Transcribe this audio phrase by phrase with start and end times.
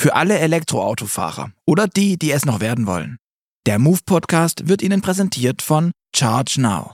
[0.00, 3.16] Für alle Elektroautofahrer oder die, die es noch werden wollen.
[3.66, 6.92] Der Move Podcast wird Ihnen präsentiert von Charge Now.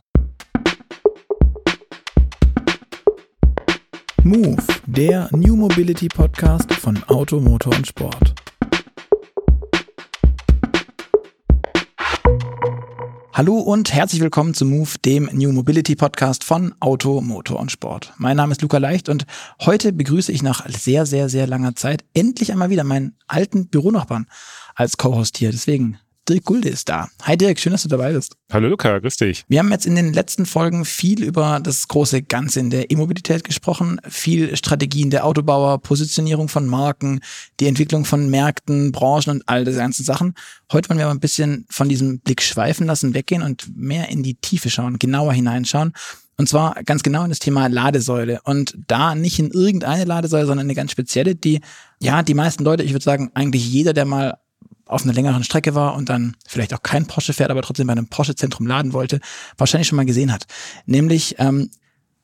[4.22, 8.43] Move, der New Mobility Podcast von Auto, Motor und Sport.
[13.36, 18.12] Hallo und herzlich willkommen zu Move, dem New Mobility Podcast von Auto, Motor und Sport.
[18.16, 19.26] Mein Name ist Luca Leicht und
[19.60, 24.28] heute begrüße ich nach sehr, sehr, sehr langer Zeit endlich einmal wieder meinen alten Büronachbarn
[24.76, 25.50] als Co-Host hier.
[25.50, 27.08] Deswegen Dirk Gulde ist da.
[27.22, 28.34] Hi Dirk, schön, dass du dabei bist.
[28.50, 29.44] Hallo Luca, grüß dich.
[29.48, 33.44] Wir haben jetzt in den letzten Folgen viel über das große Ganze in der E-Mobilität
[33.44, 37.20] gesprochen, viel Strategien der Autobauer, Positionierung von Marken,
[37.60, 40.34] die Entwicklung von Märkten, Branchen und all diese ganzen Sachen.
[40.72, 44.22] Heute wollen wir aber ein bisschen von diesem Blick schweifen lassen, weggehen und mehr in
[44.22, 45.92] die Tiefe schauen, genauer hineinschauen.
[46.38, 48.40] Und zwar ganz genau in das Thema Ladesäule.
[48.44, 51.60] Und da nicht in irgendeine Ladesäule, sondern eine ganz spezielle, die,
[52.00, 54.38] ja, die meisten Leute, ich würde sagen, eigentlich jeder, der mal
[54.86, 57.92] auf einer längeren Strecke war und dann vielleicht auch kein Porsche fährt, aber trotzdem bei
[57.92, 59.20] einem Porsche-Zentrum laden wollte,
[59.56, 60.44] wahrscheinlich schon mal gesehen hat.
[60.86, 61.70] Nämlich ähm,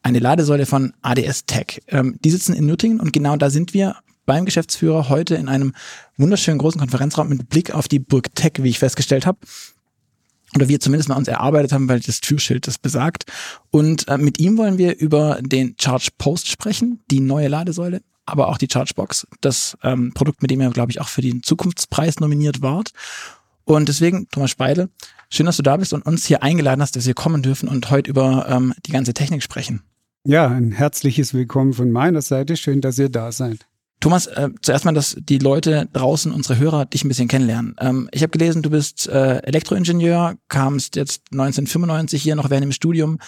[0.02, 1.82] eine Ladesäule von ADS Tech.
[1.88, 5.72] Ähm, die sitzen in Nürtingen und genau da sind wir beim Geschäftsführer heute in einem
[6.16, 9.38] wunderschönen großen Konferenzraum mit Blick auf die Burg Tech, wie ich festgestellt habe
[10.54, 13.24] oder wir zumindest mal uns erarbeitet haben, weil das Türschild das besagt.
[13.70, 18.48] Und äh, mit ihm wollen wir über den Charge Post sprechen, die neue Ladesäule, aber
[18.48, 22.20] auch die Chargebox, das ähm, Produkt, mit dem ihr, glaube ich, auch für den Zukunftspreis
[22.20, 22.92] nominiert wart.
[23.64, 24.88] Und deswegen, Thomas Speidel,
[25.30, 27.90] schön, dass du da bist und uns hier eingeladen hast, dass wir kommen dürfen und
[27.90, 29.82] heute über ähm, die ganze Technik sprechen.
[30.24, 32.56] Ja, ein herzliches Willkommen von meiner Seite.
[32.56, 33.66] Schön, dass ihr da seid.
[34.00, 37.76] Thomas, äh, zuerst mal, dass die Leute draußen, unsere Hörer, dich ein bisschen kennenlernen.
[37.78, 42.72] Ähm, ich habe gelesen, du bist äh, Elektroingenieur, kamst jetzt 1995 hier noch während dem
[42.72, 43.18] Studium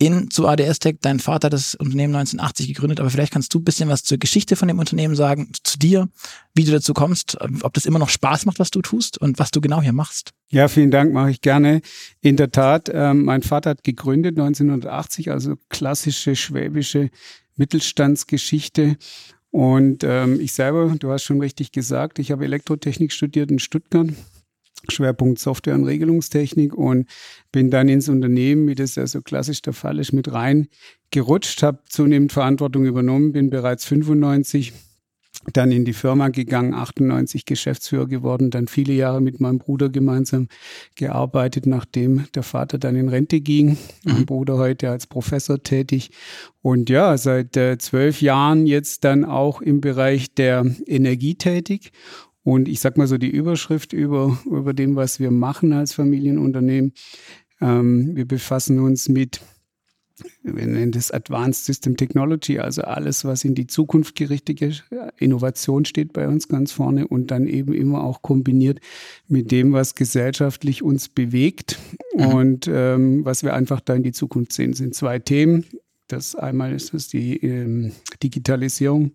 [0.00, 0.96] in zu ADS Tech.
[1.02, 4.18] Dein Vater hat das Unternehmen 1980 gegründet, aber vielleicht kannst du ein bisschen was zur
[4.18, 6.08] Geschichte von dem Unternehmen sagen, zu dir,
[6.54, 9.50] wie du dazu kommst, ob das immer noch Spaß macht, was du tust und was
[9.50, 10.32] du genau hier machst.
[10.48, 11.82] Ja, vielen Dank, mache ich gerne.
[12.22, 17.10] In der Tat, ähm, mein Vater hat gegründet 1980, also klassische schwäbische
[17.56, 18.96] Mittelstandsgeschichte.
[19.50, 24.08] Und ähm, ich selber, du hast schon richtig gesagt, ich habe Elektrotechnik studiert in Stuttgart
[24.88, 27.06] Schwerpunkt Software- und Regelungstechnik und
[27.52, 30.68] bin dann ins Unternehmen, wie das ja so klassisch der Fall ist, mit rein
[31.10, 34.72] gerutscht, habe zunehmend Verantwortung übernommen, bin bereits 95
[35.54, 40.48] dann in die Firma gegangen, 98 Geschäftsführer geworden, dann viele Jahre mit meinem Bruder gemeinsam
[40.96, 43.70] gearbeitet, nachdem der Vater dann in Rente ging.
[43.70, 43.76] Mhm.
[44.04, 46.10] Mein Bruder heute als Professor tätig.
[46.60, 51.92] Und ja, seit äh, zwölf Jahren jetzt dann auch im Bereich der Energie tätig
[52.42, 56.92] und ich sag mal so die Überschrift über, über dem, was wir machen als Familienunternehmen.
[57.60, 59.40] Ähm, wir befassen uns mit,
[60.42, 64.84] wir nennen das Advanced System Technology, also alles, was in die Zukunft gerichtet ist.
[65.18, 68.80] Innovation steht bei uns ganz vorne und dann eben immer auch kombiniert
[69.28, 71.78] mit dem, was gesellschaftlich uns bewegt
[72.16, 72.26] mhm.
[72.26, 75.66] und ähm, was wir einfach da in die Zukunft sehen, sind zwei Themen.
[76.08, 79.12] Das einmal ist es die ähm, Digitalisierung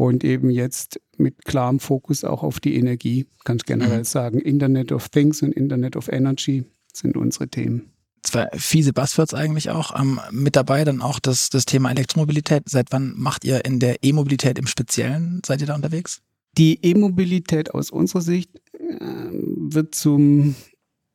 [0.00, 4.04] und eben jetzt mit klarem Fokus auch auf die Energie, ganz generell mhm.
[4.04, 4.38] sagen.
[4.38, 7.92] Internet of Things und Internet of Energy sind unsere Themen.
[8.22, 9.98] Zwei fiese Buzzwords eigentlich auch.
[10.00, 12.62] Ähm, mit dabei dann auch das, das Thema Elektromobilität.
[12.66, 16.22] Seit wann macht ihr in der E-Mobilität im Speziellen, seid ihr da unterwegs?
[16.56, 20.54] Die E-Mobilität aus unserer Sicht äh, wird zum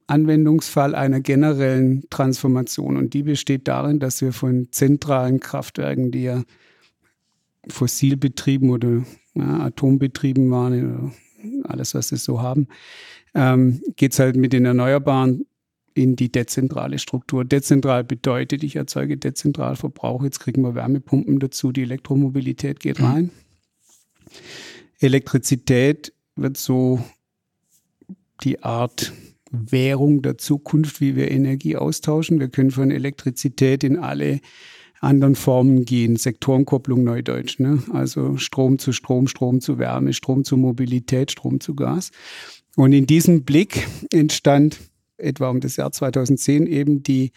[0.05, 6.43] Anwendungsfall einer generellen Transformation und die besteht darin, dass wir von zentralen Kraftwerken, die ja
[7.69, 9.03] fossil betrieben oder
[9.33, 11.13] ja, atombetrieben waren,
[11.63, 12.67] alles, was sie so haben,
[13.33, 15.45] ähm, geht es halt mit den Erneuerbaren
[15.93, 17.45] in die dezentrale Struktur.
[17.45, 23.05] Dezentral bedeutet, ich erzeuge dezentral Verbrauch, jetzt kriegen wir Wärmepumpen dazu, die Elektromobilität geht mhm.
[23.05, 23.29] rein.
[24.99, 26.99] Elektrizität wird so
[28.43, 29.13] die Art
[29.51, 32.39] Währung der Zukunft, wie wir Energie austauschen.
[32.39, 34.41] Wir können von Elektrizität in alle
[35.01, 36.15] anderen Formen gehen.
[36.15, 37.83] Sektorenkopplung Neudeutsch, ne?
[37.91, 42.11] also Strom zu Strom, Strom zu Wärme, Strom zu Mobilität, Strom zu Gas.
[42.75, 44.79] Und in diesem Blick entstand
[45.17, 47.31] etwa um das Jahr 2010 eben die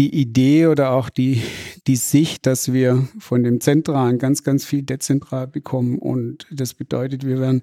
[0.00, 1.42] die Idee oder auch die,
[1.86, 5.98] die Sicht, dass wir von dem Zentralen ganz, ganz viel dezentral bekommen.
[5.98, 7.60] Und das bedeutet, wir werden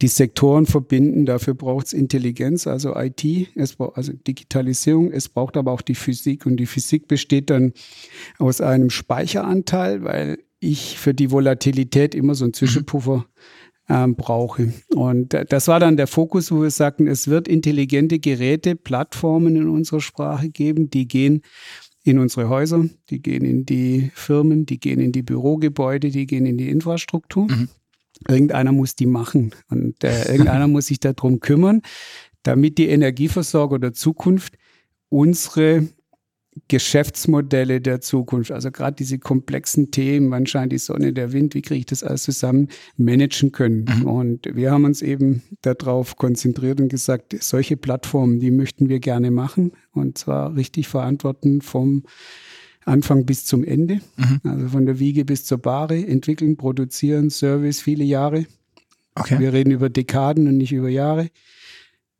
[0.00, 1.26] die Sektoren verbinden.
[1.26, 3.22] Dafür braucht es Intelligenz, also IT,
[3.54, 5.12] es braucht also Digitalisierung.
[5.12, 6.46] Es braucht aber auch die Physik.
[6.46, 7.74] Und die Physik besteht dann
[8.38, 13.26] aus einem Speicheranteil, weil ich für die Volatilität immer so einen Zwischenpuffer
[13.88, 14.72] ähm, brauche.
[14.94, 19.68] Und das war dann der Fokus, wo wir sagten, es wird intelligente Geräte, Plattformen in
[19.68, 21.42] unserer Sprache geben, die gehen
[22.04, 26.46] in unsere Häuser, die gehen in die Firmen, die gehen in die Bürogebäude, die gehen
[26.46, 27.48] in die Infrastruktur.
[27.50, 27.68] Mhm.
[28.26, 31.82] Irgendeiner muss die machen und äh, irgendeiner muss sich darum kümmern,
[32.42, 34.54] damit die Energieversorger der Zukunft
[35.08, 35.88] unsere
[36.68, 41.62] Geschäftsmodelle der Zukunft, also gerade diese komplexen Themen, wann scheint die Sonne, der Wind, wie
[41.62, 43.84] kriege ich das alles zusammen, managen können.
[43.84, 44.06] Mhm.
[44.06, 49.30] Und wir haben uns eben darauf konzentriert und gesagt, solche Plattformen, die möchten wir gerne
[49.30, 52.04] machen und zwar richtig verantworten vom
[52.84, 54.40] Anfang bis zum Ende, mhm.
[54.44, 58.46] also von der Wiege bis zur Bahre, entwickeln, produzieren, Service, viele Jahre.
[59.14, 59.38] Okay.
[59.38, 61.28] Wir reden über Dekaden und nicht über Jahre.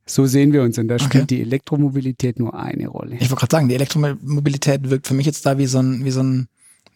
[0.09, 1.37] So sehen wir uns und da spielt okay.
[1.37, 3.17] die Elektromobilität nur eine Rolle.
[3.17, 6.11] Ich wollte gerade sagen, die Elektromobilität wirkt für mich jetzt da wie so ein, wie
[6.11, 6.49] so ein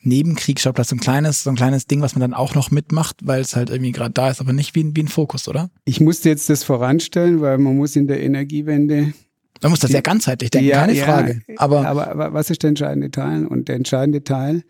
[0.03, 3.41] Nebenkriegsschauplatz, so ein kleines, so ein kleines Ding, was man dann auch noch mitmacht, weil
[3.41, 5.70] es halt irgendwie gerade da ist, aber nicht wie, wie ein Fokus, oder?
[5.85, 9.12] Ich musste jetzt das voranstellen, weil man muss in der Energiewende
[9.61, 11.43] man muss das die, sehr ganzheitlich denken, ja, keine ja, Frage.
[11.56, 13.47] Aber, aber, aber was ist der entscheidende Teil?
[13.47, 14.65] Und der entscheidende Teil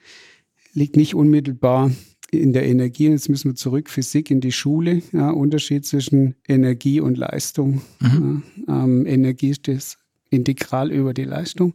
[0.74, 1.90] liegt nicht unmittelbar
[2.32, 6.98] in der Energie, jetzt müssen wir zurück, Physik in die Schule, ja, Unterschied zwischen Energie
[6.98, 7.82] und Leistung.
[8.00, 8.42] Mhm.
[8.66, 9.98] Ja, ähm, Energie ist das
[10.30, 11.74] integral über die Leistung.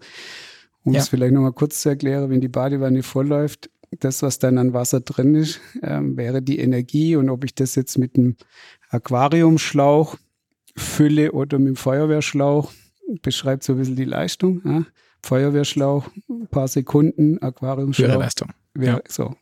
[0.83, 1.00] Um ja.
[1.00, 3.69] es vielleicht nochmal kurz zu erklären, wenn die Badewanne vollläuft,
[4.00, 7.15] das, was dann an Wasser drin ist, ähm, wäre die Energie.
[7.15, 8.36] Und ob ich das jetzt mit einem
[8.89, 10.18] Aquariumschlauch
[10.75, 12.71] fülle oder mit einem Feuerwehrschlauch,
[13.21, 14.62] beschreibt so ein bisschen die Leistung.
[14.65, 14.86] Ja.
[15.21, 18.07] Feuerwehrschlauch, ein paar Sekunden, Aquariumschlauch.
[18.07, 18.50] Höhere Leistung.
[18.79, 19.01] Ja.
[19.07, 19.35] So,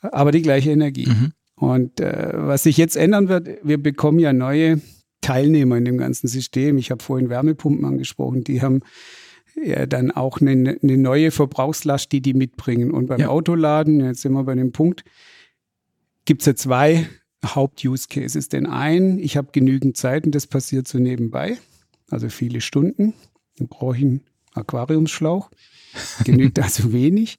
[0.00, 1.06] aber die gleiche Energie.
[1.06, 1.32] Mhm.
[1.54, 4.80] Und äh, was sich jetzt ändern wird, wir bekommen ja neue
[5.20, 6.76] Teilnehmer in dem ganzen System.
[6.76, 8.80] Ich habe vorhin Wärmepumpen angesprochen, die haben
[9.54, 12.90] ja dann auch eine, eine neue Verbrauchslast, die die mitbringen.
[12.90, 13.28] Und beim ja.
[13.28, 15.04] Autoladen, jetzt sind wir bei dem Punkt,
[16.24, 17.08] gibt es ja zwei
[17.44, 18.48] Haupt-Use-Cases.
[18.48, 21.58] Den einen, ich habe genügend Zeit und das passiert so nebenbei,
[22.10, 23.14] also viele Stunden.
[23.58, 24.20] Dann brauche ich einen
[24.54, 25.50] Aquariumsschlauch.
[26.24, 27.38] Genügt also wenig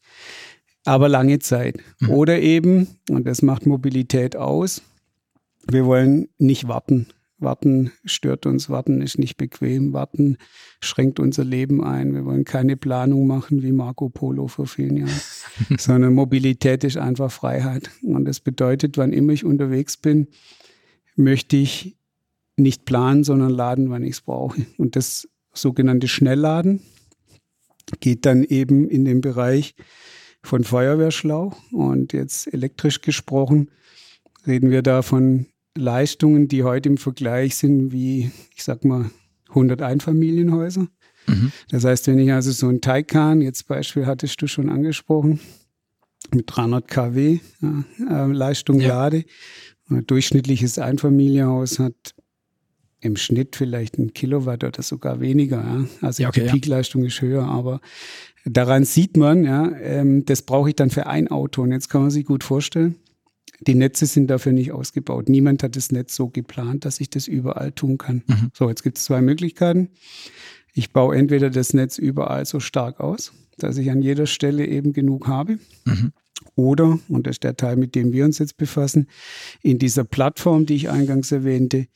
[0.85, 1.77] aber lange Zeit.
[1.99, 2.09] Mhm.
[2.09, 4.81] Oder eben, und das macht Mobilität aus,
[5.69, 7.07] wir wollen nicht warten.
[7.39, 10.37] Warten stört uns, warten ist nicht bequem, warten
[10.79, 12.13] schränkt unser Leben ein.
[12.13, 15.21] Wir wollen keine Planung machen wie Marco Polo vor vielen Jahren,
[15.77, 17.89] sondern Mobilität ist einfach Freiheit.
[18.01, 20.27] Und das bedeutet, wann immer ich unterwegs bin,
[21.15, 21.97] möchte ich
[22.55, 24.65] nicht planen, sondern laden, wann ich es brauche.
[24.77, 26.81] Und das sogenannte Schnellladen
[27.99, 29.75] geht dann eben in den Bereich,
[30.43, 31.57] von Feuerwehrschlauch.
[31.71, 33.71] Und jetzt elektrisch gesprochen
[34.45, 39.09] reden wir da von Leistungen, die heute im Vergleich sind wie, ich sag mal,
[39.49, 40.87] 100 Einfamilienhäuser.
[41.27, 41.51] Mhm.
[41.69, 45.39] Das heißt, wenn ich also so ein Taycan, jetzt Beispiel hattest du schon angesprochen,
[46.31, 48.89] mit 300 kW ja, äh, Leistung ja.
[48.89, 49.23] lade,
[49.89, 52.15] ein durchschnittliches Einfamilienhaus hat
[52.99, 55.57] im Schnitt vielleicht ein Kilowatt oder sogar weniger.
[55.57, 56.07] Ja.
[56.07, 57.81] Also ja, okay, die Peakleistung ist höher, aber
[58.45, 61.61] Daran sieht man, ja, ähm, das brauche ich dann für ein Auto.
[61.61, 62.95] Und jetzt kann man sich gut vorstellen,
[63.61, 65.29] die Netze sind dafür nicht ausgebaut.
[65.29, 68.23] Niemand hat das Netz so geplant, dass ich das überall tun kann.
[68.27, 68.51] Mhm.
[68.53, 69.89] So, jetzt gibt es zwei Möglichkeiten.
[70.73, 74.91] Ich baue entweder das Netz überall so stark aus, dass ich an jeder Stelle eben
[74.91, 75.59] genug habe.
[75.85, 76.11] Mhm.
[76.55, 79.07] Oder, und das ist der Teil, mit dem wir uns jetzt befassen,
[79.61, 81.87] in dieser Plattform, die ich eingangs erwähnte,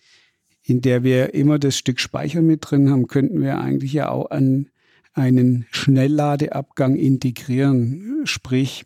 [0.64, 4.32] in der wir immer das Stück Speicher mit drin haben, könnten wir eigentlich ja auch
[4.32, 4.70] an
[5.18, 8.22] einen Schnellladeabgang integrieren.
[8.26, 8.86] Sprich,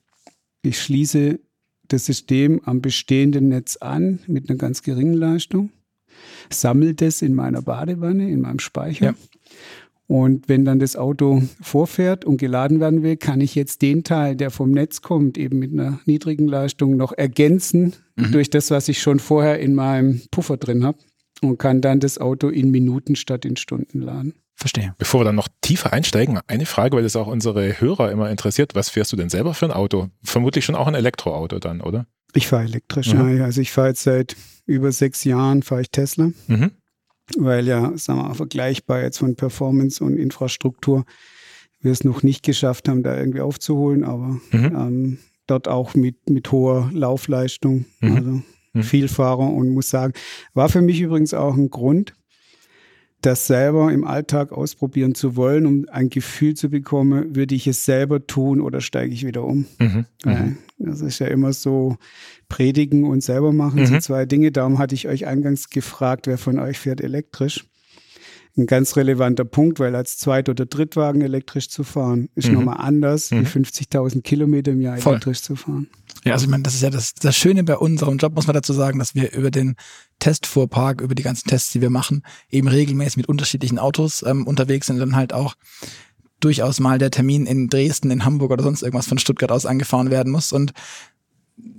[0.63, 1.39] ich schließe
[1.89, 5.71] das System am bestehenden Netz an mit einer ganz geringen Leistung,
[6.49, 9.05] sammle das in meiner Badewanne, in meinem Speicher.
[9.05, 9.15] Ja.
[10.07, 14.35] Und wenn dann das Auto vorfährt und geladen werden will, kann ich jetzt den Teil,
[14.35, 18.31] der vom Netz kommt, eben mit einer niedrigen Leistung noch ergänzen mhm.
[18.31, 20.97] durch das, was ich schon vorher in meinem Puffer drin habe
[21.41, 24.33] und kann dann das Auto in Minuten statt in Stunden laden.
[24.61, 24.93] Verstehe.
[24.99, 28.75] Bevor wir dann noch tiefer einsteigen, eine Frage, weil das auch unsere Hörer immer interessiert.
[28.75, 30.09] Was fährst du denn selber für ein Auto?
[30.23, 32.05] Vermutlich schon auch ein Elektroauto dann, oder?
[32.33, 33.39] Ich fahre elektrisch, mhm.
[33.39, 33.45] ja.
[33.45, 34.35] Also ich fahre jetzt seit
[34.67, 36.31] über sechs Jahren, fahre ich Tesla.
[36.45, 36.71] Mhm.
[37.37, 41.05] Weil ja, sagen wir mal, vergleichbar jetzt von Performance und Infrastruktur
[41.81, 44.75] wir es noch nicht geschafft haben, da irgendwie aufzuholen, aber mhm.
[44.75, 48.15] ähm, dort auch mit, mit hoher Laufleistung, mhm.
[48.15, 48.41] also
[48.73, 48.83] mhm.
[48.83, 50.13] viel Fahrer und muss sagen,
[50.53, 52.13] war für mich übrigens auch ein Grund,
[53.21, 57.85] das selber im Alltag ausprobieren zu wollen, um ein Gefühl zu bekommen, würde ich es
[57.85, 59.65] selber tun oder steige ich wieder um?
[59.79, 60.57] Mhm, mhm.
[60.79, 61.97] das ist ja immer so,
[62.51, 63.85] predigen und selber machen mhm.
[63.85, 64.51] sind zwei Dinge.
[64.51, 67.65] Darum hatte ich euch eingangs gefragt, wer von euch fährt elektrisch.
[68.57, 72.55] Ein ganz relevanter Punkt, weil als Zweit- oder Drittwagen elektrisch zu fahren, ist mhm.
[72.55, 74.23] nochmal anders, wie 50.000 mhm.
[74.23, 75.13] Kilometer im Jahr Voll.
[75.13, 75.87] elektrisch zu fahren.
[76.25, 78.53] Ja, also ich meine, das ist ja das, das Schöne bei unserem Job, muss man
[78.53, 79.75] dazu sagen, dass wir über den
[80.19, 84.87] Testfuhrpark, über die ganzen Tests, die wir machen, eben regelmäßig mit unterschiedlichen Autos ähm, unterwegs
[84.87, 85.55] sind und dann halt auch
[86.41, 90.11] durchaus mal der Termin in Dresden, in Hamburg oder sonst irgendwas von Stuttgart aus angefahren
[90.11, 90.51] werden muss.
[90.51, 90.73] Und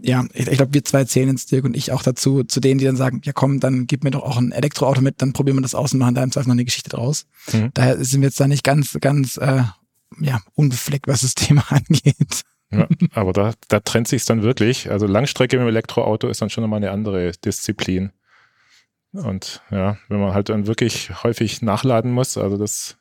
[0.02, 2.78] ja, ich, ich glaube, wir zwei zählen jetzt Dirk und ich auch dazu, zu denen,
[2.78, 5.56] die dann sagen, ja komm, dann gib mir doch auch ein Elektroauto mit, dann probieren
[5.56, 7.26] wir das aus und machen da im Zweifel noch eine Geschichte draus.
[7.52, 7.70] Mhm.
[7.74, 9.62] Daher sind wir jetzt da nicht ganz, ganz äh,
[10.20, 12.42] ja, unbefleckt, was das Thema angeht.
[12.70, 14.90] Ja, aber da, da trennt sich dann wirklich.
[14.90, 18.12] Also Langstrecke mit dem Elektroauto ist dann schon nochmal eine andere Disziplin.
[19.12, 22.96] Und ja, wenn man halt dann wirklich häufig nachladen muss, also das,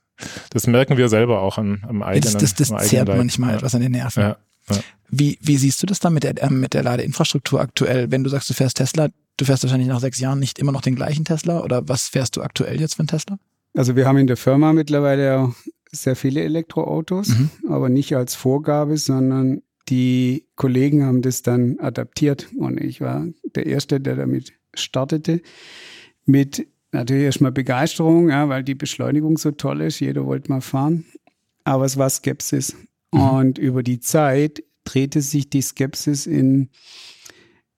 [0.49, 3.57] das merken wir selber auch am, am eigenen Das, das, das zehrt manchmal ja.
[3.57, 4.21] etwas an den Nerven.
[4.21, 4.37] Ja,
[4.69, 4.77] ja.
[5.13, 8.11] Wie, wie siehst du das dann mit der, äh, mit der Ladeinfrastruktur aktuell?
[8.11, 10.81] Wenn du sagst, du fährst Tesla, du fährst wahrscheinlich nach sechs Jahren nicht immer noch
[10.81, 13.37] den gleichen Tesla oder was fährst du aktuell jetzt für einen Tesla?
[13.75, 15.53] Also wir haben in der Firma mittlerweile
[15.91, 17.49] sehr viele Elektroautos, mhm.
[17.67, 23.65] aber nicht als Vorgabe, sondern die Kollegen haben das dann adaptiert und ich war der
[23.65, 25.41] Erste, der damit startete.
[26.25, 31.05] Mit natürlich erstmal Begeisterung, ja, weil die Beschleunigung so toll ist, jeder wollte mal fahren,
[31.65, 32.75] aber es war Skepsis.
[33.11, 33.19] Mhm.
[33.21, 36.69] Und über die Zeit drehte sich die Skepsis in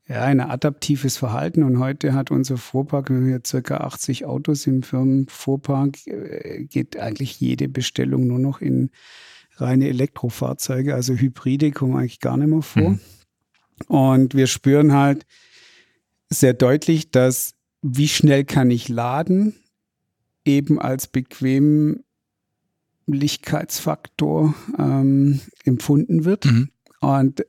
[0.07, 1.63] ja, ein adaptives Verhalten.
[1.63, 6.97] Und heute hat unser Fuhrpark, wir haben hier circa 80 Autos im Firmenfuhrpark, äh, geht
[6.97, 8.91] eigentlich jede Bestellung nur noch in
[9.55, 10.93] reine Elektrofahrzeuge.
[10.93, 12.91] Also Hybride kommen eigentlich gar nicht mehr vor.
[12.91, 12.99] Mhm.
[13.87, 15.25] Und wir spüren halt
[16.29, 19.55] sehr deutlich, dass wie schnell kann ich laden,
[20.45, 21.07] eben als
[23.05, 26.45] Bequemlichkeitsfaktor ähm, empfunden wird.
[26.45, 26.69] Mhm.
[27.01, 27.45] Und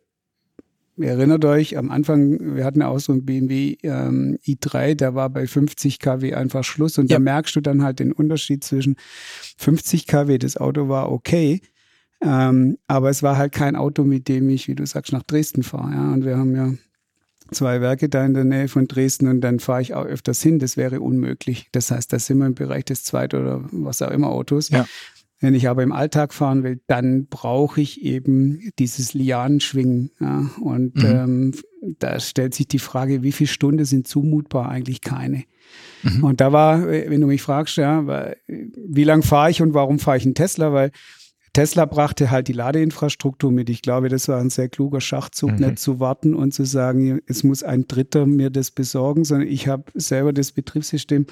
[0.97, 5.31] erinnert euch, am Anfang, wir hatten ja auch so ein BMW ähm, i3, der war
[5.31, 6.99] bei 50 kW einfach Schluss.
[6.99, 7.17] Und ja.
[7.17, 8.97] da merkst du dann halt den Unterschied zwischen
[9.59, 11.61] 50 kW, das Auto war okay,
[12.21, 15.63] ähm, aber es war halt kein Auto, mit dem ich, wie du sagst, nach Dresden
[15.63, 15.93] fahre.
[15.93, 16.13] Ja?
[16.13, 16.73] Und wir haben ja
[17.51, 20.59] zwei Werke da in der Nähe von Dresden und dann fahre ich auch öfters hin.
[20.59, 21.69] Das wäre unmöglich.
[21.73, 24.71] Das heißt, da sind wir im Bereich des Zweit- oder was auch immer Autos.
[24.71, 24.87] Ja.
[25.45, 30.11] Wenn ich aber im Alltag fahren will, dann brauche ich eben dieses Lianenschwingen.
[30.21, 30.51] Ja?
[30.61, 31.05] Und mhm.
[31.05, 31.53] ähm,
[31.99, 34.71] da stellt sich die Frage, wie viele Stunden sind zumutbar?
[34.71, 35.45] Eigentlich keine.
[36.03, 36.25] Mhm.
[36.25, 40.17] Und da war, wenn du mich fragst, ja, wie lange fahre ich und warum fahre
[40.17, 40.73] ich einen Tesla?
[40.73, 40.91] Weil
[41.55, 43.71] Tesla brachte halt die Ladeinfrastruktur mit.
[43.71, 45.67] Ich glaube, das war ein sehr kluger Schachzug, mhm.
[45.67, 49.69] nicht zu warten und zu sagen, es muss ein Dritter mir das besorgen, sondern ich
[49.69, 51.27] habe selber das Betriebssystem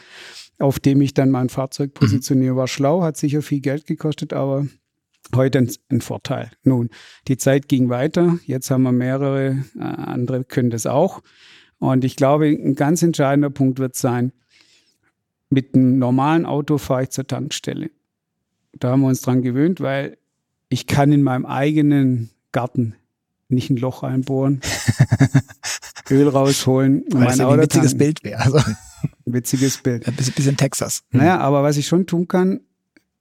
[0.63, 1.95] auf dem ich dann mein Fahrzeug mhm.
[1.95, 2.57] positioniere.
[2.57, 4.67] War schlau, hat sicher viel Geld gekostet, aber
[5.35, 6.51] heute ein, ein, Vorteil.
[6.63, 6.89] Nun,
[7.29, 8.39] die Zeit ging weiter.
[8.47, 11.23] Jetzt haben wir mehrere, äh, andere können das auch.
[11.79, 14.33] Und ich glaube, ein ganz entscheidender Punkt wird sein,
[15.51, 17.91] mit einem normalen Auto fahre ich zur Tankstelle.
[18.79, 20.17] Da haben wir uns dran gewöhnt, weil
[20.69, 22.95] ich kann in meinem eigenen Garten
[23.49, 24.61] nicht ein Loch reinbohren,
[26.11, 27.97] Öl rausholen und mein Auto ein witziges.
[27.97, 28.41] Bild wäre.
[28.41, 28.61] Also.
[29.25, 30.07] Witziges Bild.
[30.07, 31.05] Ein bisschen, Texas.
[31.11, 32.61] Naja, aber was ich schon tun kann,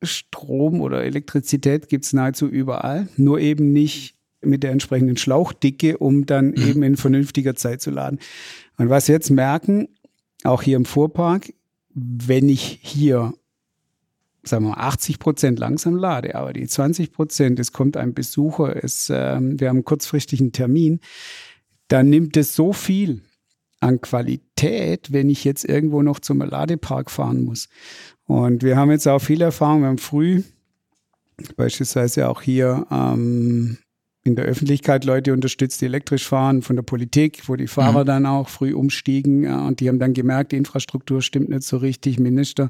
[0.02, 6.26] Strom oder Elektrizität gibt es nahezu überall, nur eben nicht mit der entsprechenden Schlauchdicke, um
[6.26, 6.68] dann mhm.
[6.68, 8.20] eben in vernünftiger Zeit zu laden.
[8.78, 9.88] Und was wir jetzt merken,
[10.44, 11.54] auch hier im Fuhrpark,
[11.94, 13.34] wenn ich hier
[14.44, 18.84] sagen wir mal, 80 Prozent langsam lade, aber die 20 Prozent, es kommt ein Besucher,
[18.84, 21.00] es, äh, wir haben kurzfristig einen Termin,
[21.88, 23.22] dann nimmt es so viel
[23.80, 27.68] an Qualität, wenn ich jetzt irgendwo noch zum Ladepark fahren muss.
[28.26, 29.82] Und wir haben jetzt auch viel Erfahrung.
[29.82, 30.44] Wir haben früh
[31.58, 33.78] beispielsweise auch hier ähm,
[34.24, 38.08] in der Öffentlichkeit Leute unterstützt, die elektrisch fahren, von der Politik, wo die Fahrer mhm.
[38.08, 41.78] dann auch früh umstiegen ja, und die haben dann gemerkt, die Infrastruktur stimmt nicht so
[41.78, 42.70] richtig, Minister,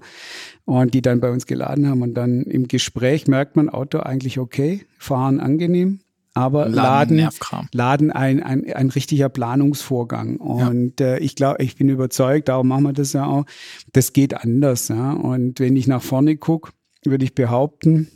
[0.63, 2.01] und die dann bei uns geladen haben.
[2.01, 5.99] Und dann im Gespräch merkt man, Auto eigentlich okay, fahren angenehm,
[6.33, 10.37] aber Laden, Laden, Laden ein, ein, ein richtiger Planungsvorgang.
[10.37, 11.15] Und ja.
[11.15, 13.45] äh, ich glaube, ich bin überzeugt, darum machen wir das ja auch,
[13.91, 14.87] das geht anders.
[14.87, 15.11] Ja?
[15.11, 16.71] Und wenn ich nach vorne gucke,
[17.03, 18.07] würde ich behaupten,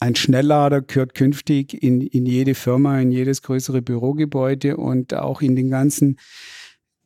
[0.00, 5.56] ein Schnelllader gehört künftig in, in jede Firma, in jedes größere Bürogebäude und auch in
[5.56, 6.18] den ganzen,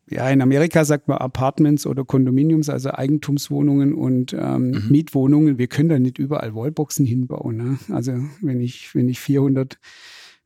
[0.08, 4.86] ja, in Amerika sagt man Apartments oder Kondominiums, also Eigentumswohnungen und ähm, mhm.
[4.90, 5.58] Mietwohnungen.
[5.58, 7.56] Wir können da nicht überall Wallboxen hinbauen.
[7.56, 7.78] Ne?
[7.94, 9.78] Also wenn ich, wenn ich 400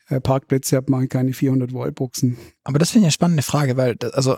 [0.09, 2.37] äh, Parkplätze habe, mache ich keine 400 Wallboxen.
[2.65, 4.37] Aber das finde ich eine spannende Frage, weil, also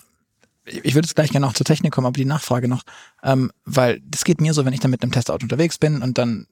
[0.65, 2.83] ich würde jetzt gleich gerne auch zur Technik kommen, aber die Nachfrage noch,
[3.23, 6.19] ähm, weil das geht mir so, wenn ich dann mit einem Testauto unterwegs bin und
[6.19, 6.47] dann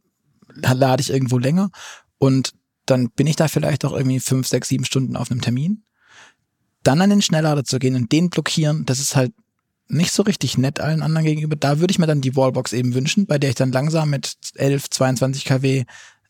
[0.54, 1.70] lade ich irgendwo länger
[2.18, 2.52] und
[2.86, 5.84] dann bin ich da vielleicht auch irgendwie fünf, sechs, sieben Stunden auf einem Termin.
[6.82, 9.32] Dann an den Schnelllader zu gehen und den blockieren, das ist halt
[9.88, 11.56] nicht so richtig nett allen anderen gegenüber.
[11.56, 14.34] Da würde ich mir dann die Wallbox eben wünschen, bei der ich dann langsam mit
[14.54, 15.84] 11, 22 kW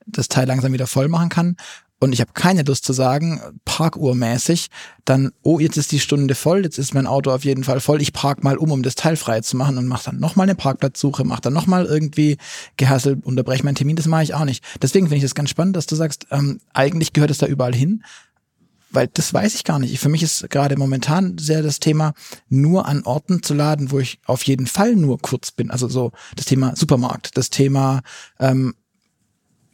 [0.06, 1.56] das Teil langsam wieder voll machen kann
[2.04, 4.68] und ich habe keine Lust zu sagen, parkuhrmäßig,
[5.04, 8.00] dann, oh, jetzt ist die Stunde voll, jetzt ist mein Auto auf jeden Fall voll,
[8.02, 10.54] ich park mal um, um das Teil frei zu machen und mache dann nochmal eine
[10.54, 12.36] Parkplatzsuche, mache dann nochmal irgendwie
[12.76, 14.62] Gehassel, unterbreche meinen Termin, das mache ich auch nicht.
[14.82, 17.74] Deswegen finde ich das ganz spannend, dass du sagst, ähm, eigentlich gehört es da überall
[17.74, 18.04] hin.
[18.90, 19.98] weil das weiß ich gar nicht.
[19.98, 22.12] Für mich ist gerade momentan sehr das Thema,
[22.48, 25.70] nur an Orten zu laden, wo ich auf jeden Fall nur kurz bin.
[25.70, 28.02] Also so das Thema Supermarkt, das Thema
[28.38, 28.74] ähm,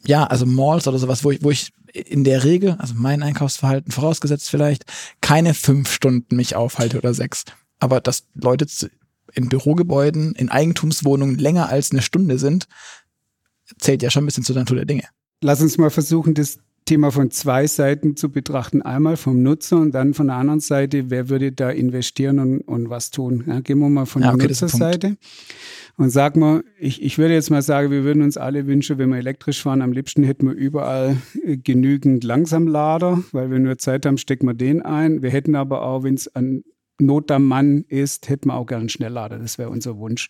[0.05, 3.91] ja, also Malls oder sowas, wo ich, wo ich in der Regel, also mein Einkaufsverhalten
[3.91, 4.85] vorausgesetzt vielleicht,
[5.21, 7.45] keine fünf Stunden mich aufhalte oder sechs.
[7.79, 8.67] Aber dass Leute
[9.33, 12.67] in Bürogebäuden, in Eigentumswohnungen länger als eine Stunde sind,
[13.79, 15.03] zählt ja schon ein bisschen zur Natur der Dinge.
[15.41, 16.59] Lass uns mal versuchen, das
[16.91, 18.81] Thema von zwei Seiten zu betrachten.
[18.81, 22.89] Einmal vom Nutzer und dann von der anderen Seite, wer würde da investieren und, und
[22.89, 23.45] was tun.
[23.47, 25.15] Ja, gehen wir mal von ja, okay, der Nutzerseite.
[25.95, 29.07] Und sag mal, ich, ich würde jetzt mal sagen, wir würden uns alle wünschen, wenn
[29.07, 34.05] wir elektrisch fahren, am liebsten hätten wir überall äh, genügend Langsamlader, weil wir nur Zeit
[34.05, 35.21] haben, stecken wir den ein.
[35.21, 36.65] Wir hätten aber auch, wenn es an
[36.99, 39.39] Not am Mann ist, hätten wir auch gerne einen Schnelllader.
[39.39, 40.27] Das wäre unser Wunsch.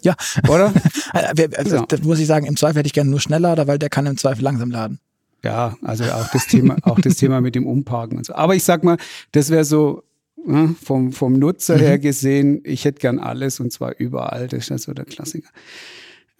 [0.00, 0.14] Ja,
[0.48, 0.72] oder?
[1.12, 1.84] also, ja.
[1.86, 4.16] Das muss ich sagen, im Zweifel hätte ich gerne nur Schnelllader, weil der kann im
[4.16, 4.98] Zweifel langsam laden.
[5.44, 8.34] Ja, also auch das Thema, auch das Thema mit dem Umparken und so.
[8.34, 8.96] Aber ich sag mal,
[9.32, 10.02] das wäre so
[10.46, 11.80] ja, vom, vom Nutzer mhm.
[11.80, 14.48] her gesehen, ich hätte gern alles und zwar überall.
[14.48, 15.48] Das ist ja so der Klassiker.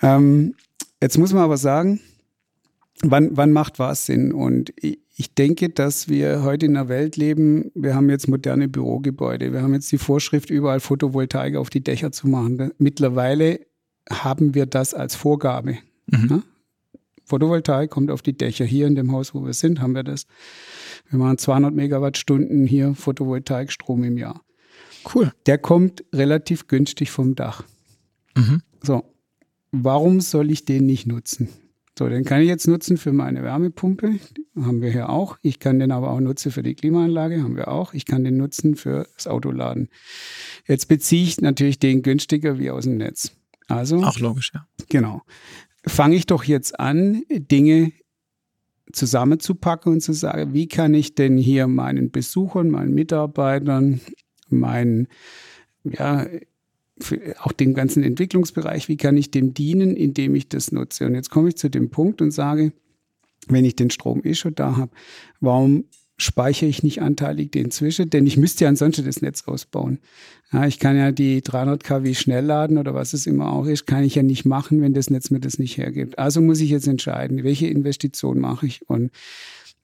[0.02, 0.54] Ähm,
[1.00, 2.00] jetzt muss man aber sagen,
[3.02, 4.32] wann, wann macht was Sinn?
[4.32, 8.68] Und ich, ich denke, dass wir heute in einer Welt leben, wir haben jetzt moderne
[8.68, 12.72] Bürogebäude, wir haben jetzt die Vorschrift, überall Photovoltaik auf die Dächer zu machen.
[12.78, 13.60] Mittlerweile
[14.10, 15.78] haben wir das als Vorgabe.
[16.06, 16.44] Mhm.
[17.28, 18.64] Photovoltaik kommt auf die Dächer.
[18.64, 20.26] Hier in dem Haus, wo wir sind, haben wir das.
[21.10, 24.42] Wir machen 200 Megawattstunden hier Photovoltaikstrom im Jahr.
[25.14, 25.32] Cool.
[25.46, 27.64] Der kommt relativ günstig vom Dach.
[28.34, 28.62] Mhm.
[28.82, 29.04] So,
[29.72, 31.48] warum soll ich den nicht nutzen?
[31.98, 34.20] So, den kann ich jetzt nutzen für meine Wärmepumpe,
[34.56, 35.36] haben wir hier auch.
[35.42, 37.92] Ich kann den aber auch nutzen für die Klimaanlage, haben wir auch.
[37.92, 39.88] Ich kann den nutzen für das Autoladen.
[40.66, 43.32] Jetzt beziehe ich natürlich den günstiger wie aus dem Netz.
[43.66, 44.66] Also auch logisch, ja.
[44.88, 45.22] Genau
[45.88, 47.92] fange ich doch jetzt an, Dinge
[48.92, 54.00] zusammenzupacken und zu sagen, wie kann ich denn hier meinen Besuchern, meinen Mitarbeitern,
[54.48, 55.08] meinen,
[55.84, 56.26] ja,
[57.38, 61.06] auch dem ganzen Entwicklungsbereich, wie kann ich dem dienen, indem ich das nutze?
[61.06, 62.72] Und jetzt komme ich zu dem Punkt und sage,
[63.46, 64.90] wenn ich den Strom eh schon da habe,
[65.40, 65.84] warum
[66.18, 70.00] speichere ich nicht anteilig den zwischen, denn ich müsste ja ansonsten das Netz ausbauen.
[70.52, 74.02] Ja, ich kann ja die 300 kW Schnellladen oder was es immer auch ist, kann
[74.02, 76.18] ich ja nicht machen, wenn das Netz mir das nicht hergibt.
[76.18, 78.88] Also muss ich jetzt entscheiden, welche Investition mache ich.
[78.88, 79.10] Und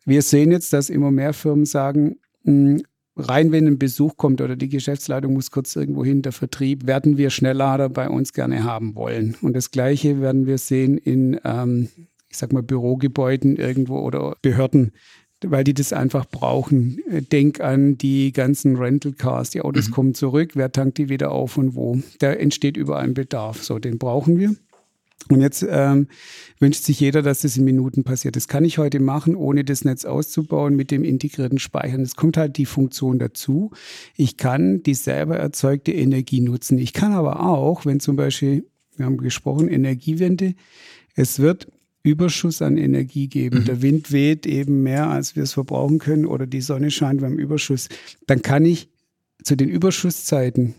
[0.05, 2.83] wir sehen jetzt, dass immer mehr Firmen sagen, hm,
[3.17, 7.17] rein wenn ein Besuch kommt oder die Geschäftsleitung muss kurz irgendwo hin, der Vertrieb, werden
[7.17, 9.37] wir Schnelllader bei uns gerne haben wollen.
[9.41, 11.89] Und das Gleiche werden wir sehen in, ähm,
[12.29, 14.93] ich sag mal, Bürogebäuden irgendwo oder Behörden
[15.51, 17.01] weil die das einfach brauchen.
[17.33, 19.93] Denk an die ganzen Rental Cars, die Autos mhm.
[19.93, 22.01] kommen zurück, wer tankt die wieder auf und wo?
[22.19, 23.63] Da entsteht überall ein Bedarf.
[23.63, 24.55] So, den brauchen wir.
[25.31, 26.09] Und jetzt ähm,
[26.59, 28.37] wünscht sich jeder, dass das in Minuten passiert.
[28.37, 32.03] Das kann ich heute machen, ohne das Netz auszubauen mit dem integrierten Speichern.
[32.03, 33.71] Es kommt halt die Funktion dazu.
[34.17, 36.79] Ich kann die selber erzeugte Energie nutzen.
[36.79, 40.55] Ich kann aber auch, wenn zum Beispiel, wir haben gesprochen, Energiewende,
[41.15, 41.69] es wird
[42.05, 43.61] Überschuss an Energie geben.
[43.61, 43.65] Mhm.
[43.65, 47.39] Der Wind weht eben mehr, als wir es verbrauchen können, oder die Sonne scheint, haben
[47.39, 47.89] Überschuss.
[48.27, 48.89] Dann kann ich
[49.43, 50.75] zu den Überschusszeiten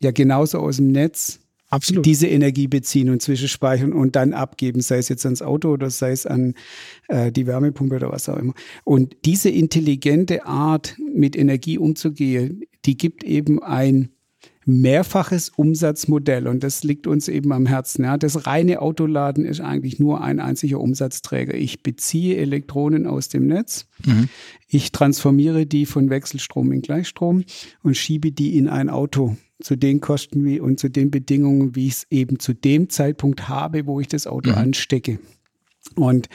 [0.00, 2.06] ja genauso aus dem Netz Absolut.
[2.06, 6.12] diese Energie beziehen und zwischenspeichern und dann abgeben, sei es jetzt ans Auto oder sei
[6.12, 6.54] es an
[7.08, 8.54] äh, die Wärmepumpe oder was auch immer.
[8.84, 14.10] Und diese intelligente Art, mit Energie umzugehen, die gibt eben ein
[14.66, 18.04] mehrfaches Umsatzmodell und das liegt uns eben am Herzen.
[18.04, 18.16] Ja.
[18.16, 21.54] Das reine Autoladen ist eigentlich nur ein einziger Umsatzträger.
[21.54, 24.28] Ich beziehe Elektronen aus dem Netz, mhm.
[24.68, 27.44] ich transformiere die von Wechselstrom in Gleichstrom
[27.82, 31.86] und schiebe die in ein Auto zu den Kosten wie und zu den Bedingungen, wie
[31.86, 34.56] ich es eben zu dem Zeitpunkt habe, wo ich das Auto mhm.
[34.56, 35.18] anstecke.
[35.96, 36.28] Und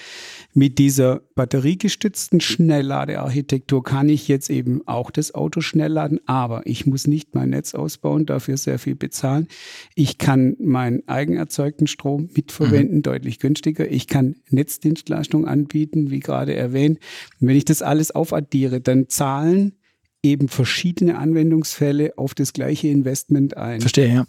[0.54, 6.86] mit dieser batteriegestützten Schnellladearchitektur kann ich jetzt eben auch das Auto schnell laden, aber ich
[6.86, 9.48] muss nicht mein Netz ausbauen, dafür sehr viel bezahlen.
[9.96, 13.04] Ich kann meinen eigenerzeugten Strom mitverwenden, mhm.
[13.04, 13.92] deutlich günstiger.
[13.92, 17.00] Ich kann Netzdienstleistungen anbieten, wie gerade erwähnt.
[17.42, 19.74] Und wenn ich das alles aufaddiere, dann zahlen
[20.24, 23.82] eben verschiedene Anwendungsfälle auf das gleiche Investment ein.
[23.82, 24.26] Verstehe, ja.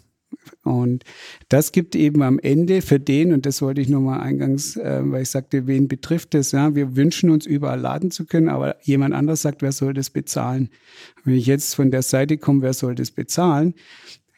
[0.63, 1.03] Und
[1.49, 5.01] das gibt eben am Ende für den, und das wollte ich nur mal eingangs, äh,
[5.03, 6.51] weil ich sagte, wen betrifft das?
[6.51, 10.09] Ja, wir wünschen uns überall laden zu können, aber jemand anders sagt, wer soll das
[10.09, 10.69] bezahlen?
[11.23, 13.73] Wenn ich jetzt von der Seite komme, wer soll das bezahlen?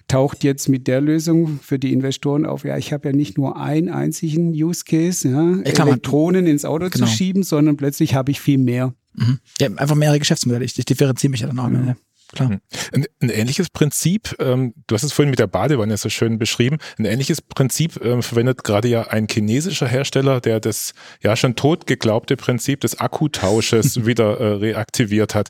[0.08, 3.58] Taucht jetzt mit der Lösung für die Investoren auf, ja, ich habe ja nicht nur
[3.58, 7.06] einen einzigen Use Case, ja, Elektronen ins Auto genau.
[7.06, 8.93] zu schieben, sondern plötzlich habe ich viel mehr.
[9.13, 9.39] Mhm.
[9.60, 10.65] Ja, einfach mehrere Geschäftsmodelle.
[10.65, 11.71] Ich, ich differenziere mich ja dann auch.
[11.71, 11.95] Ja.
[12.34, 12.50] Klar.
[12.50, 12.60] Hm.
[12.93, 16.78] Ein, ein ähnliches Prinzip, ähm, du hast es vorhin mit der Badewanne so schön beschrieben,
[16.98, 21.88] ein ähnliches Prinzip ähm, verwendet gerade ja ein chinesischer Hersteller, der das ja schon tot
[21.88, 25.50] geglaubte Prinzip des Akkutausches wieder äh, reaktiviert hat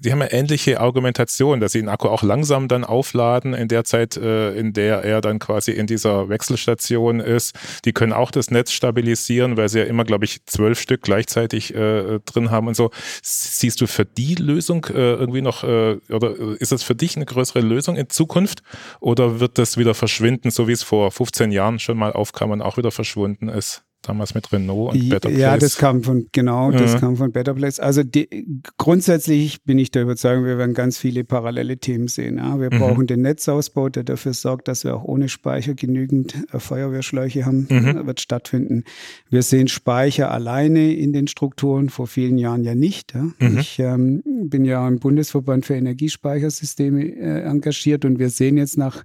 [0.00, 3.84] die haben ja ähnliche Argumentation, dass sie den Akku auch langsam dann aufladen in der
[3.84, 7.54] Zeit, äh, in der er dann quasi in dieser Wechselstation ist.
[7.84, 11.74] Die können auch das Netz stabilisieren, weil sie ja immer, glaube ich, zwölf Stück gleichzeitig
[11.74, 12.90] äh, drin haben und so.
[13.22, 17.26] Siehst du für die Lösung äh, irgendwie noch, äh, oder ist das für dich eine
[17.26, 18.62] größere Lösung in Zukunft?
[19.00, 22.62] Oder wird das wieder verschwinden, so wie es vor 15 Jahren schon mal aufkam und
[22.62, 23.87] auch wieder verschwunden ist?
[24.08, 25.40] Damals mit Renault und Better Place.
[25.40, 27.78] Ja, das kam von, genau, das kam von Better Place.
[27.78, 28.46] Also die,
[28.78, 32.38] grundsätzlich bin ich der Überzeugung, wir werden ganz viele parallele Themen sehen.
[32.38, 32.58] Ja.
[32.58, 32.78] Wir mhm.
[32.78, 37.66] brauchen den Netzausbau, der dafür sorgt, dass wir auch ohne Speicher genügend äh, Feuerwehrschläuche haben,
[37.68, 38.06] mhm.
[38.06, 38.84] wird stattfinden.
[39.28, 43.14] Wir sehen Speicher alleine in den Strukturen, vor vielen Jahren ja nicht.
[43.14, 43.22] Ja.
[43.38, 43.58] Mhm.
[43.58, 49.04] Ich ähm, bin ja im Bundesverband für Energiespeichersysteme äh, engagiert und wir sehen jetzt nach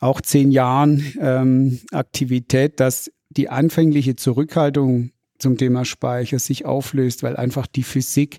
[0.00, 7.36] auch zehn Jahren ähm, Aktivität, dass die anfängliche Zurückhaltung zum Thema Speicher sich auflöst, weil
[7.36, 8.38] einfach die Physik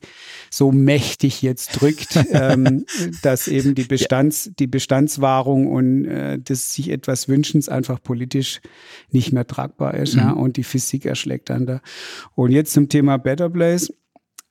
[0.50, 2.86] so mächtig jetzt drückt, ähm,
[3.22, 8.62] dass eben die, Bestands, die Bestandswahrung und äh, das sich etwas Wünschens einfach politisch
[9.12, 10.16] nicht mehr tragbar ist.
[10.16, 10.22] Mhm.
[10.22, 11.82] Ja, und die Physik erschlägt dann da.
[12.34, 13.94] Und jetzt zum Thema Better Place.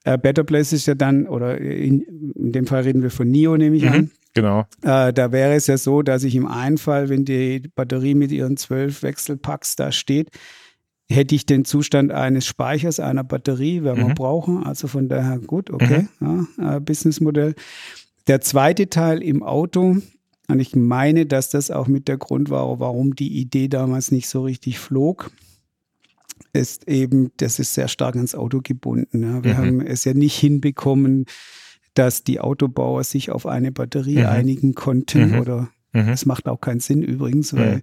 [0.03, 2.01] Äh, Better Place ist ja dann, oder in,
[2.35, 3.91] in dem Fall reden wir von NIO, nehme ich mhm.
[3.91, 4.11] an.
[4.35, 4.65] Genau.
[4.83, 8.31] Äh, da wäre es ja so, dass ich im einen Fall, wenn die Batterie mit
[8.31, 10.29] ihren zwölf Wechselpacks da steht,
[11.09, 14.15] hätte ich den Zustand eines Speichers, einer Batterie, werden wir mhm.
[14.15, 14.63] brauchen.
[14.63, 16.47] Also von daher gut, okay, mhm.
[16.59, 17.55] ja, äh, Businessmodell.
[18.27, 19.97] Der zweite Teil im Auto,
[20.47, 24.27] und ich meine, dass das auch mit der Grund war, warum die Idee damals nicht
[24.27, 25.31] so richtig flog,
[26.51, 29.23] ist eben, das ist sehr stark ans Auto gebunden.
[29.23, 29.43] Ja.
[29.43, 29.57] Wir mhm.
[29.57, 31.25] haben es ja nicht hinbekommen,
[31.95, 34.25] dass die Autobauer sich auf eine Batterie mhm.
[34.25, 35.39] einigen konnten mhm.
[35.39, 36.09] oder mhm.
[36.09, 37.81] es macht auch keinen Sinn übrigens, weil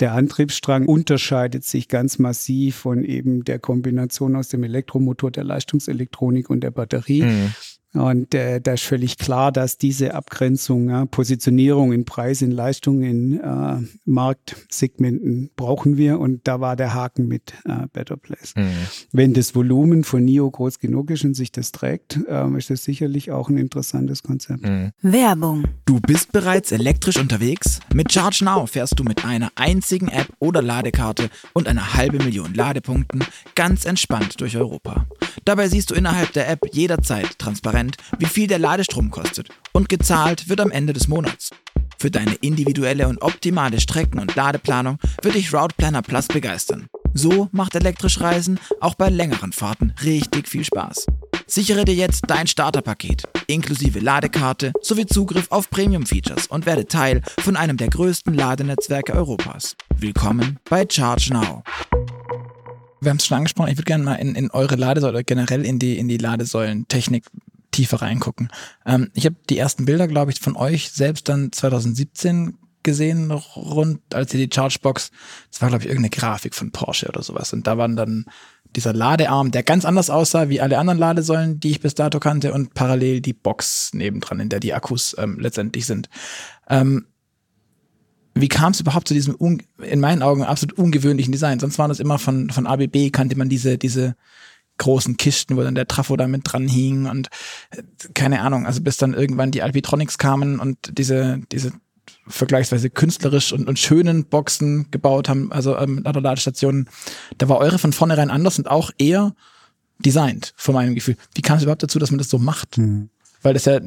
[0.00, 6.50] der Antriebsstrang unterscheidet sich ganz massiv von eben der Kombination aus dem Elektromotor, der Leistungselektronik
[6.50, 7.22] und der Batterie.
[7.22, 7.54] Mhm.
[7.94, 13.02] Und äh, da ist völlig klar, dass diese Abgrenzung, ja, Positionierung in Preis, in Leistung,
[13.02, 16.20] in äh, Marktsegmenten brauchen wir.
[16.20, 18.54] Und da war der Haken mit äh, Better Place.
[18.56, 18.68] Mhm.
[19.12, 22.84] Wenn das Volumen von NIO groß genug ist und sich das trägt, äh, ist das
[22.84, 24.64] sicherlich auch ein interessantes Konzept.
[24.64, 24.92] Mhm.
[25.00, 25.64] Werbung.
[25.86, 27.80] Du bist bereits elektrisch unterwegs?
[27.94, 29.50] Mit Charge Now fährst du mit einer
[29.88, 33.24] einzigen App oder Ladekarte und einer halben Million Ladepunkten
[33.54, 35.06] ganz entspannt durch Europa.
[35.46, 40.50] Dabei siehst du innerhalb der App jederzeit transparent wie viel der Ladestrom kostet und gezahlt
[40.50, 41.52] wird am Ende des Monats.
[41.98, 46.88] Für deine individuelle und optimale Strecken- und Ladeplanung wird dich Route Planner Plus begeistern.
[47.14, 51.06] So macht elektrisch Reisen auch bei längeren Fahrten richtig viel Spaß.
[51.50, 57.56] Sichere dir jetzt dein Starterpaket, inklusive Ladekarte sowie Zugriff auf Premium-Features und werde Teil von
[57.56, 59.74] einem der größten Ladenetzwerke Europas.
[59.96, 61.62] Willkommen bei Charge Now.
[63.00, 65.64] Wir haben es schon angesprochen, ich würde gerne mal in, in eure Ladesäule oder generell
[65.64, 67.24] in die, in die Ladesäulentechnik
[67.70, 68.50] tiefer reingucken.
[68.84, 74.00] Ähm, ich habe die ersten Bilder, glaube ich, von euch selbst dann 2017 gesehen, rund
[74.14, 75.10] als ihr die Chargebox,
[75.50, 77.52] das war, glaube ich, irgendeine Grafik von Porsche oder sowas.
[77.52, 78.26] Und da waren dann
[78.76, 82.52] dieser Ladearm, der ganz anders aussah wie alle anderen Ladesäulen, die ich bis dato kannte,
[82.52, 86.08] und parallel die Box nebendran, in der die Akkus ähm, letztendlich sind.
[86.68, 87.06] Ähm,
[88.34, 89.36] wie kam es überhaupt zu diesem,
[89.82, 91.58] in meinen Augen, absolut ungewöhnlichen Design?
[91.58, 94.14] Sonst waren das immer von, von ABB, kannte man diese, diese
[94.78, 97.28] großen Kisten, wo dann der Trafo damit dran hing und
[97.70, 97.82] äh,
[98.14, 101.72] keine Ahnung, also bis dann irgendwann die Alpitronics kamen und diese, diese
[102.26, 106.88] vergleichsweise künstlerisch und, und schönen Boxen gebaut haben, also ähm, Ladestationen,
[107.38, 109.34] da war eure von vornherein anders und auch eher
[109.98, 111.16] designt, von meinem Gefühl.
[111.34, 112.78] Wie kam es überhaupt dazu, dass man das so macht?
[112.78, 113.10] Mhm.
[113.42, 113.80] Weil das ja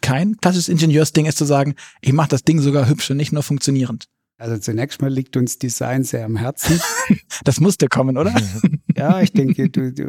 [0.00, 3.42] kein klassisches Ingenieursding ist zu sagen, ich mache das Ding sogar hübsch und nicht nur
[3.42, 4.06] funktionierend.
[4.38, 6.80] Also zunächst mal liegt uns Design sehr am Herzen.
[7.44, 8.32] das musste kommen, oder?
[8.96, 10.04] ja, ich denke, du, du,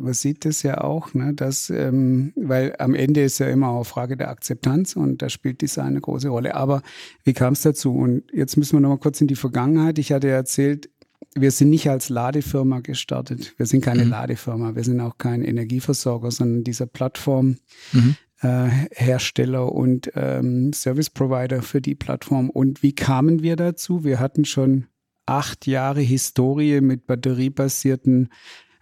[0.00, 3.84] man sieht das ja auch, ne, dass, ähm, weil am Ende ist ja immer auch
[3.84, 6.56] Frage der Akzeptanz und da spielt Design eine große Rolle.
[6.56, 6.82] Aber
[7.22, 7.94] wie kam es dazu?
[7.94, 10.00] Und jetzt müssen wir noch mal kurz in die Vergangenheit.
[10.00, 10.90] Ich hatte ja erzählt,
[11.36, 13.54] wir sind nicht als Ladefirma gestartet.
[13.56, 14.10] Wir sind keine mhm.
[14.10, 14.74] Ladefirma.
[14.74, 17.58] Wir sind auch kein Energieversorger, sondern dieser Plattform.
[17.92, 22.50] Mhm äh, Hersteller und ähm, Service Provider für die Plattform.
[22.50, 24.04] Und wie kamen wir dazu?
[24.04, 24.86] Wir hatten schon
[25.26, 28.30] acht Jahre Historie mit batteriebasierten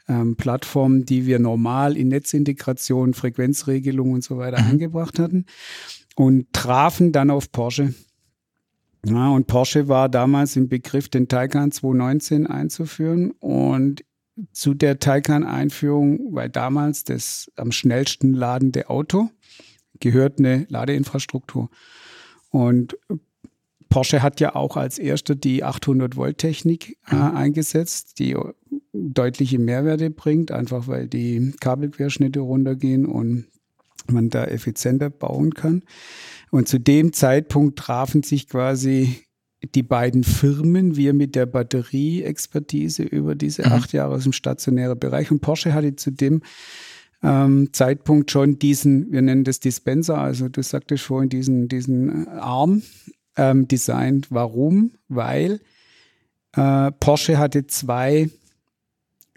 [0.09, 4.71] ähm, Plattformen, die wir normal in Netzintegration, Frequenzregelung und so weiter mhm.
[4.71, 5.45] angebracht hatten
[6.17, 7.95] und trafen dann auf Porsche.
[9.05, 13.31] Ja, und Porsche war damals im Begriff, den Taycan 2019 einzuführen.
[13.39, 14.05] Und
[14.53, 19.31] zu der Taycan-Einführung, weil damals das am schnellsten ladende Auto
[20.01, 21.71] gehört eine Ladeinfrastruktur.
[22.51, 22.97] Und
[23.89, 27.37] Porsche hat ja auch als erster die 800 Volt Technik äh, mhm.
[27.37, 28.37] eingesetzt, die
[28.93, 33.47] deutliche Mehrwerte bringt, einfach weil die Kabelquerschnitte runtergehen und
[34.11, 35.83] man da effizienter bauen kann.
[36.51, 39.25] Und zu dem Zeitpunkt trafen sich quasi
[39.75, 43.73] die beiden Firmen, wir mit der Batterieexpertise über diese mhm.
[43.73, 45.31] acht Jahre aus dem stationären Bereich.
[45.31, 46.43] Und Porsche hatte zu dem
[47.23, 52.31] ähm, Zeitpunkt schon diesen, wir nennen das Dispenser, also du sagtest vorhin, diesen, diesen äh,
[52.31, 52.83] Arm
[53.37, 54.29] ähm, designt.
[54.31, 54.93] Warum?
[55.09, 55.61] Weil
[56.55, 58.31] äh, Porsche hatte zwei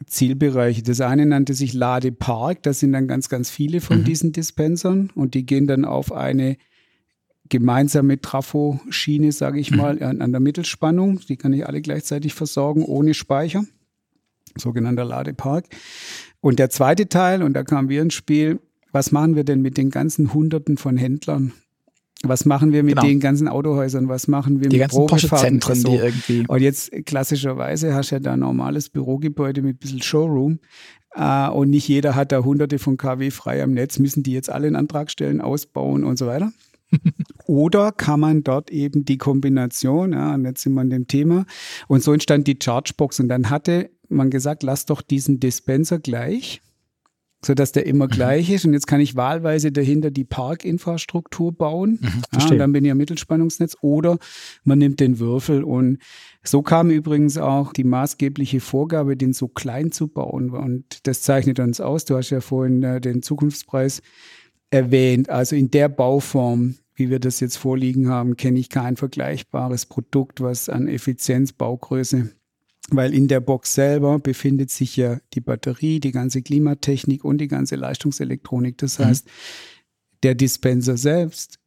[0.06, 0.84] Zielbereiche.
[0.84, 4.04] Das eine nannte sich Ladepark, das sind dann ganz, ganz viele von mhm.
[4.06, 6.58] diesen Dispensern und die gehen dann auf eine
[7.50, 9.78] gemeinsame Trafo-Schiene, sage ich mhm.
[9.78, 11.20] mal, an, an, der Mittelspannung.
[11.28, 13.66] Die kann ich alle gleichzeitig versorgen, ohne Speicher.
[14.58, 15.66] Sogenannter Ladepark.
[16.40, 18.60] Und der zweite Teil, und da kamen wir ins Spiel,
[18.92, 21.54] was machen wir denn mit den ganzen Hunderten von Händlern?
[22.24, 23.08] Was machen wir mit genau.
[23.08, 24.08] den ganzen Autohäusern?
[24.08, 25.90] Was machen wir die mit Porsche-Zentren, so?
[25.90, 26.46] die irgendwie.
[26.48, 30.60] Und jetzt klassischerweise hast du ja da ein normales Bürogebäude mit ein bisschen Showroom.
[31.18, 34.50] Uh, und nicht jeder hat da hunderte von KW frei am Netz, müssen die jetzt
[34.50, 36.54] alle einen Antrag stellen, ausbauen und so weiter.
[37.48, 41.46] Oder kann man dort eben die Kombination, ja, und jetzt sind wir an dem Thema,
[41.90, 46.62] und so entstand die Chargebox und dann hatte man gesagt, lass doch diesen Dispenser gleich,
[47.44, 48.12] sodass der immer mhm.
[48.12, 52.72] gleich ist und jetzt kann ich wahlweise dahinter die Parkinfrastruktur bauen mhm, ja, und dann
[52.72, 54.18] bin ich am Mittelspannungsnetz oder
[54.64, 55.98] man nimmt den Würfel und
[56.44, 61.60] so kam übrigens auch die maßgebliche Vorgabe, den so klein zu bauen und das zeichnet
[61.60, 62.06] uns aus.
[62.06, 64.02] Du hast ja vorhin äh, den Zukunftspreis
[64.72, 65.30] erwähnt.
[65.30, 70.42] Also in der Bauform, wie wir das jetzt vorliegen haben, kenne ich kein vergleichbares Produkt,
[70.42, 72.32] was an Effizienz, Baugröße,
[72.90, 77.48] weil in der Box selber befindet sich ja die Batterie, die ganze Klimatechnik und die
[77.48, 78.78] ganze Leistungselektronik.
[78.78, 79.06] Das mhm.
[79.06, 79.28] heißt,
[80.24, 81.58] der Dispenser selbst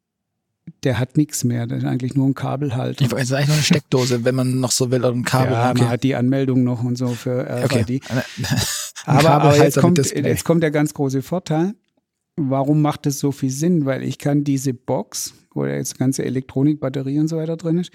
[0.82, 1.66] der hat nichts mehr.
[1.66, 3.06] Das ist eigentlich nur ein Kabelhalter.
[3.06, 5.52] Das ist eigentlich nur eine Steckdose, wenn man noch so will, oder ein Kabel.
[5.52, 5.80] Ja, okay.
[5.82, 8.02] man hat die Anmeldung noch und so für RFID.
[8.02, 8.20] Okay.
[9.04, 11.74] aber, aber jetzt, kommt, jetzt kommt der ganz große Vorteil
[12.36, 13.84] warum macht es so viel Sinn?
[13.84, 17.92] Weil ich kann diese Box, wo jetzt ganze Elektronik, Batterie und so weiter drin ist,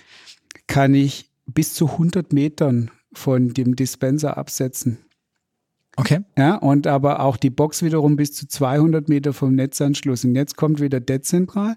[0.67, 4.99] kann ich bis zu 100 Metern von dem Dispenser absetzen.
[5.95, 6.19] Okay.
[6.37, 10.23] Ja, und aber auch die Box wiederum bis zu 200 Meter vom Netzanschluss.
[10.23, 11.75] Und jetzt kommt wieder dezentral.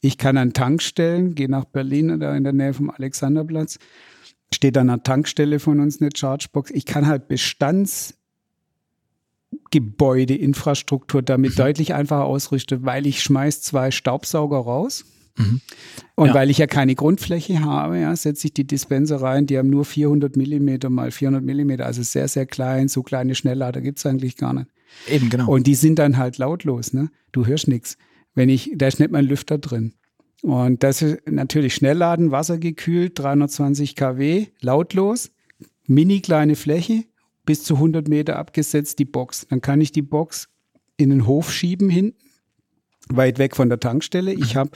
[0.00, 3.78] Ich kann an Tankstellen, gehe nach Berlin oder in der Nähe vom Alexanderplatz,
[4.54, 6.70] steht an einer Tankstelle von uns eine Chargebox.
[6.70, 8.14] Ich kann halt Bestands
[9.70, 11.56] Gebäudeinfrastruktur damit mhm.
[11.56, 15.04] deutlich einfacher ausrichte, weil ich schmeiß zwei Staubsauger raus.
[15.36, 15.60] Mhm.
[16.14, 16.34] Und ja.
[16.34, 19.84] weil ich ja keine Grundfläche habe, ja, setze ich die Dispenser rein, die haben nur
[19.84, 24.36] 400 Millimeter mal 400 Millimeter, also sehr, sehr klein, so kleine Schnelllader gibt es eigentlich
[24.36, 24.68] gar nicht.
[25.08, 25.50] Eben, genau.
[25.50, 27.10] Und die sind dann halt lautlos, ne?
[27.32, 27.98] Du hörst nichts.
[28.34, 29.92] Wenn ich, da ist nicht mein Lüfter drin.
[30.42, 35.32] Und das ist natürlich Schnellladen, wassergekühlt, 320 kW, lautlos,
[35.86, 37.04] mini kleine Fläche,
[37.44, 39.46] bis zu 100 Meter abgesetzt die Box.
[39.48, 40.48] Dann kann ich die Box
[40.96, 42.18] in den Hof schieben hinten,
[43.08, 44.32] weit weg von der Tankstelle.
[44.32, 44.58] Ich mhm.
[44.58, 44.70] habe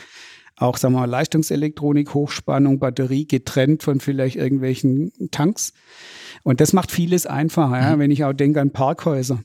[0.60, 5.72] auch, sagen wir mal, Leistungselektronik, Hochspannung, Batterie getrennt von vielleicht irgendwelchen Tanks.
[6.42, 8.00] Und das macht vieles einfacher, ja, mhm.
[8.00, 9.42] wenn ich auch denke an Parkhäuser.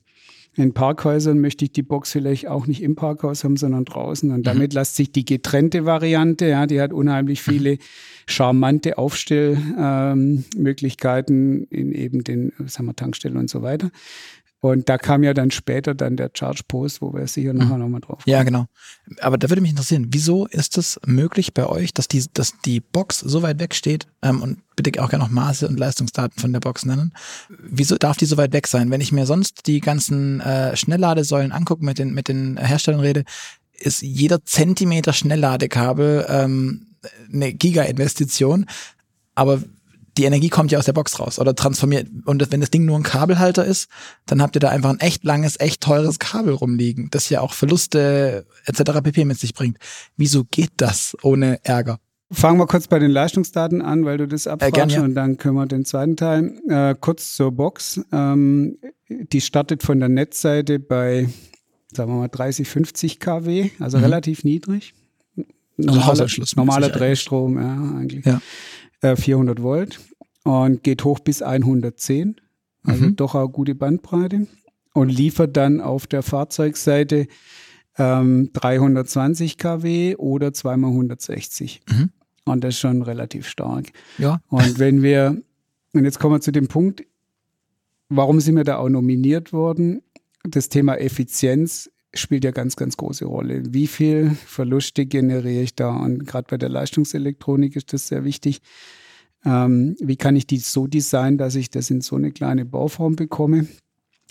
[0.58, 4.32] In Parkhäusern möchte ich die Box vielleicht auch nicht im Parkhaus haben, sondern draußen.
[4.32, 4.78] Und damit mhm.
[4.80, 7.52] lässt sich die getrennte Variante, ja, die hat unheimlich mhm.
[7.52, 7.78] viele
[8.26, 13.92] charmante Aufstellmöglichkeiten ähm, in eben den, sagen wir, Tankstellen und so weiter.
[14.66, 17.82] Und da kam ja dann später dann der Charge Post, wo wir sicher nachher mhm.
[17.82, 18.34] nochmal drauf kommen.
[18.34, 18.66] Ja, genau.
[19.20, 22.80] Aber da würde mich interessieren, wieso ist es möglich bei euch, dass die, dass die
[22.80, 26.52] Box so weit weg steht ähm, und bitte auch gerne noch Maße und Leistungsdaten von
[26.52, 27.14] der Box nennen.
[27.60, 28.90] Wieso darf die so weit weg sein?
[28.90, 33.24] Wenn ich mir sonst die ganzen äh, Schnellladesäulen angucke, mit den, mit den Herstellern rede,
[33.78, 36.88] ist jeder Zentimeter Schnellladekabel ähm,
[37.32, 38.66] eine Giga-Investition.
[39.36, 39.62] Aber
[40.18, 42.08] die Energie kommt ja aus der Box raus oder transformiert.
[42.26, 43.90] Und wenn das Ding nur ein Kabelhalter ist,
[44.26, 47.54] dann habt ihr da einfach ein echt langes, echt teures Kabel rumliegen, das ja auch
[47.54, 49.02] Verluste etc.
[49.04, 49.26] pp.
[49.26, 49.78] mit sich bringt.
[50.16, 52.00] Wieso geht das ohne Ärger?
[52.32, 55.04] Fangen wir kurz bei den Leistungsdaten an, weil du das abfragst äh, gern, ja.
[55.04, 56.60] und dann können wir den zweiten Teil.
[56.68, 58.02] Äh, kurz zur Box.
[58.12, 58.78] Ähm,
[59.10, 61.30] die startet von der Netzseite bei,
[61.94, 64.04] sagen wir mal, 30, 50 kW, also mhm.
[64.06, 64.96] relativ niedrig.
[65.78, 68.26] Normaler, also normaler Drehstrom, ja, eigentlich.
[68.26, 68.42] Ja.
[69.16, 70.00] 400 äh, Volt
[70.44, 72.36] und geht hoch bis 110,
[72.84, 73.16] also mhm.
[73.16, 74.48] doch eine gute Bandbreite
[74.94, 77.28] und liefert dann auf der Fahrzeugseite
[77.98, 81.82] ähm, 320 kW oder zweimal 160.
[81.90, 82.10] Mhm.
[82.46, 83.88] Und das ist schon relativ stark.
[84.18, 84.40] Ja.
[84.48, 85.42] Und wenn wir,
[85.94, 87.04] und jetzt kommen wir zu dem Punkt,
[88.10, 90.02] warum sind wir da auch nominiert worden?
[90.44, 93.64] Das Thema Effizienz spielt ja ganz, ganz große Rolle.
[93.74, 95.90] Wie viel Verluste generiere ich da?
[95.90, 98.62] Und gerade bei der Leistungselektronik ist das sehr wichtig.
[99.44, 103.16] Ähm, wie kann ich die so designen, dass ich das in so eine kleine Bauform
[103.16, 103.68] bekomme?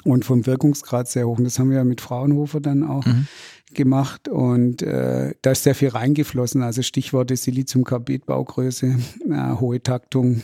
[0.03, 1.39] Und vom Wirkungsgrad sehr hoch.
[1.39, 3.27] Und das haben wir ja mit Fraunhofer dann auch mhm.
[3.73, 4.29] gemacht.
[4.29, 6.63] Und äh, da ist sehr viel reingeflossen.
[6.63, 8.99] Also Stichworte Siliziumkarbid-Baugröße,
[9.31, 10.43] äh, hohe Taktung,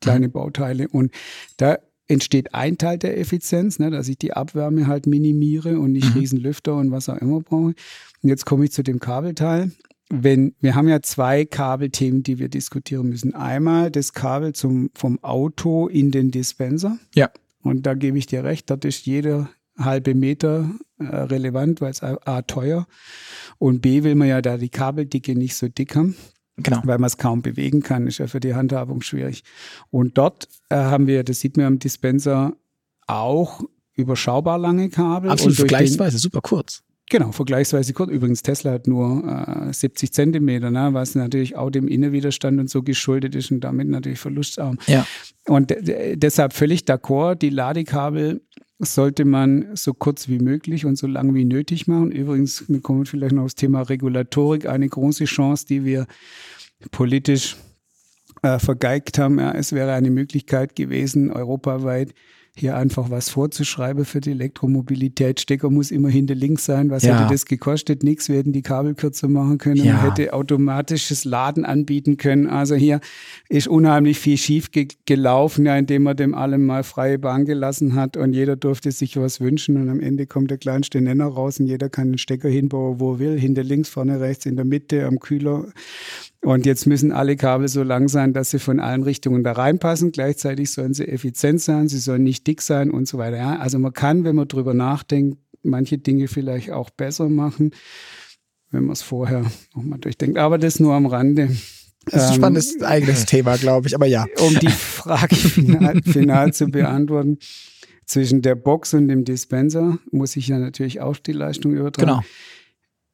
[0.00, 0.32] kleine mhm.
[0.32, 0.88] Bauteile.
[0.88, 1.12] Und
[1.56, 6.14] da entsteht ein Teil der Effizienz, ne, dass ich die Abwärme halt minimiere und nicht
[6.14, 6.20] mhm.
[6.20, 7.74] Riesenlüfter und was auch immer brauche.
[8.22, 9.72] Und jetzt komme ich zu dem Kabelteil.
[10.08, 13.34] Wenn, wir haben ja zwei Kabelthemen, die wir diskutieren müssen.
[13.34, 16.98] Einmal das Kabel zum, vom Auto in den Dispenser.
[17.14, 17.30] Ja.
[17.62, 22.02] Und da gebe ich dir recht, dort ist jeder halbe Meter äh, relevant, weil es
[22.02, 22.86] A, teuer
[23.58, 26.16] und B will man ja da die Kabeldicke nicht so dick haben.
[26.58, 26.80] Genau.
[26.84, 29.44] Weil man es kaum bewegen kann, ist ja für die Handhabung schwierig.
[29.90, 32.56] Und dort äh, haben wir, das sieht man am Dispenser,
[33.06, 33.62] auch
[33.94, 35.30] überschaubar lange Kabel.
[35.30, 36.82] Absolut vergleichsweise, super kurz.
[37.08, 38.10] Genau, vergleichsweise kurz.
[38.10, 42.82] Übrigens, Tesla hat nur äh, 70 Zentimeter, ne, was natürlich auch dem Innenwiderstand und so
[42.82, 44.78] geschuldet ist und damit natürlich verlustarm.
[44.86, 45.06] Ja.
[45.46, 45.72] Und
[46.14, 48.40] deshalb völlig d'accord, die Ladekabel
[48.78, 52.12] sollte man so kurz wie möglich und so lang wie nötig machen.
[52.12, 56.06] Übrigens, wir kommen vielleicht noch aufs Thema Regulatorik, eine große Chance, die wir
[56.90, 57.56] politisch
[58.42, 59.38] äh, vergeigt haben.
[59.38, 62.12] Ja, es wäre eine Möglichkeit gewesen, europaweit
[62.58, 65.40] hier einfach was vorzuschreiben für die Elektromobilität.
[65.40, 66.88] Stecker muss immer hinter links sein.
[66.88, 67.18] Was ja.
[67.18, 68.02] hätte das gekostet?
[68.02, 68.30] Nichts.
[68.30, 69.84] Wir hätten die Kabel kürzer machen können.
[69.84, 69.92] Ja.
[69.92, 72.46] Man hätte automatisches Laden anbieten können.
[72.46, 73.00] Also hier
[73.50, 77.94] ist unheimlich viel schief ge gelaufen, ja, indem man dem allem mal freie Bahn gelassen
[77.94, 81.60] hat und jeder durfte sich was wünschen und am Ende kommt der kleinste Nenner raus
[81.60, 83.38] und jeder kann den Stecker hinbauen, wo er will.
[83.38, 85.66] Hinter links, vorne rechts, in der Mitte, am Kühler.
[86.42, 90.12] Und jetzt müssen alle Kabel so lang sein, dass sie von allen Richtungen da reinpassen.
[90.12, 93.36] Gleichzeitig sollen sie effizient sein, sie sollen nicht dick sein und so weiter.
[93.36, 97.72] Ja, also man kann, wenn man drüber nachdenkt, manche Dinge vielleicht auch besser machen,
[98.70, 99.44] wenn man es vorher
[99.74, 100.38] nochmal durchdenkt.
[100.38, 101.48] Aber das nur am Rande.
[102.04, 104.26] Das ist ein spannendes ähm, eigenes Thema, glaube ich, aber ja.
[104.38, 107.38] Um die Frage final, final zu beantworten,
[108.04, 112.08] zwischen der Box und dem Dispenser muss ich ja natürlich auch die Leistung übertragen.
[112.08, 112.22] Genau.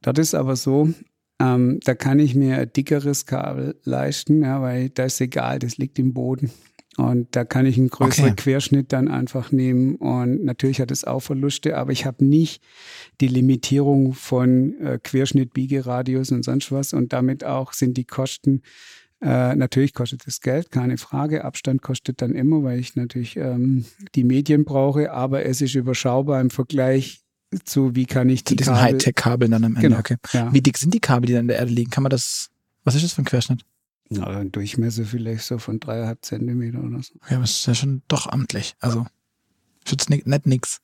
[0.02, 0.92] Das ist aber so,
[1.42, 5.76] ähm, da kann ich mir ein dickeres Kabel leisten, ja, weil das ist egal, das
[5.76, 6.50] liegt im Boden.
[6.98, 8.42] Und da kann ich einen größeren okay.
[8.42, 9.96] Querschnitt dann einfach nehmen.
[9.96, 12.62] Und natürlich hat es auch Verluste, aber ich habe nicht
[13.20, 16.92] die Limitierung von äh, Querschnitt, Biegeradius und sonst was.
[16.92, 18.60] Und damit auch sind die Kosten,
[19.22, 21.44] äh, natürlich kostet es Geld, keine Frage.
[21.44, 26.40] Abstand kostet dann immer, weil ich natürlich ähm, die Medien brauche, aber es ist überschaubar
[26.42, 27.21] im Vergleich
[27.64, 29.88] zu, wie kann ich die zu diesen Hightech-Kabeln dann am Ende.
[29.88, 30.16] Genau, okay.
[30.32, 30.52] Ja.
[30.52, 31.90] Wie dick sind die Kabel, die dann in der Erde liegen?
[31.90, 32.50] Kann man das,
[32.84, 33.64] was ist das für ein Querschnitt?
[34.10, 37.14] Ja, ein Durchmesser vielleicht so von dreieinhalb Zentimeter oder so.
[37.28, 38.74] Ja, aber das ist ja schon doch amtlich.
[38.80, 39.06] Also,
[39.86, 40.80] schützt nicht, nicht nix.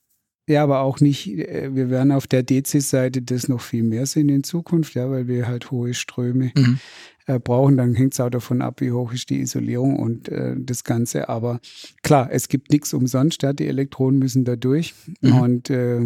[0.49, 4.31] Ja, aber auch nicht, äh, wir werden auf der DC-Seite das noch viel mehr sehen
[4.31, 6.79] in Zukunft, ja, weil wir halt hohe Ströme mhm.
[7.27, 7.77] äh, brauchen.
[7.77, 11.29] Dann hängt es auch davon ab, wie hoch ist die Isolierung und äh, das Ganze.
[11.29, 11.61] Aber
[12.03, 15.33] klar, es gibt nichts umsonst, ja, die Elektronen müssen da durch mhm.
[15.35, 16.01] und äh,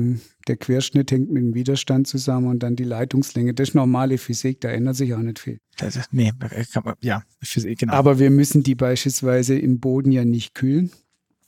[0.49, 3.55] der Querschnitt hängt mit dem Widerstand zusammen und dann die Leitungslänge.
[3.55, 5.59] Das ist normale Physik, da ändert sich auch nicht viel.
[5.79, 6.33] Das ist, nee,
[6.73, 7.93] kann man, ja, Physik, genau.
[7.93, 10.91] Aber wir müssen die beispielsweise im Boden ja nicht kühlen,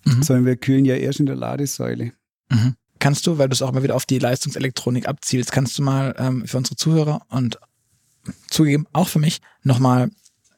[0.05, 0.23] mhm.
[0.23, 2.13] sondern wir kühlen ja erst in der Ladesäule.
[2.51, 2.77] Mhm.
[3.05, 6.15] Kannst du, weil du es auch mal wieder auf die Leistungselektronik abzielst, kannst du mal
[6.17, 7.59] ähm, für unsere Zuhörer und
[8.49, 10.11] zugegeben auch für mich nochmal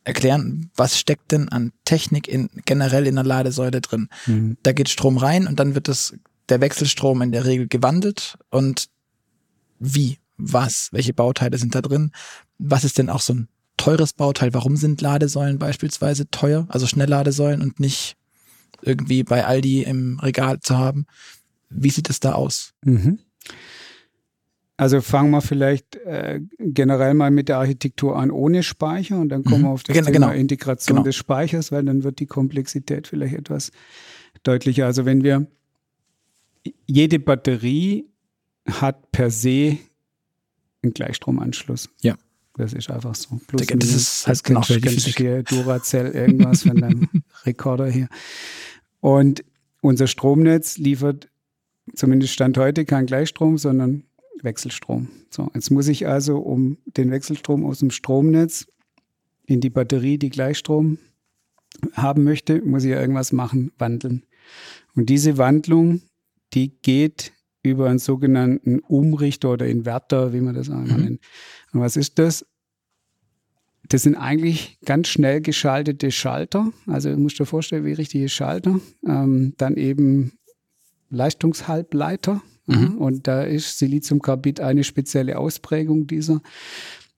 [0.04, 4.08] erklären, was steckt denn an Technik in, generell in der Ladesäule drin?
[4.26, 4.58] Mhm.
[4.62, 6.14] Da geht Strom rein und dann wird das,
[6.48, 8.90] der Wechselstrom in der Regel gewandelt und
[9.80, 12.12] wie, was, welche Bauteile sind da drin?
[12.58, 14.54] Was ist denn auch so ein teures Bauteil?
[14.54, 18.14] Warum sind Ladesäulen beispielsweise teuer, also Schnellladesäulen und nicht
[18.82, 21.06] irgendwie bei Aldi im Regal zu haben?
[21.68, 22.72] Wie sieht es da aus?
[22.84, 23.18] Mhm.
[24.78, 29.42] Also fangen wir vielleicht äh, generell mal mit der Architektur an ohne Speicher und dann
[29.42, 29.66] kommen mhm.
[29.66, 31.04] wir auf das genau, Thema Integration genau.
[31.04, 33.72] des Speichers, weil dann wird die Komplexität vielleicht etwas
[34.42, 34.84] deutlicher.
[34.84, 35.46] Also wenn wir
[36.86, 38.06] jede Batterie
[38.68, 39.78] hat per se
[40.82, 41.88] einen Gleichstromanschluss.
[42.02, 42.16] Ja.
[42.56, 43.38] Das ist einfach so.
[43.46, 47.08] Plus das ist halt genau hier Duracell irgendwas von deinem
[47.44, 48.08] Rekorder hier.
[49.00, 49.44] Und
[49.82, 51.28] unser Stromnetz liefert
[51.96, 54.04] zumindest Stand heute kein Gleichstrom, sondern
[54.42, 55.08] Wechselstrom.
[55.30, 58.66] So, jetzt muss ich also, um den Wechselstrom aus dem Stromnetz
[59.46, 60.98] in die Batterie, die Gleichstrom
[61.94, 64.24] haben möchte, muss ich ja irgendwas machen, wandeln.
[64.94, 66.02] Und diese Wandlung,
[66.54, 67.32] die geht
[67.62, 70.96] über einen sogenannten Umrichter oder Inverter, wie man das auch mhm.
[70.96, 71.20] nennt.
[71.72, 72.46] Und was ist das?
[73.88, 76.72] Das sind eigentlich ganz schnell geschaltete Schalter.
[76.86, 78.80] Also du musst dir vorstellen, wie richtige Schalter.
[79.06, 80.35] Ähm, dann eben
[81.10, 82.98] Leistungshalbleiter, Mhm.
[82.98, 86.42] Und da ist Siliziumkarbid eine spezielle Ausprägung dieser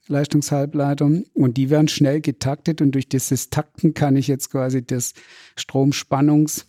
[0.06, 1.10] Leistungshalbleiter.
[1.34, 5.14] Und die werden schnell getaktet und durch dieses Takten kann ich jetzt quasi das
[5.56, 6.66] Stromspannungs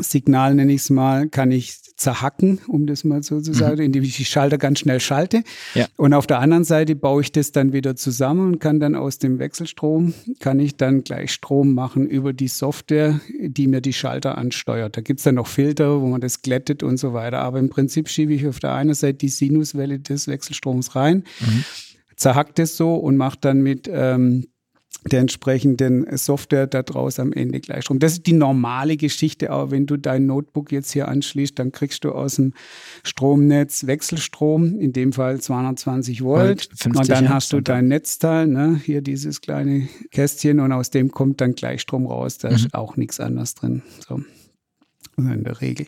[0.00, 3.84] Signal, nenne ich es mal, kann ich zerhacken, um das mal so zu sagen, mhm.
[3.84, 5.44] indem ich die Schalter ganz schnell schalte.
[5.74, 5.86] Ja.
[5.96, 9.18] Und auf der anderen Seite baue ich das dann wieder zusammen und kann dann aus
[9.18, 14.36] dem Wechselstrom, kann ich dann gleich Strom machen über die Software, die mir die Schalter
[14.36, 14.96] ansteuert.
[14.96, 17.38] Da gibt es dann noch Filter, wo man das glättet und so weiter.
[17.38, 21.64] Aber im Prinzip schiebe ich auf der einen Seite die Sinuswelle des Wechselstroms rein, mhm.
[22.16, 24.46] zerhackt es so und mache dann mit ähm,
[25.10, 27.98] der entsprechenden Software da draus am Ende Gleichstrom.
[27.98, 32.04] Das ist die normale Geschichte, aber wenn du dein Notebook jetzt hier anschließt, dann kriegst
[32.04, 32.52] du aus dem
[33.02, 36.68] Stromnetz Wechselstrom, in dem Fall 220 Volt.
[36.76, 38.80] 50, und dann hast du dein Netzteil, ne?
[38.84, 42.38] hier dieses kleine Kästchen und aus dem kommt dann Gleichstrom raus.
[42.38, 42.54] Da mhm.
[42.54, 43.82] ist auch nichts anderes drin.
[44.06, 44.20] So.
[45.16, 45.86] Also in der Regel.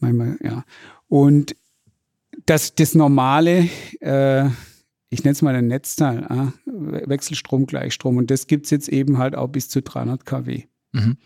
[0.00, 0.64] Manchmal, ja.
[1.08, 1.54] Und
[2.46, 3.68] das, das normale,
[4.00, 4.48] äh,
[5.12, 8.16] ich nenne es mal ein Netzteil, äh, Wechselstrom, Gleichstrom.
[8.16, 10.62] Und das gibt es jetzt eben halt auch bis zu 300 kW.
[10.92, 11.18] Mhm.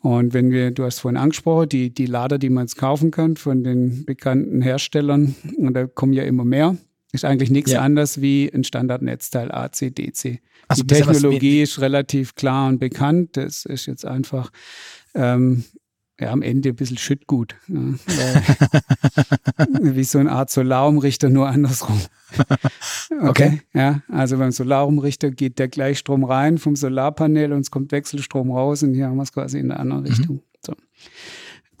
[0.00, 3.36] Und wenn wir, du hast vorhin angesprochen, die, die Lader, die man jetzt kaufen kann
[3.36, 6.78] von den bekannten Herstellern, und da kommen ja immer mehr,
[7.12, 7.82] ist eigentlich nichts ja.
[7.82, 10.40] anderes wie ein Standardnetzteil AC, DC.
[10.68, 13.36] Also die Technologie ist relativ klar und bekannt.
[13.36, 14.50] Das ist jetzt einfach
[15.14, 15.64] ähm,
[16.20, 17.56] ja, am Ende ein bisschen Schüttgut.
[17.66, 17.98] Ne?
[19.80, 22.00] wie so eine Art Solarumrichter, nur andersrum.
[23.10, 23.28] Okay.
[23.28, 23.62] okay.
[23.74, 28.84] Ja, also beim Solarumrichter geht der Gleichstrom rein vom Solarpanel und es kommt Wechselstrom raus
[28.84, 30.08] und hier haben wir es quasi in der anderen mhm.
[30.08, 30.42] Richtung.
[30.64, 30.74] So.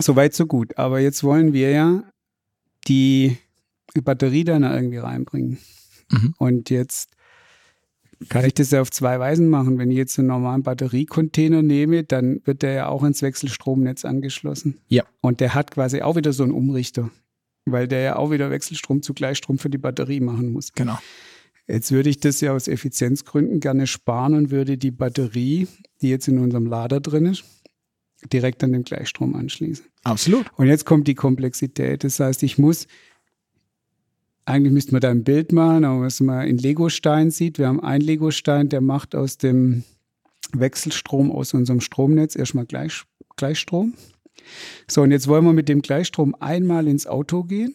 [0.02, 0.76] Soweit, so gut.
[0.76, 2.02] Aber jetzt wollen wir ja
[2.88, 3.38] die
[3.94, 5.58] Batterie dann irgendwie reinbringen.
[6.10, 6.34] Mhm.
[6.38, 7.10] Und jetzt
[8.28, 9.78] kann ich das ja auf zwei Weisen machen.
[9.78, 14.78] Wenn ich jetzt einen normalen Batteriecontainer nehme, dann wird der ja auch ins Wechselstromnetz angeschlossen.
[14.88, 15.04] Ja.
[15.20, 17.10] Und der hat quasi auch wieder so einen Umrichter,
[17.64, 20.72] weil der ja auch wieder Wechselstrom zu Gleichstrom für die Batterie machen muss.
[20.72, 20.98] Genau.
[21.66, 25.68] Jetzt würde ich das ja aus Effizienzgründen gerne sparen und würde die Batterie,
[26.02, 27.44] die jetzt in unserem Lader drin ist,
[28.32, 29.86] direkt an den Gleichstrom anschließen.
[30.02, 30.46] Absolut.
[30.56, 32.04] Und jetzt kommt die Komplexität.
[32.04, 32.86] Das heißt, ich muss
[34.50, 37.80] eigentlich müsste man da ein Bild machen, aber was man in Legostein sieht, wir haben
[37.80, 39.84] einen Legostein, der macht aus dem
[40.52, 43.04] Wechselstrom aus unserem Stromnetz erstmal Gleich,
[43.36, 43.94] Gleichstrom.
[44.88, 47.74] So, und jetzt wollen wir mit dem Gleichstrom einmal ins Auto gehen.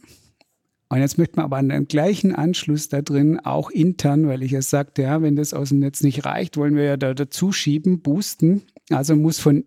[0.89, 4.51] Und jetzt möchte man aber an dem gleichen Anschluss da drin auch intern, weil ich
[4.51, 7.51] ja sagte, ja, wenn das aus dem Netz nicht reicht, wollen wir ja da dazu
[7.51, 8.61] schieben, boosten.
[8.89, 9.65] Also muss von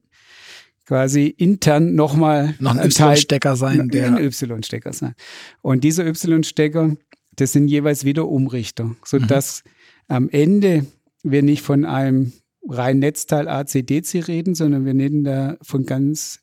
[0.89, 3.91] quasi intern nochmal noch ein Y-Stecker sein.
[3.91, 5.15] Der ein Y-Stecker sein.
[5.61, 6.97] Und dieser Y-Stecker,
[7.37, 9.65] das sind jeweils wieder Umrichter, sodass
[10.09, 10.15] mhm.
[10.15, 10.87] am Ende
[11.23, 12.33] wir nicht von einem
[12.67, 16.41] rein Netzteil AC-DC reden, sondern wir reden da von ganz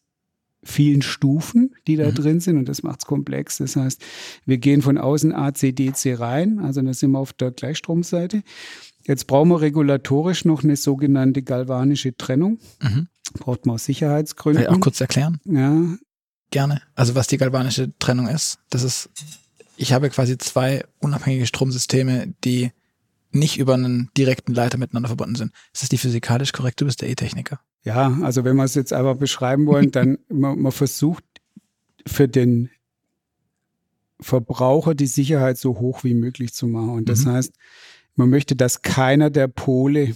[0.61, 2.13] vielen Stufen, die da mhm.
[2.13, 3.57] drin sind und das macht es komplex.
[3.57, 4.03] Das heißt,
[4.45, 8.43] wir gehen von außen AC-DC rein, also da sind wir auf der Gleichstromseite.
[9.07, 12.59] Jetzt brauchen wir regulatorisch noch eine sogenannte galvanische Trennung.
[12.83, 13.07] Mhm.
[13.39, 14.63] Braucht man aus Sicherheitsgründen.
[14.63, 15.39] Kann ich auch kurz erklären?
[15.45, 15.97] Ja.
[16.51, 16.81] Gerne.
[16.93, 19.09] Also was die galvanische Trennung ist, das ist,
[19.77, 22.71] ich habe quasi zwei unabhängige Stromsysteme, die
[23.31, 25.51] nicht über einen direkten Leiter miteinander verbunden sind.
[25.73, 26.79] Ist das die physikalisch korrekt?
[26.79, 27.59] Du bist der E-Techniker.
[27.83, 31.23] Ja, also wenn wir es jetzt einfach beschreiben wollen, dann man, man versucht
[32.07, 32.69] für den
[34.19, 36.91] Verbraucher die Sicherheit so hoch wie möglich zu machen.
[36.91, 37.31] Und das mhm.
[37.31, 37.53] heißt,
[38.15, 40.15] man möchte, dass keiner der Pole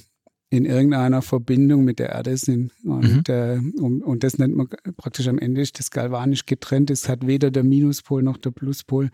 [0.49, 2.71] in irgendeiner Verbindung mit der Erde sind.
[2.83, 3.33] Und, mhm.
[3.33, 6.89] äh, und, und, das nennt man praktisch am Ende ist das galvanisch getrennt.
[6.89, 9.09] Es hat weder der Minuspol noch der Pluspol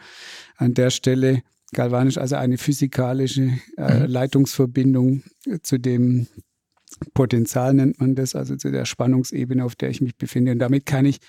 [0.55, 1.41] an der Stelle
[1.73, 4.05] galvanisch, also eine physikalische äh, mhm.
[4.05, 5.23] Leitungsverbindung
[5.61, 6.27] zu dem
[7.13, 10.53] Potenzial nennt man das, also zu der Spannungsebene, auf der ich mich befinde.
[10.53, 11.19] Und damit kann ich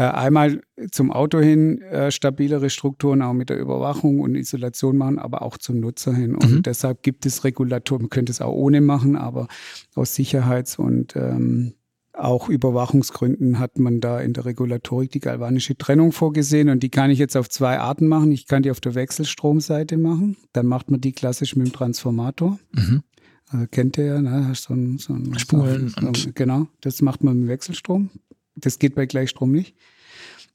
[0.00, 5.42] einmal zum Auto hin äh, stabilere Strukturen auch mit der Überwachung und Isolation machen, aber
[5.42, 6.34] auch zum Nutzer hin.
[6.34, 6.62] Und mhm.
[6.62, 8.02] deshalb gibt es Regulatoren.
[8.02, 9.48] Man könnte es auch ohne machen, aber
[9.94, 11.74] aus Sicherheits- und ähm,
[12.14, 17.10] auch Überwachungsgründen hat man da in der Regulatorik die galvanische Trennung vorgesehen und die kann
[17.10, 18.32] ich jetzt auf zwei Arten machen.
[18.32, 22.58] Ich kann die auf der Wechselstromseite machen, dann macht man die klassisch mit dem Transformator.
[22.72, 23.02] Mhm.
[23.48, 24.48] Also kennt ihr ja, ne?
[24.48, 25.88] Hast so ein, so ein Spulen.
[25.88, 28.10] So, und genau, das macht man mit Wechselstrom.
[28.54, 29.76] Das geht bei Gleichstrom nicht.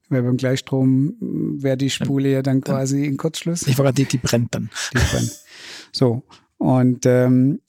[0.10, 3.68] Weil beim Gleichstrom mm, wäre die Spule ja dann quasi in Kurzschluss.
[3.68, 4.70] Ich war gerade, die, die brennt dann.
[4.94, 5.40] Die brennt.
[5.92, 6.24] So.
[6.58, 7.60] Und ähm,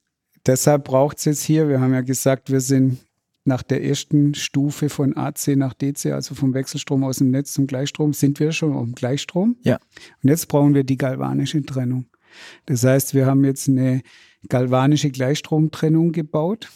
[0.46, 2.98] deshalb braucht es jetzt hier, wir haben ja gesagt, wir sind
[3.44, 7.66] nach der ersten Stufe von AC nach DC, also vom Wechselstrom aus dem Netz zum
[7.66, 9.56] Gleichstrom, sind wir schon auf Gleichstrom.
[9.62, 9.78] Ja.
[10.22, 12.06] Und jetzt brauchen wir die galvanische Trennung.
[12.66, 14.02] Das heißt, wir haben jetzt eine
[14.48, 16.70] galvanische Gleichstromtrennung gebaut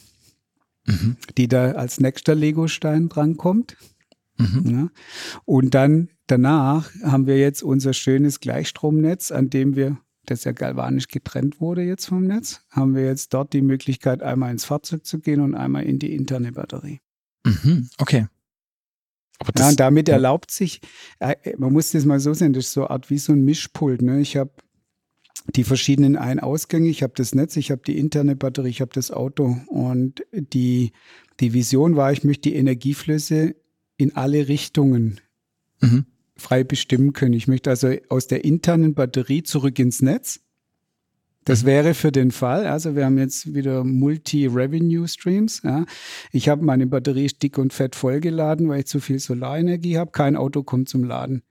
[0.87, 1.16] mhm.
[1.37, 3.76] die da als nächster Legostein drankommt.
[4.39, 4.70] Mhm.
[4.70, 4.89] Ja.
[5.45, 11.09] Und dann danach haben wir jetzt unser schönes Gleichstromnetz, an dem wir, das ja galvanisch
[11.09, 15.18] getrennt wurde jetzt vom Netz, haben wir jetzt dort die Möglichkeit, einmal ins Fahrzeug zu
[15.18, 17.01] gehen und einmal in die interne Batterie.
[17.45, 18.26] Mhm, okay.
[19.57, 20.80] ja, und damit erlaubt sich,
[21.18, 23.45] äh, man muss das mal so sehen, das ist so eine Art wie so ein
[23.45, 24.01] Mischpult.
[24.01, 24.20] Ne?
[24.20, 24.53] Ich habe
[25.55, 29.11] die verschiedenen Ein-Ausgänge, ich habe das Netz, ich habe die interne Batterie, ich habe das
[29.11, 29.57] Auto.
[29.66, 30.93] Und die,
[31.41, 33.57] die Vision war, ich möchte die Energieflüsse
[33.97, 35.20] in alle Richtungen
[35.80, 36.07] mhm.
[36.37, 37.35] frei bestimmen können.
[37.35, 40.41] Ich möchte also aus der internen Batterie zurück ins Netz.
[41.45, 41.66] Das mhm.
[41.66, 45.62] wäre für den Fall, also wir haben jetzt wieder Multi-Revenue-Streams.
[45.64, 45.87] Ja.
[46.30, 50.12] Ich habe meine Batterie dick und fett vollgeladen, weil ich zu viel Solarenergie habe.
[50.12, 51.43] Kein Auto kommt zum Laden.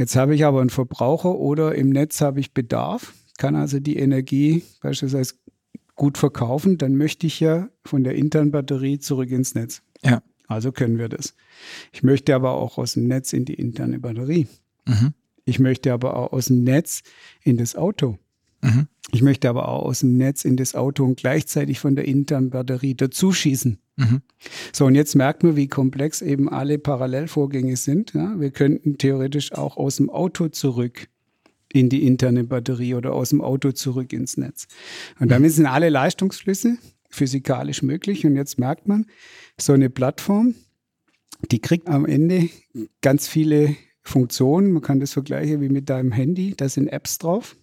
[0.00, 3.98] Jetzt habe ich aber einen Verbraucher oder im Netz habe ich Bedarf, kann also die
[3.98, 5.34] Energie beispielsweise
[5.94, 9.82] gut verkaufen, dann möchte ich ja von der internen Batterie zurück ins Netz.
[10.02, 10.22] Ja.
[10.46, 11.34] Also können wir das.
[11.92, 14.46] Ich möchte aber auch aus dem Netz in die interne Batterie.
[14.86, 15.12] Mhm.
[15.44, 17.02] Ich möchte aber auch aus dem Netz
[17.42, 18.18] in das Auto.
[18.62, 18.86] Mhm.
[19.12, 22.50] Ich möchte aber auch aus dem Netz in das Auto und gleichzeitig von der internen
[22.50, 23.78] Batterie dazuschießen.
[23.96, 24.22] Mhm.
[24.72, 28.14] So, und jetzt merkt man, wie komplex eben alle Parallelvorgänge sind.
[28.14, 28.38] Ja?
[28.38, 31.08] Wir könnten theoretisch auch aus dem Auto zurück
[31.72, 34.66] in die interne Batterie oder aus dem Auto zurück ins Netz.
[35.18, 35.30] Und mhm.
[35.30, 36.78] damit sind alle Leistungsflüsse
[37.10, 38.24] physikalisch möglich.
[38.24, 39.06] Und jetzt merkt man,
[39.58, 40.54] so eine Plattform,
[41.50, 42.48] die kriegt am Ende
[43.00, 44.72] ganz viele Funktionen.
[44.72, 46.54] Man kann das vergleichen wie mit deinem Handy.
[46.56, 47.56] Da sind Apps drauf.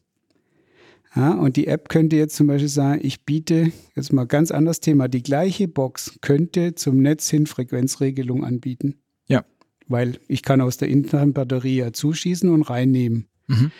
[1.17, 4.79] Ja, und die App könnte jetzt zum Beispiel sagen, ich biete, jetzt mal ganz anderes
[4.79, 8.99] Thema, die gleiche Box könnte zum Netz hin Frequenzregelung anbieten.
[9.27, 9.43] Ja.
[9.87, 13.27] Weil ich kann aus der internen Batterie ja zuschießen und reinnehmen.
[13.47, 13.71] Mhm.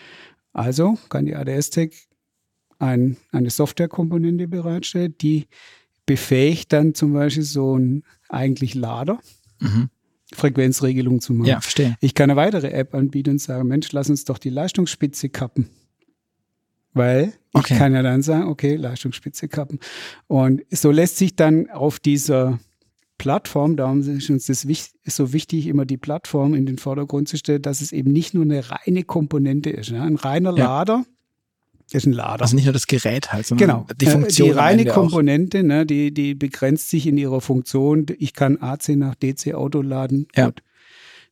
[0.53, 2.07] Also kann die ADS-Tech
[2.79, 5.47] ein, eine Softwarekomponente bereitstellen, die
[6.05, 9.19] befähigt dann zum Beispiel so ein eigentlich Lader.
[9.59, 9.89] Mhm.
[10.33, 11.47] Frequenzregelung zu machen.
[11.47, 11.95] Ja, verstehe.
[12.01, 15.69] Ich kann eine weitere App anbieten und sagen, Mensch, lass uns doch die Leistungsspitze kappen.
[16.97, 17.73] Weil okay.
[17.73, 19.79] ich kann ja dann sagen, okay, Leistungsspitze kappen.
[20.27, 22.59] Und so lässt sich dann auf dieser
[23.17, 24.65] Plattform, darum ist uns das
[25.05, 28.43] so wichtig, immer die Plattform in den Vordergrund zu stellen, dass es eben nicht nur
[28.43, 29.91] eine reine Komponente ist.
[29.91, 30.01] Ne?
[30.01, 30.65] Ein reiner ja.
[30.65, 31.05] Lader
[31.91, 32.41] ist ein Lader.
[32.41, 33.87] Also nicht nur das Gerät halt, sondern genau.
[33.99, 34.47] die Funktion.
[34.47, 38.05] Die reine Komponente, ne, die, die begrenzt sich in ihrer Funktion.
[38.17, 40.27] Ich kann AC nach DC Auto laden.
[40.35, 40.47] Ja.
[40.47, 40.61] Gut.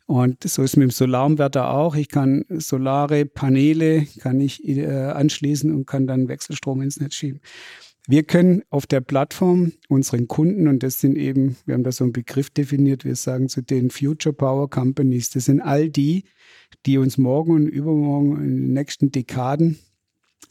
[0.08, 1.96] Und so ist mit dem Solarumwärter auch.
[1.96, 7.42] Ich kann solare Paneele kann ich äh, anschließen und kann dann Wechselstrom ins Netz schieben.
[8.08, 12.04] Wir können auf der Plattform unseren Kunden, und das sind eben, wir haben da so
[12.04, 16.26] einen Begriff definiert, wir sagen zu den Future Power Companies, das sind all die,
[16.86, 19.80] die uns morgen und übermorgen in den nächsten Dekaden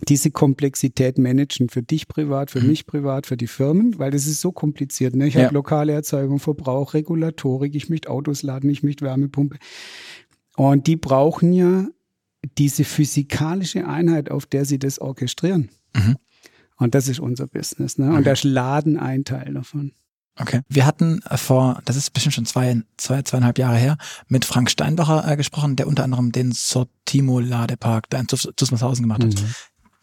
[0.08, 2.68] diese Komplexität managen, für dich privat, für mhm.
[2.68, 5.14] mich privat, für die Firmen, weil das ist so kompliziert.
[5.14, 5.26] Ne?
[5.26, 5.44] Ich ja.
[5.44, 9.58] habe lokale Erzeugung, Verbrauch, Regulatorik, ich möchte Autos laden, ich möchte Wärmepumpe.
[10.56, 11.86] Und die brauchen ja
[12.58, 15.70] diese physikalische Einheit, auf der sie das orchestrieren.
[15.94, 16.16] Mhm.
[16.76, 17.98] Und das ist unser Business.
[17.98, 18.08] Ne?
[18.08, 18.24] Und okay.
[18.24, 19.92] das Laden ein Teil davon.
[20.36, 20.62] Okay.
[20.68, 25.30] Wir hatten vor, das ist bestimmt schon zwei, zwei zweieinhalb Jahre her, mit Frank Steinbacher
[25.30, 29.34] äh, gesprochen, der unter anderem den Sortimo-Ladepark da in Zusmarshausen gemacht hat.
[29.34, 29.54] Mhm.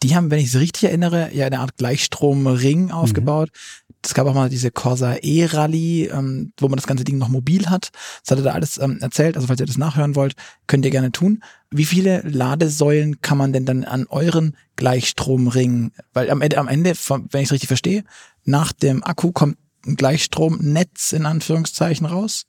[0.02, 2.90] Die haben, wenn ich es richtig erinnere, ja eine Art Gleichstromring mhm.
[2.90, 3.50] aufgebaut.
[3.52, 3.94] Mhm.
[4.04, 7.70] Es gab auch mal diese Corsa E-Rallye, ähm, wo man das ganze Ding noch mobil
[7.70, 7.90] hat.
[8.22, 9.36] Das hat er da alles ähm, erzählt.
[9.36, 10.34] Also falls ihr das nachhören wollt,
[10.66, 11.42] könnt ihr gerne tun.
[11.70, 16.94] Wie viele Ladesäulen kann man denn dann an euren Gleichstromring, weil am Ende, am Ende,
[16.94, 18.02] wenn ich es richtig verstehe,
[18.44, 22.46] nach dem Akku kommt ein Gleichstromnetz in Anführungszeichen raus,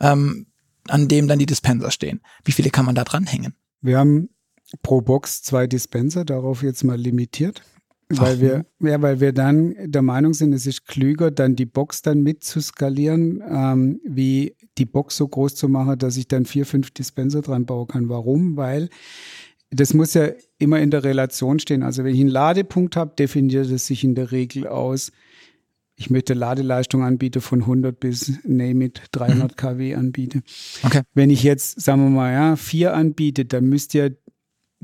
[0.00, 0.46] ähm,
[0.88, 2.20] an dem dann die Dispenser stehen.
[2.44, 3.54] Wie viele kann man da dranhängen?
[3.80, 4.30] Wir haben
[4.82, 7.62] pro Box zwei Dispenser, darauf jetzt mal limitiert.
[8.10, 12.02] Weil wir, ja, weil wir dann der Meinung sind, es ist klüger, dann die Box
[12.02, 16.44] dann mit zu skalieren, ähm, wie die Box so groß zu machen, dass ich dann
[16.44, 18.08] vier, fünf Dispenser dran bauen kann.
[18.08, 18.56] Warum?
[18.56, 18.90] Weil
[19.70, 21.82] das muss ja immer in der Relation stehen.
[21.82, 25.10] Also wenn ich einen Ladepunkt habe, definiert es sich in der Regel aus,
[25.96, 29.56] ich möchte Ladeleistung anbieten von 100 bis, name it, 300 mhm.
[29.56, 30.42] kW anbiete.
[30.82, 31.02] Okay.
[31.14, 34.16] Wenn ich jetzt, sagen wir mal, ja, vier anbiete, dann müsst ihr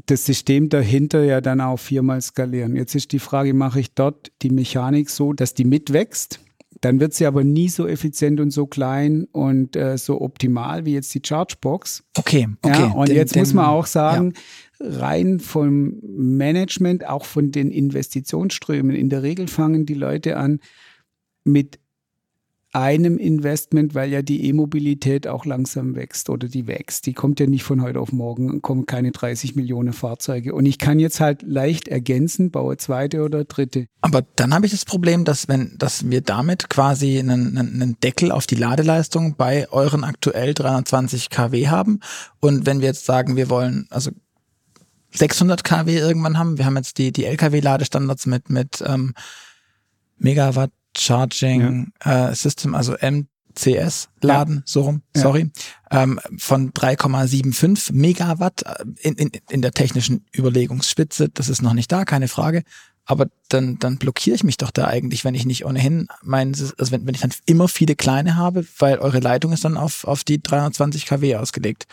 [0.06, 2.76] das System dahinter ja dann auch viermal skalieren.
[2.76, 6.40] Jetzt ist die Frage, mache ich dort die Mechanik so, dass die mitwächst?
[6.80, 10.94] Dann wird sie aber nie so effizient und so klein und äh, so optimal wie
[10.94, 12.04] jetzt die Chargebox.
[12.16, 12.80] Okay, okay.
[12.80, 14.32] Ja, und den, jetzt den, muss man auch sagen,
[14.80, 14.98] ja.
[14.98, 20.60] rein vom Management, auch von den Investitionsströmen, in der Regel fangen die Leute an
[21.44, 21.79] mit
[22.72, 27.06] einem Investment, weil ja die E-Mobilität auch langsam wächst oder die wächst.
[27.06, 30.54] Die kommt ja nicht von heute auf morgen, kommen keine 30 Millionen Fahrzeuge.
[30.54, 33.86] Und ich kann jetzt halt leicht ergänzen, baue zweite oder dritte.
[34.02, 38.30] Aber dann habe ich das Problem, dass wenn, dass wir damit quasi einen, einen Deckel
[38.30, 42.00] auf die Ladeleistung bei euren aktuell 320 kW haben.
[42.38, 44.12] Und wenn wir jetzt sagen, wir wollen, also
[45.12, 49.14] 600 kW irgendwann haben, wir haben jetzt die, die LKW-Ladestandards mit, mit ähm,
[50.18, 52.30] Megawatt Charging ja.
[52.30, 54.62] äh, System, also MCS laden, ja.
[54.64, 55.22] so rum, ja.
[55.22, 55.50] sorry,
[55.90, 61.28] ähm, von 3,75 Megawatt äh, in, in, in der technischen Überlegungsspitze.
[61.28, 62.62] Das ist noch nicht da, keine Frage.
[63.10, 66.92] Aber dann, dann blockiere ich mich doch da eigentlich, wenn ich nicht ohnehin mein, also
[66.92, 70.22] wenn, wenn ich dann immer viele kleine habe, weil eure Leitung ist dann auf, auf
[70.22, 71.86] die 320 kW ausgelegt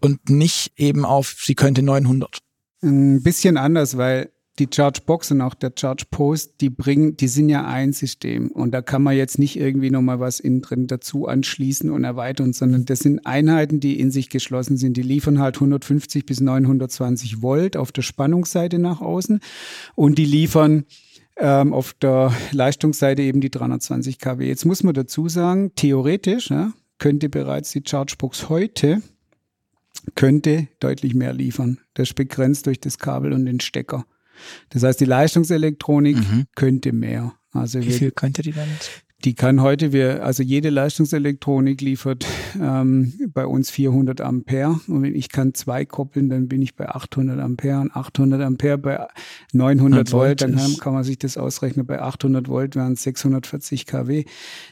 [0.00, 2.38] und nicht eben auf, sie könnte 900.
[2.82, 7.48] Ein bisschen anders, weil die Chargebox und auch der Charge Post, die bringen, die sind
[7.48, 11.26] ja ein System und da kann man jetzt nicht irgendwie nochmal was innen drin dazu
[11.26, 14.96] anschließen und erweitern, sondern das sind Einheiten, die in sich geschlossen sind.
[14.98, 19.40] Die liefern halt 150 bis 920 Volt auf der Spannungsseite nach außen
[19.94, 20.84] und die liefern
[21.36, 24.46] ähm, auf der Leistungsseite eben die 320 kW.
[24.46, 29.00] Jetzt muss man dazu sagen, theoretisch ja, könnte bereits die Chargebox heute
[30.14, 31.78] könnte deutlich mehr liefern.
[31.94, 34.04] Das ist begrenzt durch das Kabel und den Stecker.
[34.70, 36.44] Das heißt, die Leistungselektronik mhm.
[36.54, 37.34] könnte mehr.
[37.52, 38.90] Also Wie viel könnte die dann jetzt?
[39.24, 42.26] Die kann heute, wir, also jede Leistungselektronik liefert
[42.60, 44.80] ähm, bei uns 400 Ampere.
[44.88, 47.80] Und wenn ich kann zwei koppeln, dann bin ich bei 800 Ampere.
[47.80, 49.06] Und 800 Ampere bei
[49.52, 51.86] 900 Volt, dann kann, kann, man sich das ausrechnen.
[51.86, 54.24] Bei 800 Volt wären es 640 kW.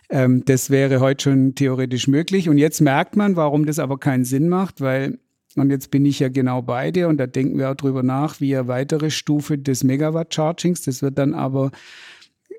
[0.09, 2.49] Ähm, das wäre heute schon theoretisch möglich.
[2.49, 5.21] Und jetzt merkt man, warum das aber keinen Sinn macht, weil
[5.57, 8.41] und jetzt bin ich ja genau bei dir und da denken wir auch drüber nach,
[8.41, 10.83] wie eine weitere Stufe des Megawatt-Chargings.
[10.83, 11.73] Das wird dann aber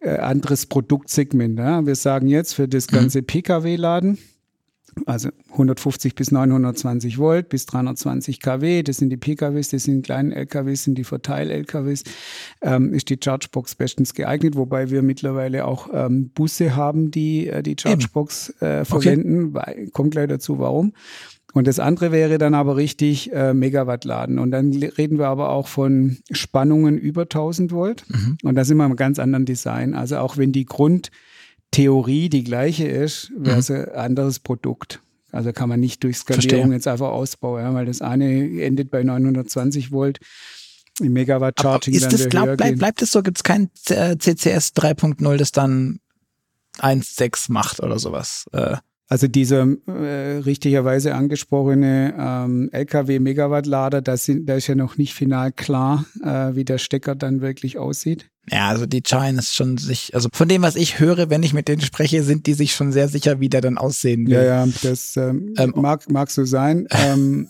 [0.02, 1.58] äh, anderes Produktsegment.
[1.58, 1.86] Ja?
[1.86, 3.28] Wir sagen jetzt für das ganze mhm.
[3.28, 4.18] Pkw-Laden,
[5.06, 10.02] also 150 bis 920 Volt bis 320 kW, das sind die PKWs, das sind die
[10.02, 12.04] kleinen LKWs, sind die Verteil-LKWs,
[12.62, 17.64] ähm, ist die Chargebox bestens geeignet, wobei wir mittlerweile auch ähm, Busse haben, die äh,
[17.64, 19.56] die Chargebox äh, verwenden.
[19.56, 19.90] Okay.
[19.94, 20.94] Kommt gleich dazu, warum.
[21.54, 24.40] Und das andere wäre dann aber richtig äh, Megawatt laden.
[24.40, 28.06] Und dann reden wir aber auch von Spannungen über 1000 Volt.
[28.08, 28.38] Mhm.
[28.44, 29.94] Und da sind wir im ganz anderen Design.
[29.94, 33.76] Also auch wenn die Grundtheorie die gleiche ist, wäre es mhm.
[33.76, 35.02] ein anderes Produkt.
[35.32, 36.74] Also kann man nicht durch Skalierung Verstehe.
[36.74, 40.20] jetzt einfach ausbauen, ja, weil das eine endet bei 920 Volt.
[41.00, 43.24] Im Megawatt Charging ist das, glaub, bleib, bleibt es so?
[43.24, 46.00] Gibt es kein CCS 3.0, das dann
[46.80, 48.46] 1.6 macht oder sowas?
[48.52, 48.78] Äh.
[49.12, 55.52] Also dieser äh, richtigerweise angesprochene ähm, LKW-Megawattlader, da, sind, da ist ja noch nicht final
[55.52, 58.30] klar, äh, wie der Stecker dann wirklich aussieht.
[58.50, 61.52] Ja, also die Chine ist schon sich, also von dem, was ich höre, wenn ich
[61.54, 64.36] mit denen spreche, sind die sich schon sehr sicher, wie der dann aussehen will.
[64.36, 66.88] Ja, ja, das ähm, ähm, mag, mag so sein.
[67.04, 67.50] Ähm,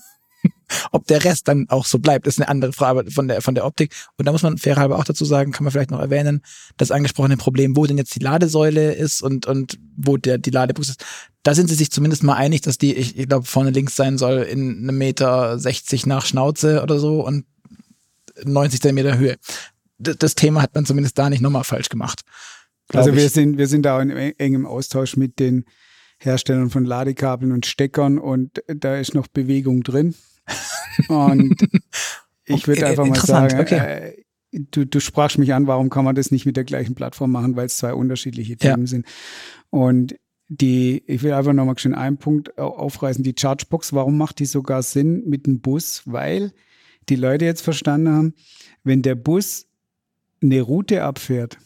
[0.91, 3.65] Ob der Rest dann auch so bleibt, ist eine andere Frage von der, von der
[3.65, 3.93] Optik.
[4.17, 6.41] Und da muss man fairhalber auch dazu sagen, kann man vielleicht noch erwähnen,
[6.77, 10.89] das angesprochene Problem, wo denn jetzt die Ladesäule ist und, und wo der, die Ladebuchs
[10.89, 11.05] ist.
[11.43, 14.17] Da sind sie sich zumindest mal einig, dass die, ich, ich glaube, vorne links sein
[14.17, 17.45] soll in einem Meter 60 nach Schnauze oder so und
[18.43, 19.37] 90 Zentimeter Höhe.
[19.97, 22.21] Das, das Thema hat man zumindest da nicht nochmal falsch gemacht.
[22.93, 23.31] Also wir ich.
[23.31, 25.65] sind, wir sind da in engem Austausch mit den
[26.19, 30.13] Herstellern von Ladekabeln und Steckern und da ist noch Bewegung drin.
[31.07, 31.55] Und
[32.45, 33.75] ich würde einfach mal sagen, okay.
[33.75, 37.31] äh, du, du sprachst mich an, warum kann man das nicht mit der gleichen Plattform
[37.31, 38.87] machen, weil es zwei unterschiedliche Themen ja.
[38.87, 39.05] sind.
[39.69, 40.15] Und
[40.47, 44.83] die, ich will einfach nochmal schön einen Punkt aufreißen, die Chargebox, warum macht die sogar
[44.83, 46.01] Sinn mit dem Bus?
[46.05, 46.51] Weil
[47.07, 48.33] die Leute jetzt verstanden haben,
[48.83, 49.67] wenn der Bus
[50.43, 51.57] eine Route abfährt,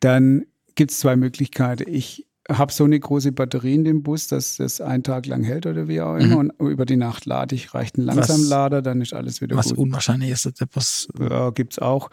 [0.00, 0.44] dann
[0.74, 1.84] gibt es zwei Möglichkeiten.
[1.86, 5.66] Ich habe so eine große Batterie in dem Bus, dass das einen Tag lang hält
[5.66, 6.42] oder wie auch immer.
[6.42, 6.50] Mhm.
[6.58, 9.72] Und über die Nacht lade ich, reicht ein Langsamlader, dann ist alles wieder was gut.
[9.72, 11.08] Was unwahrscheinlich ist, dass der Bus.
[11.18, 12.10] Ja, gibt es auch.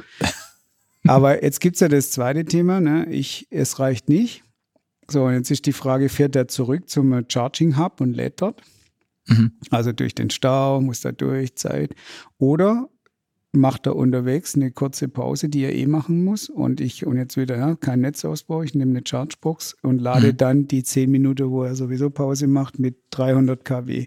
[1.06, 3.08] Aber jetzt gibt es ja das zweite Thema, ne?
[3.10, 4.44] Ich, es reicht nicht.
[5.10, 8.62] So, und jetzt ist die Frage, fährt er zurück zum Charging Hub und lädt dort?
[9.28, 9.54] Mhm.
[9.70, 11.96] Also durch den Stau, muss da durch, Zeit.
[12.38, 12.90] Oder
[13.58, 16.50] macht er unterwegs eine kurze Pause, die er eh machen muss.
[16.50, 20.38] Und ich, und jetzt wieder, ja, kein Netzausbau, ich nehme eine Chargebox und lade mhm.
[20.38, 24.06] dann die zehn Minuten, wo er sowieso Pause macht, mit 300 kW.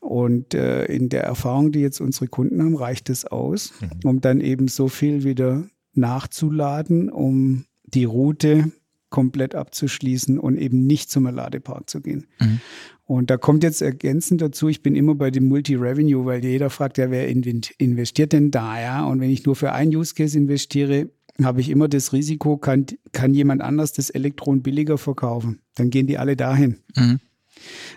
[0.00, 4.08] Und äh, in der Erfahrung, die jetzt unsere Kunden haben, reicht es aus, mhm.
[4.08, 5.64] um dann eben so viel wieder
[5.94, 8.70] nachzuladen, um die Route
[9.08, 12.26] komplett abzuschließen und eben nicht zum Ladepark zu gehen.
[12.40, 12.60] Mhm.
[13.06, 16.98] Und da kommt jetzt ergänzend dazu, ich bin immer bei dem Multi-Revenue, weil jeder fragt
[16.98, 19.04] ja, wer investiert denn da, ja?
[19.04, 21.08] Und wenn ich nur für einen Use Case investiere,
[21.42, 25.60] habe ich immer das Risiko, kann, kann jemand anders das Elektron billiger verkaufen.
[25.76, 26.78] Dann gehen die alle dahin.
[26.96, 27.20] Mhm.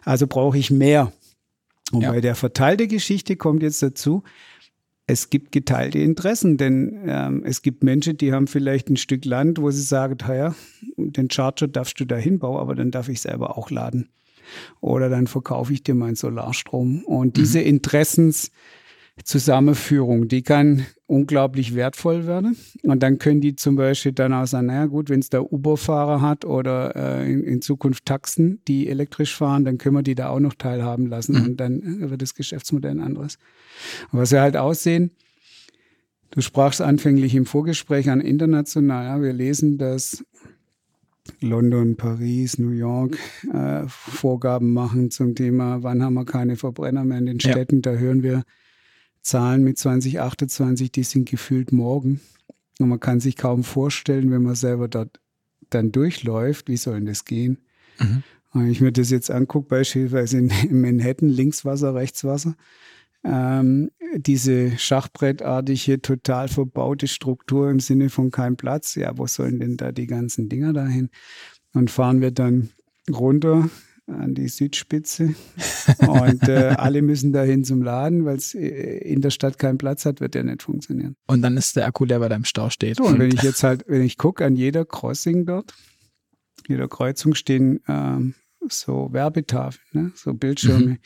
[0.05, 1.11] Also brauche ich mehr.
[1.91, 2.11] Und ja.
[2.11, 4.21] bei der verteilte Geschichte kommt jetzt dazu,
[5.07, 9.59] es gibt geteilte Interessen, denn ähm, es gibt Menschen, die haben vielleicht ein Stück Land,
[9.59, 10.53] wo sie sagen, ja,
[10.97, 14.09] den Charger darfst du da hinbauen, aber dann darf ich selber auch laden.
[14.81, 17.03] Oder dann verkaufe ich dir meinen Solarstrom.
[17.05, 17.41] Und mhm.
[17.41, 18.51] diese Interessens,
[19.23, 22.55] Zusammenführung, die kann unglaublich wertvoll werden.
[22.83, 26.21] Und dann können die zum Beispiel dann auch sagen, naja gut, wenn es da Uber-Fahrer
[26.21, 30.29] hat oder äh, in, in, Zukunft Taxen, die elektrisch fahren, dann können wir die da
[30.29, 31.45] auch noch teilhaben lassen mhm.
[31.45, 33.37] und dann wird das Geschäftsmodell ein anderes.
[34.11, 35.11] Und was wir halt aussehen,
[36.31, 40.23] du sprachst anfänglich im Vorgespräch an international, ja, wir lesen, dass
[41.41, 43.17] London, Paris, New York
[43.53, 47.77] äh, Vorgaben machen zum Thema, wann haben wir keine Verbrenner mehr in den Städten.
[47.77, 47.93] Ja.
[47.93, 48.43] Da hören wir
[49.21, 52.21] Zahlen mit 2028, die sind gefühlt morgen.
[52.79, 55.19] Und man kann sich kaum vorstellen, wenn man selber dort
[55.69, 57.59] dann durchläuft, wie soll denn das gehen?
[57.99, 58.23] Mhm.
[58.53, 60.51] Wenn ich mir das jetzt angucke, beispielsweise in,
[60.81, 62.55] Manhattan, links Wasser, rechts Wasser,
[63.23, 69.77] ähm, diese schachbrettartige, total verbaute Struktur im Sinne von kein Platz, ja, wo sollen denn
[69.77, 71.09] da die ganzen Dinger dahin?
[71.73, 72.69] Und fahren wir dann
[73.09, 73.69] runter
[74.07, 75.35] an die Südspitze.
[76.07, 80.05] Und äh, alle müssen dahin zum Laden, weil es äh, in der Stadt keinen Platz
[80.05, 81.15] hat, wird ja nicht funktionieren.
[81.27, 82.97] Und dann ist der Akku leer, weil er im Stau steht.
[82.97, 85.73] So, und wenn ich jetzt halt, wenn ich gucke, an jeder Crossing dort,
[86.67, 88.35] jeder Kreuzung stehen ähm,
[88.67, 90.11] so Werbetafeln, ne?
[90.15, 90.85] so Bildschirme.
[90.85, 90.97] Mhm.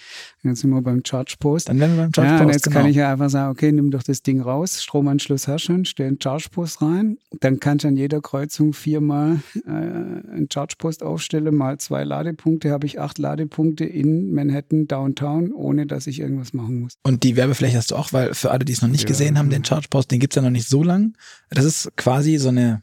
[0.44, 1.70] Jetzt sind wir beim Charge Post.
[1.70, 2.42] Dann werden wir beim Charge Post.
[2.42, 2.76] Ja, jetzt genau.
[2.78, 6.08] kann ich ja einfach sagen, okay, nimm doch das Ding raus, Stromanschluss hast schon, stell
[6.08, 7.18] einen Charge Post rein.
[7.40, 12.72] Dann kannst du an jeder Kreuzung viermal äh, einen Charge Post aufstellen, mal zwei Ladepunkte,
[12.72, 16.94] habe ich acht Ladepunkte in Manhattan, Downtown, ohne dass ich irgendwas machen muss.
[17.04, 19.08] Und die Werbefläche hast du auch, weil für alle, die es noch nicht ja.
[19.08, 21.16] gesehen haben, den Charge Post, den gibt es ja noch nicht so lang.
[21.50, 22.82] Das ist quasi so eine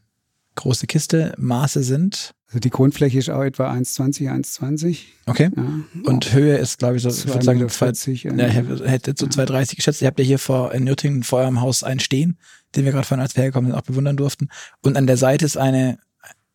[0.54, 1.34] große Kiste.
[1.38, 4.98] Maße sind also die Grundfläche ist auch etwa 1,20, 1,20.
[5.26, 5.50] Okay.
[5.56, 5.62] Ja.
[6.02, 9.76] Und Höhe ist, glaube ich, so, ich würde sagen, 40, ja, ich hätte so 2,30
[9.76, 10.02] geschätzt.
[10.02, 12.38] Ihr habt ja hier vor in Nürtingen vor eurem Haus einen stehen,
[12.74, 14.48] den wir gerade vorhin, als wir hergekommen sind, auch bewundern durften.
[14.82, 15.98] Und an der Seite ist eine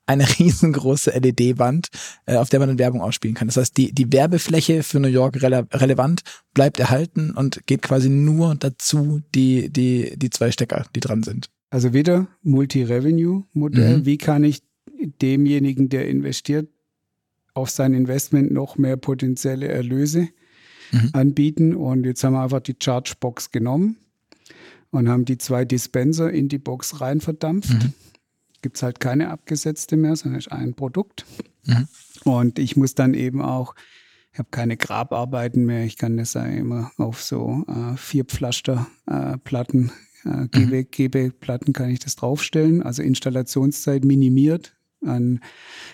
[0.06, 1.88] eine riesengroße LED-Wand,
[2.26, 3.48] äh, auf der man dann Werbung ausspielen kann.
[3.48, 6.22] Das heißt, die, die Werbefläche für New York rele relevant
[6.54, 11.48] bleibt erhalten und geht quasi nur dazu die, die, die zwei Stecker, die dran sind.
[11.72, 13.98] Also wieder Multi-Revenue-Modell.
[13.98, 14.06] Mhm.
[14.06, 14.62] Wie kann ich
[15.21, 16.69] demjenigen, der investiert,
[17.53, 20.29] auf sein Investment noch mehr potenzielle Erlöse
[20.91, 21.09] mhm.
[21.13, 21.75] anbieten.
[21.75, 23.97] Und jetzt haben wir einfach die Chargebox genommen
[24.91, 27.73] und haben die zwei Dispenser in die Box rein verdampft.
[27.73, 27.93] Mhm.
[28.61, 31.25] Gibt es halt keine abgesetzte mehr, sondern ist ein Produkt.
[31.65, 31.88] Mhm.
[32.23, 33.75] Und ich muss dann eben auch,
[34.33, 39.91] ich habe keine Grabarbeiten mehr, ich kann das ja immer auf so äh, vier Pflasterplatten,
[40.26, 40.47] äh,
[40.84, 45.39] GB-Platten kann ich das draufstellen, also Installationszeit minimiert an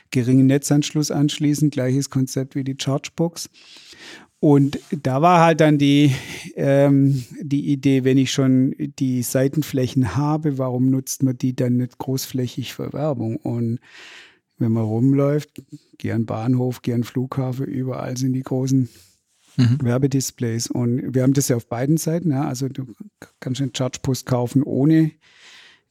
[0.10, 1.70] geringen Netzanschluss anschließen.
[1.70, 3.50] Gleiches Konzept wie die Chargebox.
[4.40, 6.16] Und da war halt dann die,
[6.56, 12.00] ähm, die Idee, wenn ich schon die Seitenflächen habe, warum nutzt man die dann nicht
[12.00, 13.36] großflächig für Werbung?
[13.38, 13.80] Und
[14.58, 15.62] wenn man rumläuft,
[16.00, 18.90] geh an Bahnhof, geh an Flughafen, überall sind die großen
[19.62, 19.84] mhm.
[19.84, 20.68] Werbedisplays.
[20.68, 22.32] Und wir haben das ja auf beiden Seiten.
[22.32, 22.48] Ja.
[22.48, 22.88] Also du
[23.40, 25.12] kannst einen Chargepost kaufen ohne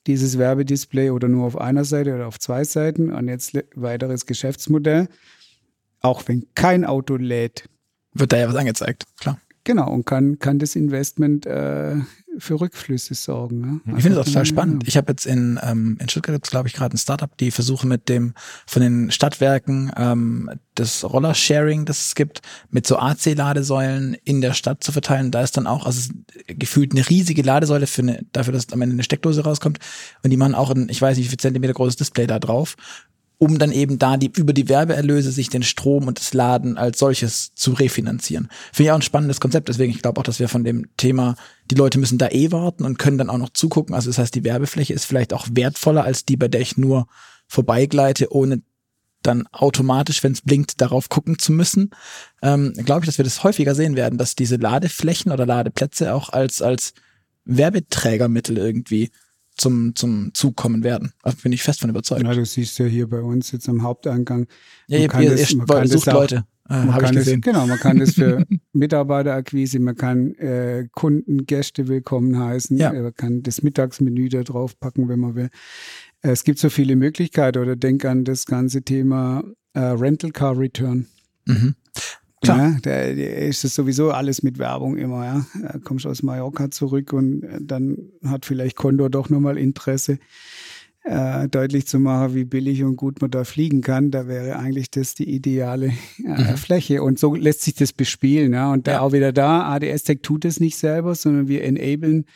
[0.07, 5.09] dieses Werbedisplay oder nur auf einer Seite oder auf zwei Seiten und jetzt weiteres Geschäftsmodell.
[6.01, 7.68] Auch wenn kein Auto lädt.
[8.14, 9.39] Wird da ja was angezeigt, klar.
[9.71, 11.95] Genau, und kann, kann das Investment äh,
[12.39, 13.61] für Rückflüsse sorgen.
[13.85, 13.97] Ne?
[13.97, 14.83] Ich finde es auch total spannend.
[14.89, 18.09] Ich habe jetzt in, ähm, in Stuttgart, glaube ich, gerade ein Startup, die versuchen mit
[18.09, 18.35] dem
[18.66, 24.83] von den Stadtwerken ähm, das Rollersharing, das es gibt, mit so AC-Ladesäulen in der Stadt
[24.83, 25.31] zu verteilen.
[25.31, 26.12] Da ist dann auch, also
[26.49, 29.79] gefühlt eine riesige Ladesäule für eine, dafür, dass am Ende eine Steckdose rauskommt.
[30.25, 32.75] Und die machen auch ein, ich weiß nicht, wie viel Zentimeter großes Display da drauf
[33.41, 36.99] um dann eben da die, über die Werbeerlöse sich den Strom und das Laden als
[36.99, 38.51] solches zu refinanzieren.
[38.70, 41.36] Finde ich auch ein spannendes Konzept, deswegen ich glaube auch, dass wir von dem Thema,
[41.70, 43.95] die Leute müssen da eh warten und können dann auch noch zugucken.
[43.95, 47.07] Also das heißt, die Werbefläche ist vielleicht auch wertvoller als die, bei der ich nur
[47.49, 48.61] vorbeigleite, ohne
[49.22, 51.91] dann automatisch, wenn es blinkt, darauf gucken zu müssen.
[52.43, 56.28] Ähm, glaube ich, dass wir das häufiger sehen werden, dass diese Ladeflächen oder Ladeplätze auch
[56.28, 56.93] als, als
[57.47, 59.11] Werbeträgermittel irgendwie
[59.61, 61.13] zum, zum Zug kommen werden.
[61.23, 62.23] Da bin ich fest von überzeugt.
[62.23, 64.47] Ja, du siehst ja hier bei uns jetzt am Haupteingang.
[64.89, 66.45] Ja, ihr, ihr, das, ihr sucht auch, Leute.
[66.69, 71.89] Äh, man kann das, genau, man kann das für Mitarbeiterakquise, man kann äh, Kunden, Gäste
[71.89, 72.93] willkommen heißen, ja.
[72.93, 75.51] man kann das Mittagsmenü da drauf packen, wenn man will.
[76.23, 79.43] Es gibt so viele Möglichkeiten oder denk an das ganze Thema
[79.75, 81.07] äh, Rental Car Return.
[81.47, 81.75] Mhm.
[82.43, 82.72] Klar.
[82.72, 85.47] Ja, da ist es sowieso alles mit Werbung immer, ja.
[85.61, 90.18] Da kommst aus Mallorca zurück und dann hat vielleicht Condor doch nochmal Interesse.
[91.05, 94.11] äh, deutlich zu machen, wie billig und gut man da fliegen kann.
[94.11, 96.57] Da wäre eigentlich das die ideale äh, mhm.
[96.57, 97.03] Fläche.
[97.03, 98.53] Und so lässt sich das bespielen.
[98.53, 98.72] Ja.
[98.72, 99.01] Und da ja.
[99.01, 102.26] auch wieder da, ADS Tech tut es nicht selber, sondern wir enablen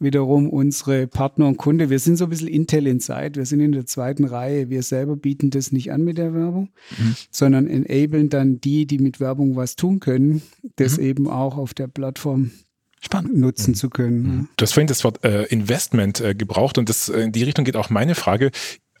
[0.00, 1.90] wiederum unsere Partner und Kunde.
[1.90, 3.36] Wir sind so ein bisschen Intel Inside.
[3.36, 4.70] Wir sind in der zweiten Reihe.
[4.70, 7.14] Wir selber bieten das nicht an mit der Werbung, mhm.
[7.30, 10.42] sondern enablen dann die, die mit Werbung was tun können,
[10.76, 11.04] das mhm.
[11.04, 12.50] eben auch auf der Plattform
[13.00, 13.36] Spannend.
[13.36, 14.22] nutzen zu können.
[14.22, 14.48] Mhm.
[14.56, 17.64] Du hast vorhin das Wort äh, Investment äh, gebraucht und das, äh, in die Richtung
[17.64, 18.50] geht auch meine Frage.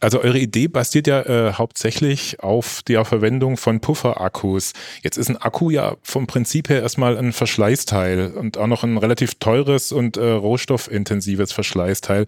[0.00, 4.72] Also eure Idee basiert ja äh, hauptsächlich auf der Verwendung von Pufferakkus.
[5.02, 8.96] Jetzt ist ein Akku ja vom Prinzip her erstmal ein Verschleißteil und auch noch ein
[8.96, 12.24] relativ teures und äh, rohstoffintensives Verschleißteil.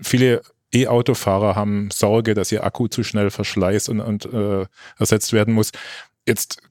[0.00, 0.40] Viele
[0.72, 4.66] E-Autofahrer haben Sorge, dass ihr Akku zu schnell verschleißt und, und äh,
[4.98, 5.72] ersetzt werden muss.
[6.26, 6.62] Jetzt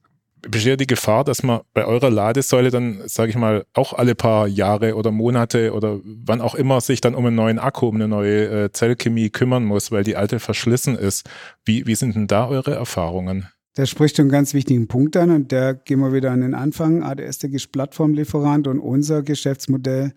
[0.41, 4.47] besteht die Gefahr, dass man bei eurer Ladesäule dann, sage ich mal, auch alle paar
[4.47, 8.07] Jahre oder Monate oder wann auch immer sich dann um einen neuen Akku, um eine
[8.07, 11.29] neue äh, Zellchemie kümmern muss, weil die alte verschlissen ist.
[11.65, 13.47] Wie, wie sind denn da eure Erfahrungen?
[13.77, 16.53] Der spricht schon einen ganz wichtigen Punkt an und der gehen wir wieder an den
[16.53, 17.03] Anfang.
[17.03, 20.13] ADS ist Plattformlieferant und unser Geschäftsmodell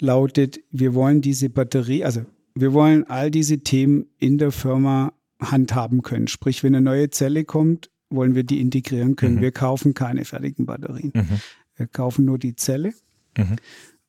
[0.00, 6.02] lautet, wir wollen diese Batterie, also wir wollen all diese Themen in der Firma handhaben
[6.02, 6.28] können.
[6.28, 9.36] Sprich, wenn eine neue Zelle kommt, wollen wir die integrieren können.
[9.36, 9.40] Mhm.
[9.40, 11.12] Wir kaufen keine fertigen Batterien.
[11.14, 11.40] Mhm.
[11.76, 12.92] Wir kaufen nur die Zelle.
[13.38, 13.56] Mhm.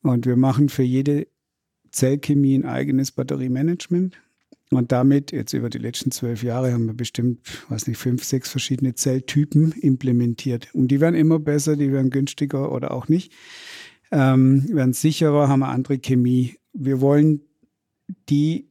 [0.02, 1.28] Und wir machen für jede
[1.92, 4.16] Zellchemie ein eigenes Batteriemanagement.
[4.70, 8.50] Und damit, jetzt über die letzten zwölf Jahre, haben wir bestimmt, weiß nicht, fünf, sechs
[8.50, 10.68] verschiedene Zelltypen implementiert.
[10.74, 13.32] Und die werden immer besser, die werden günstiger oder auch nicht.
[14.10, 16.56] Ähm, werden sicherer, haben eine andere Chemie.
[16.72, 17.42] Wir wollen
[18.28, 18.68] die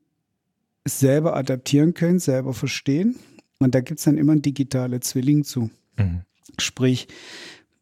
[0.86, 3.16] selber adaptieren können, selber verstehen
[3.62, 5.70] und da gibt es dann immer einen digitalen Zwilling zu.
[5.97, 6.22] Mhm.
[6.57, 7.07] Sprich,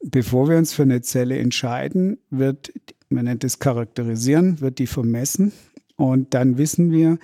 [0.04, 2.74] bevor wir uns für eine Zelle entscheiden, wird,
[3.10, 5.52] man nennt es charakterisieren, wird die vermessen.
[5.96, 7.18] Und dann wissen wir,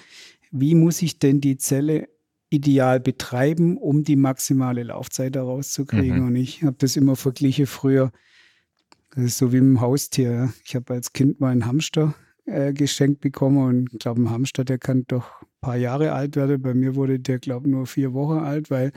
[0.52, 2.10] wie muss ich denn die Zelle
[2.50, 6.20] ideal betreiben, um die maximale Laufzeit daraus zu kriegen.
[6.20, 6.28] Mhm.
[6.28, 8.12] Und ich habe das immer verglichen früher.
[9.14, 10.54] Das ist so wie mit dem Haustier.
[10.64, 14.64] Ich habe als Kind mal einen Hamster äh, geschenkt bekommen und ich glaube, ein Hamster,
[14.64, 15.26] der kann doch
[15.66, 16.60] paar Jahre alt werde.
[16.60, 18.92] Bei mir wurde der, glaube ich, nur vier Wochen alt, weil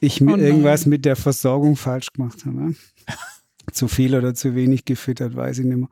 [0.00, 2.56] ich oh irgendwas mit der Versorgung falsch gemacht habe.
[2.56, 2.74] Ne?
[3.72, 5.88] zu viel oder zu wenig gefüttert, weiß ich nicht mehr.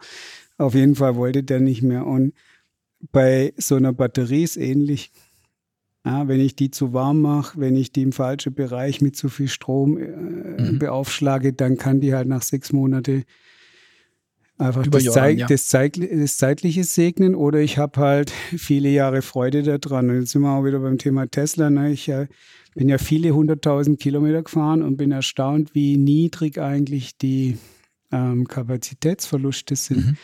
[0.58, 2.06] Auf jeden Fall wollte der nicht mehr.
[2.06, 2.34] Und
[3.10, 5.10] bei so einer Batterie ist ähnlich.
[6.04, 9.28] Ja, wenn ich die zu warm mache, wenn ich die im falschen Bereich mit zu
[9.28, 10.78] viel Strom äh, mhm.
[10.80, 13.24] beaufschlage, dann kann die halt nach sechs Monaten
[14.62, 15.46] Einfach das, Zeit, ja.
[15.46, 20.08] das, Zeit, das, zeitliche Segnen oder ich habe halt viele Jahre Freude daran.
[20.08, 21.68] Und jetzt sind wir auch wieder beim Thema Tesla.
[21.68, 21.90] Ne?
[21.90, 22.28] Ich äh,
[22.74, 27.58] bin ja viele hunderttausend Kilometer gefahren und bin erstaunt, wie niedrig eigentlich die
[28.12, 30.06] ähm, Kapazitätsverluste sind.
[30.06, 30.16] Mhm.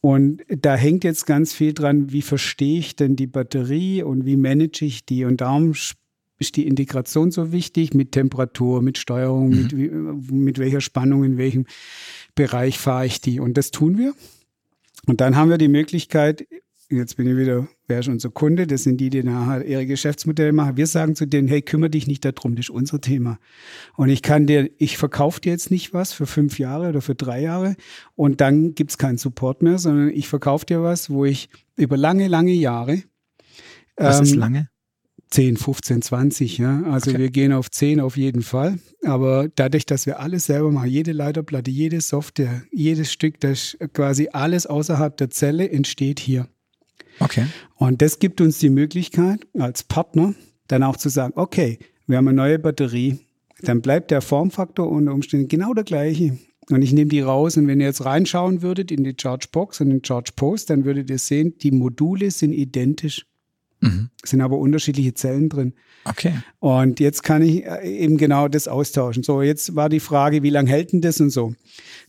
[0.00, 4.36] Und da hängt jetzt ganz viel dran, wie verstehe ich denn die Batterie und wie
[4.36, 5.24] manage ich die?
[5.24, 5.74] Und darum
[6.38, 10.16] ist die Integration so wichtig mit Temperatur, mit Steuerung, mhm.
[10.16, 11.66] mit, mit welcher Spannung, in welchem
[12.38, 13.40] Bereich fahre ich die.
[13.40, 14.14] Und das tun wir.
[15.06, 16.46] Und dann haben wir die Möglichkeit,
[16.88, 18.68] jetzt bin ich wieder, wer ist unser Kunde?
[18.68, 20.76] Das sind die, die nachher ihre Geschäftsmodelle machen.
[20.76, 23.40] Wir sagen zu denen, hey, kümmere dich nicht darum, das ist unser Thema.
[23.96, 27.16] Und ich kann dir, ich verkaufe dir jetzt nicht was für fünf Jahre oder für
[27.16, 27.74] drei Jahre
[28.14, 31.96] und dann gibt es keinen Support mehr, sondern ich verkaufe dir was, wo ich über
[31.96, 33.02] lange, lange Jahre.
[33.96, 34.68] Was ähm, ist lange?
[35.30, 36.82] 10, 15, 20, ja.
[36.84, 37.20] Also okay.
[37.20, 38.78] wir gehen auf 10 auf jeden Fall.
[39.04, 44.28] Aber dadurch, dass wir alles selber machen, jede Leiterplatte, jede Software, jedes Stück, das quasi
[44.32, 46.48] alles außerhalb der Zelle entsteht hier.
[47.20, 47.46] Okay.
[47.74, 50.34] Und das gibt uns die Möglichkeit, als Partner
[50.68, 53.18] dann auch zu sagen, okay, wir haben eine neue Batterie,
[53.62, 56.38] dann bleibt der Formfaktor unter Umständen genau der gleiche.
[56.70, 59.80] Und ich nehme die raus und wenn ihr jetzt reinschauen würdet in die Charge Box
[59.80, 63.26] und den Charge Post, dann würdet ihr sehen, die Module sind identisch.
[63.80, 64.10] Mhm.
[64.24, 65.74] Sind aber unterschiedliche Zellen drin.
[66.04, 66.34] Okay.
[66.58, 69.22] Und jetzt kann ich äh, eben genau das austauschen.
[69.22, 71.54] So, jetzt war die Frage, wie lange hält denn das und so?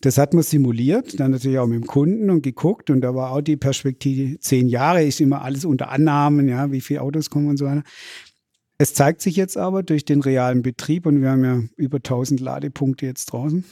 [0.01, 2.89] Das hat man simuliert, dann natürlich auch mit dem Kunden und geguckt.
[2.89, 6.81] Und da war auch die Perspektive, zehn Jahre ist immer alles unter Annahmen, ja, wie
[6.81, 7.83] viele Autos kommen und so weiter.
[8.77, 12.39] Es zeigt sich jetzt aber durch den realen Betrieb, und wir haben ja über 1000
[12.39, 13.65] Ladepunkte jetzt draußen,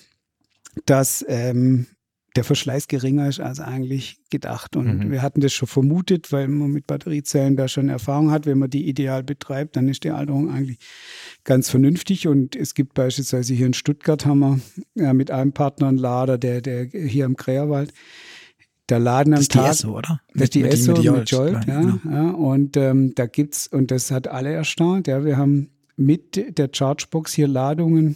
[0.86, 1.88] dass ähm,
[2.36, 4.76] der Verschleiß geringer ist als eigentlich gedacht.
[4.76, 5.12] Und mhm.
[5.12, 8.46] wir hatten das schon vermutet, weil man mit Batteriezellen da schon Erfahrung hat.
[8.46, 10.78] Wenn man die ideal betreibt, dann ist die Alterung eigentlich
[11.44, 12.28] ganz vernünftig.
[12.28, 14.60] Und es gibt beispielsweise hier in Stuttgart haben wir
[14.96, 17.92] ja, mit einem Partner einen Lader, der, der hier im Kräherwald,
[18.90, 19.64] der Laden am das ist Tag.
[19.64, 20.22] Die Esso, oder?
[20.34, 22.00] Das ist die mit, Esso mit mit Jolt ja, genau.
[22.10, 22.30] ja.
[22.30, 27.34] Und ähm, da gibt's, und das hat alle erstaunt, ja, wir haben mit der Chargebox
[27.34, 28.16] hier Ladungen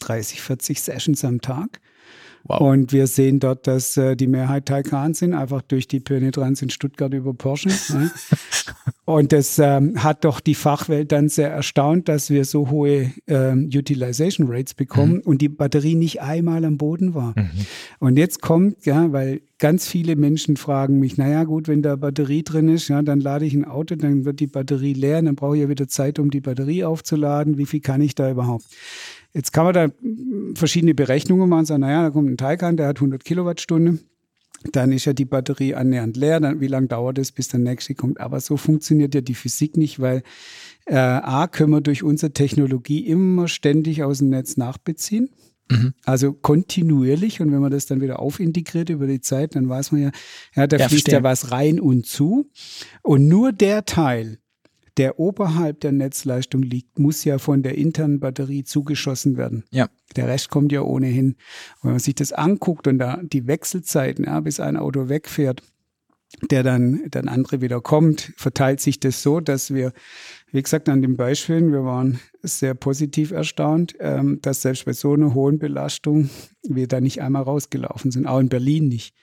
[0.00, 1.80] 30, 40 Sessions am Tag
[2.44, 2.60] Wow.
[2.60, 6.70] Und wir sehen dort, dass äh, die Mehrheit Taycan sind, einfach durch die Penetranz in
[6.70, 7.68] Stuttgart über Porsche.
[7.68, 8.10] ne?
[9.04, 13.68] Und das ähm, hat doch die Fachwelt dann sehr erstaunt, dass wir so hohe ähm,
[13.74, 15.22] Utilization Rates bekommen mhm.
[15.22, 17.34] und die Batterie nicht einmal am Boden war.
[17.36, 17.50] Mhm.
[17.98, 22.42] Und jetzt kommt, ja, weil ganz viele Menschen fragen mich, naja gut, wenn da Batterie
[22.42, 25.56] drin ist, ja, dann lade ich ein Auto, dann wird die Batterie leer, dann brauche
[25.56, 27.58] ich ja wieder Zeit, um die Batterie aufzuladen.
[27.58, 28.64] Wie viel kann ich da überhaupt?
[29.32, 29.88] Jetzt kann man da
[30.54, 34.00] verschiedene Berechnungen machen, sagen, naja, da kommt ein Taycan, der hat 100 Kilowattstunden
[34.72, 36.40] dann ist ja die Batterie annähernd leer.
[36.40, 38.20] Dann, wie lange dauert es, bis der nächste kommt?
[38.20, 40.22] Aber so funktioniert ja die Physik nicht, weil
[40.86, 45.30] äh, A, können wir durch unsere Technologie immer ständig aus dem Netz nachbeziehen.
[45.70, 45.94] Mhm.
[46.04, 47.40] Also kontinuierlich.
[47.40, 50.10] Und wenn man das dann wieder aufintegriert über die Zeit, dann weiß man ja,
[50.54, 51.20] ja da ja, fließt verstehe.
[51.20, 52.50] ja was rein und zu.
[53.02, 54.38] Und nur der Teil,
[54.96, 59.64] der oberhalb der Netzleistung liegt, muss ja von der internen Batterie zugeschossen werden.
[59.70, 59.88] Ja.
[60.16, 61.36] Der Rest kommt ja ohnehin.
[61.76, 65.62] Und wenn man sich das anguckt und da die Wechselzeiten, ja, bis ein Auto wegfährt,
[66.50, 69.92] der dann, dann andere wieder kommt, verteilt sich das so, dass wir,
[70.52, 75.12] wie gesagt, an den Beispielen, wir waren sehr positiv erstaunt, ähm, dass selbst bei so
[75.12, 76.30] einer hohen Belastung
[76.62, 79.14] wir da nicht einmal rausgelaufen sind, auch in Berlin nicht.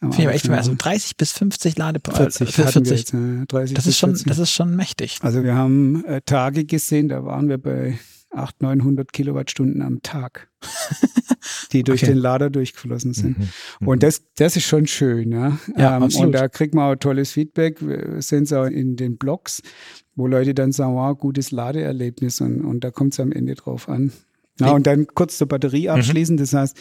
[0.00, 2.30] Finde ich echt also 30 bis 50 Ladepunkte.
[2.30, 2.90] 40, 40.
[2.90, 5.18] Jetzt, äh, 30 das ist schon, das ist schon mächtig.
[5.22, 7.98] Also wir haben äh, Tage gesehen, da waren wir bei
[8.34, 10.48] 800, 900 Kilowattstunden am Tag,
[11.72, 12.12] die durch okay.
[12.12, 13.38] den Lader durchgeflossen sind.
[13.38, 13.48] Mhm.
[13.80, 13.88] Mhm.
[13.88, 15.32] Und das, das ist schon schön.
[15.32, 15.58] Ja?
[15.76, 17.80] ja ähm, und da kriegt man auch tolles Feedback.
[17.80, 19.62] Wir sind auch in den Blogs,
[20.14, 23.88] wo Leute dann sagen, wow, gutes Ladeerlebnis und, und da kommt es am Ende drauf
[23.88, 24.12] an.
[24.60, 25.94] Ja, und dann kurz zur Batterie mhm.
[25.94, 26.36] abschließen.
[26.36, 26.76] Das heißt,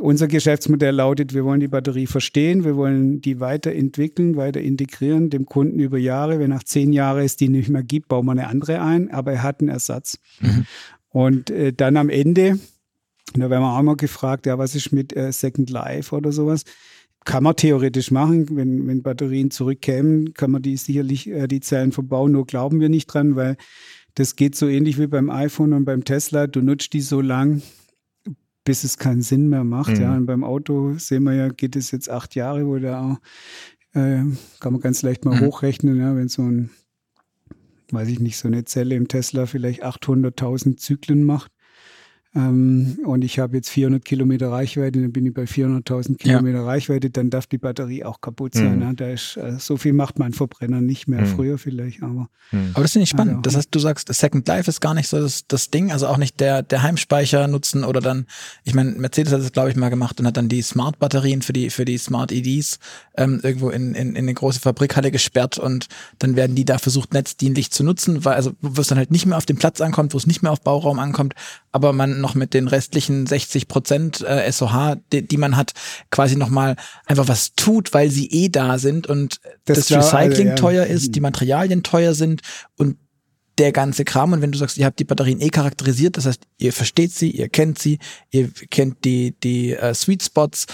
[0.00, 5.46] unser Geschäftsmodell lautet, wir wollen die Batterie verstehen, wir wollen die weiterentwickeln, weiter integrieren, dem
[5.46, 6.38] Kunden über Jahre.
[6.38, 9.32] Wenn nach zehn Jahren es die nicht mehr gibt, bauen wir eine andere ein, aber
[9.32, 10.18] er hat einen Ersatz.
[10.40, 10.66] Mhm.
[11.10, 12.58] Und äh, dann am Ende,
[13.34, 16.64] da werden wir auch mal gefragt, ja, was ist mit äh, Second Life oder sowas?
[17.24, 21.92] Kann man theoretisch machen, wenn, wenn Batterien zurückkämen, kann man die sicherlich äh, die Zellen
[21.92, 23.56] verbauen, nur glauben wir nicht dran, weil
[24.14, 26.46] das geht so ähnlich wie beim iPhone und beim Tesla.
[26.46, 27.62] Du nutzt die so lang,
[28.64, 29.96] bis es keinen Sinn mehr macht.
[29.96, 30.02] Mhm.
[30.02, 33.18] Ja, und beim Auto sehen wir ja, geht es jetzt acht Jahre, wo der auch,
[33.92, 34.22] äh,
[34.60, 35.46] kann man ganz leicht mal mhm.
[35.46, 36.70] hochrechnen, ja, wenn so ein,
[37.90, 41.52] weiß ich nicht, so eine Zelle im Tesla vielleicht 800.000 Zyklen macht,
[42.32, 46.64] ähm, und ich habe jetzt 400 Kilometer Reichweite, dann bin ich bei 400.000 Kilometer ja.
[46.64, 48.74] Reichweite, dann darf die Batterie auch kaputt sein.
[48.74, 48.78] Mhm.
[48.78, 48.94] Ne?
[48.94, 51.26] Da ist, äh, so viel macht mein Verbrenner nicht mehr, mhm.
[51.26, 52.28] früher vielleicht, aber.
[52.52, 52.70] Mhm.
[52.74, 53.38] Aber das finde ich spannend.
[53.38, 56.06] Also, das heißt, du sagst, Second Life ist gar nicht so das, das Ding, also
[56.06, 58.26] auch nicht der, der Heimspeicher nutzen oder dann,
[58.62, 61.52] ich meine, Mercedes hat das, glaube ich, mal gemacht und hat dann die Smart-Batterien für
[61.52, 62.78] die, für die Smart EDs
[63.16, 65.88] ähm, irgendwo in, in, in eine große Fabrikhalle gesperrt und
[66.20, 69.26] dann werden die da versucht, netzdienlich zu nutzen, weil, also, wo es dann halt nicht
[69.26, 71.34] mehr auf den Platz ankommt, wo es nicht mehr auf Bauraum ankommt,
[71.72, 75.72] aber man noch mit den restlichen 60 Prozent äh, SOH, die, die man hat,
[76.10, 80.42] quasi nochmal einfach was tut, weil sie eh da sind und das, das Recycling also,
[80.42, 80.54] ja.
[80.54, 82.42] teuer ist, die Materialien teuer sind
[82.76, 82.96] und
[83.58, 84.32] der ganze Kram.
[84.32, 87.30] Und wenn du sagst, ihr habt die Batterien eh charakterisiert, das heißt, ihr versteht sie,
[87.30, 87.98] ihr kennt sie,
[88.30, 90.66] ihr kennt die, die äh, Sweet Spots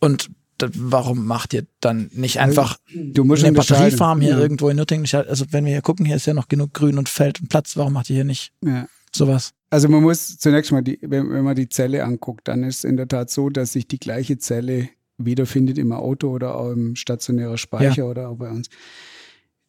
[0.00, 0.30] und
[0.72, 4.38] warum macht ihr dann nicht einfach du musst eine Batteriefarm hier ja.
[4.38, 5.06] irgendwo in Nürtingen?
[5.12, 7.76] Also wenn wir hier gucken, hier ist ja noch genug Grün und Feld und Platz,
[7.76, 8.86] warum macht ihr hier nicht ja.
[9.14, 9.54] Sowas?
[9.70, 12.84] Also man muss zunächst mal, die, wenn, wenn man die Zelle anguckt, dann ist es
[12.84, 14.88] in der Tat so, dass sich die gleiche Zelle
[15.18, 18.10] wiederfindet im Auto oder auch im stationären Speicher ja.
[18.10, 18.68] oder auch bei uns.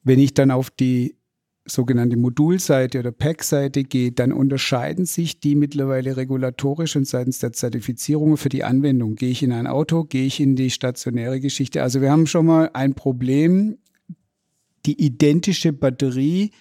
[0.04, 1.16] Wenn ich dann auf die
[1.68, 8.38] sogenannte Modulseite oder Pack-Seite gehe, dann unterscheiden sich die mittlerweile regulatorisch und seitens der Zertifizierung
[8.38, 9.16] für die Anwendung.
[9.16, 11.82] Gehe ich in ein Auto, gehe ich in die stationäre Geschichte.
[11.82, 13.78] Also wir haben schon mal ein Problem,
[14.86, 16.52] die identische Batterie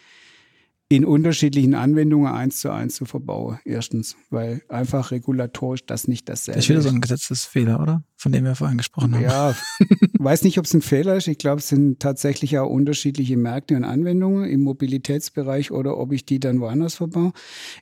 [0.88, 3.58] in unterschiedlichen Anwendungen eins zu eins zu verbauen.
[3.64, 6.68] Erstens, weil einfach regulatorisch das nicht dasselbe ist.
[6.68, 8.04] Das ist wieder so ein Gesetzesfehler, oder?
[8.16, 9.22] Von dem wir vorhin gesprochen haben.
[9.22, 9.56] Ja,
[10.18, 11.26] weiß nicht, ob es ein Fehler ist.
[11.26, 16.26] Ich glaube, es sind tatsächlich auch unterschiedliche Märkte und Anwendungen im Mobilitätsbereich oder ob ich
[16.26, 17.32] die dann woanders verbaue.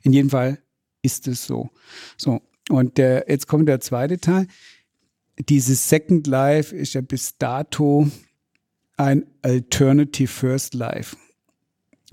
[0.03, 0.59] In jedem Fall
[1.01, 1.69] ist es so.
[2.17, 2.41] So.
[2.69, 4.47] Und der, jetzt kommt der zweite Teil.
[5.49, 8.09] Dieses Second Life ist ja bis dato
[8.95, 11.17] ein Alternative First Life.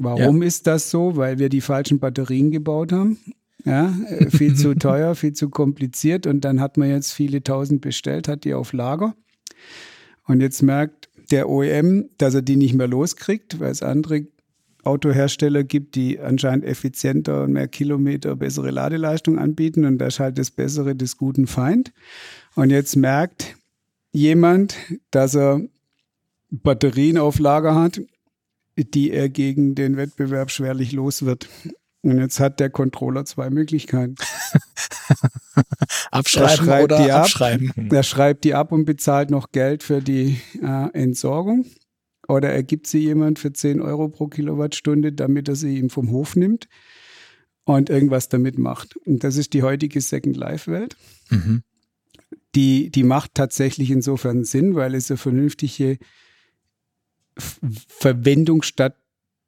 [0.03, 0.49] Warum ja.
[0.49, 1.17] ist das so?
[1.17, 3.19] Weil wir die falschen Batterien gebaut haben.
[3.65, 7.83] Ja, äh, viel zu teuer, viel zu kompliziert und dann hat man jetzt viele tausend
[7.83, 9.15] bestellt, hat die auf Lager.
[10.27, 14.27] Und jetzt merkt der OEM, dass er die nicht mehr loskriegt, weil es andere
[14.83, 20.39] Autohersteller gibt, die anscheinend effizienter und mehr Kilometer bessere Ladeleistung anbieten und das ist halt
[20.39, 21.93] das Bessere des guten Feind.
[22.55, 23.57] Und jetzt merkt
[24.13, 24.77] jemand,
[25.11, 25.61] dass er
[26.51, 28.01] Batterien auf Lager hat,
[28.85, 31.49] die er gegen den Wettbewerb schwerlich los wird.
[32.03, 34.15] Und jetzt hat der Controller zwei Möglichkeiten.
[36.11, 37.23] abschreiben oder die ab.
[37.23, 37.91] abschreiben.
[37.91, 41.67] Er schreibt die ab und bezahlt noch Geld für die äh, Entsorgung.
[42.27, 46.11] Oder er gibt sie jemand für 10 Euro pro Kilowattstunde, damit er sie ihm vom
[46.11, 46.69] Hof nimmt
[47.65, 48.97] und irgendwas damit macht.
[48.97, 50.97] Und das ist die heutige Second Life-Welt.
[51.31, 51.63] Mhm.
[52.55, 55.99] Die, die macht tatsächlich insofern Sinn, weil es eine vernünftige
[57.37, 58.97] Verwendung statt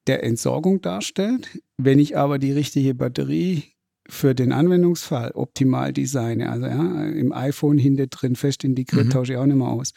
[0.06, 1.60] der Entsorgung darstellt.
[1.76, 3.64] Wenn ich aber die richtige Batterie
[4.08, 9.10] für den Anwendungsfall optimal designe, also ja, im iPhone hinter drin fest integriert, Mhm.
[9.10, 9.92] tausche ich auch nicht mehr aus.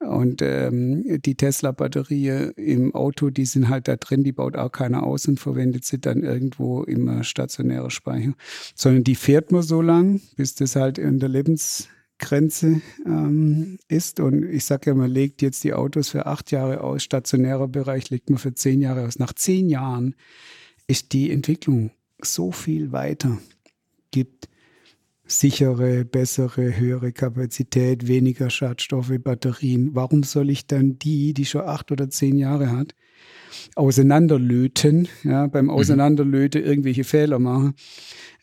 [0.00, 5.02] Und ähm, die Tesla-Batterie im Auto, die sind halt da drin, die baut auch keiner
[5.02, 8.34] aus und verwendet sie dann irgendwo im äh, stationären Speicher.
[8.76, 11.28] Sondern die fährt nur so lang, bis das halt in der
[12.18, 14.20] Lebensgrenze ähm, ist.
[14.20, 18.10] Und ich sage ja, man legt jetzt die Autos für acht Jahre aus, stationärer Bereich
[18.10, 19.18] legt man für zehn Jahre aus.
[19.18, 20.14] Nach zehn Jahren
[20.86, 21.90] ist die Entwicklung
[22.20, 23.38] so viel weiter.
[24.10, 24.48] Gibt
[25.26, 29.94] sichere, bessere, höhere Kapazität, weniger Schadstoffe, Batterien.
[29.94, 32.94] Warum soll ich dann die, die schon acht oder zehn Jahre hat,
[33.74, 37.74] auseinanderlöten, ja, beim Auseinanderlöten irgendwelche Fehler machen,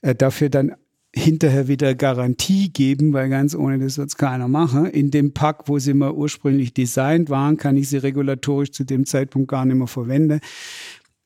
[0.02, 0.76] äh, dafür dann
[1.16, 4.86] hinterher wieder Garantie geben, weil ganz ohne das wird es keiner machen.
[4.86, 9.06] In dem Pack, wo sie mal ursprünglich designt waren, kann ich sie regulatorisch zu dem
[9.06, 10.42] Zeitpunkt gar nicht mehr verwenden.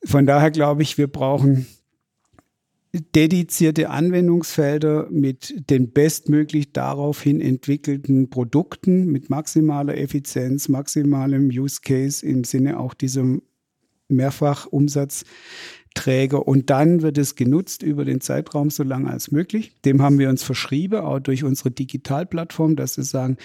[0.04, 1.66] Von daher glaube ich, wir brauchen
[2.92, 12.44] dedizierte Anwendungsfelder mit den bestmöglich daraufhin entwickelten Produkten mit maximaler Effizienz, maximalem Use Case im
[12.44, 13.42] Sinne auch diesem
[15.90, 16.46] Mehrfachumsatzträger.
[16.46, 19.72] Und dann wird es genutzt über den Zeitraum so lange als möglich.
[19.84, 23.36] Dem haben wir uns verschrieben, auch durch unsere Digitalplattform, dass wir sagen,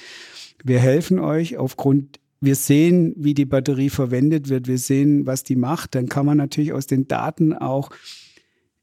[0.63, 5.55] wir helfen euch aufgrund wir sehen, wie die Batterie verwendet wird, wir sehen, was die
[5.55, 7.89] macht, dann kann man natürlich aus den Daten auch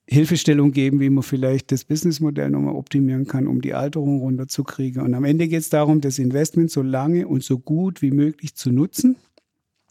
[0.09, 5.03] Hilfestellung geben, wie man vielleicht das Businessmodell nochmal optimieren kann, um die Alterung runterzukriegen.
[5.03, 8.57] Und am Ende geht es darum, das Investment so lange und so gut wie möglich
[8.57, 9.17] zu nutzen.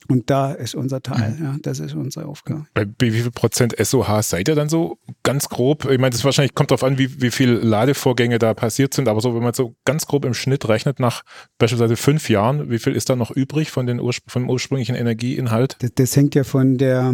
[0.08, 2.66] Und da ist unser Teil, ja, das ist unsere Aufgabe.
[2.74, 5.86] Bei wie viel Prozent SOH seid ihr dann so ganz grob?
[5.90, 9.22] Ich meine, das wahrscheinlich kommt darauf an, wie, wie viel Ladevorgänge da passiert sind, aber
[9.22, 11.24] so, wenn man so ganz grob im Schnitt rechnet, nach
[11.58, 15.78] beispielsweise fünf Jahren, wie viel ist da noch übrig von den Urspr vom ursprünglichen Energieinhalt?
[15.80, 17.14] Das, das hängt ja von der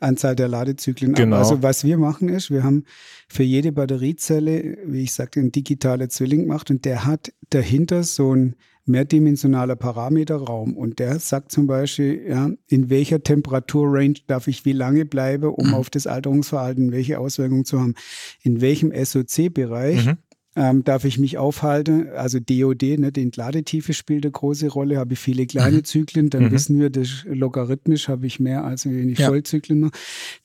[0.00, 1.36] Anzahl der Ladezyklen Genau.
[1.36, 1.42] ab.
[1.42, 2.84] Also was wir machen ist, wir haben
[3.28, 8.34] für jede Batteriezelle, wie ich sagte, einen digitalen Zwilling gemacht und der hat dahinter so
[8.34, 8.56] ein
[8.86, 15.04] mehrdimensionaler Parameterraum und der sagt zum Beispiel, ja, in welcher Temperaturrange darf ich wie lange
[15.04, 17.94] bleiben, um auf das Alterungsverhalten welche Auswirkungen zu haben.
[18.42, 20.16] In welchem SOC-Bereich Mhm.
[20.56, 22.08] ähm, darf ich mich aufhalten.
[22.10, 24.96] Also DOD, ne, die Entladetiefe spielt eine große Rolle.
[24.98, 26.50] Habe ich viele kleine Zyklen, dann Mhm.
[26.52, 29.28] wissen wir, das logarithmisch habe ich mehr, als wenn ich Ja.
[29.28, 29.92] Vollzyklen mache.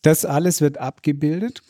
[0.02, 1.62] Das alles wird abgebildet.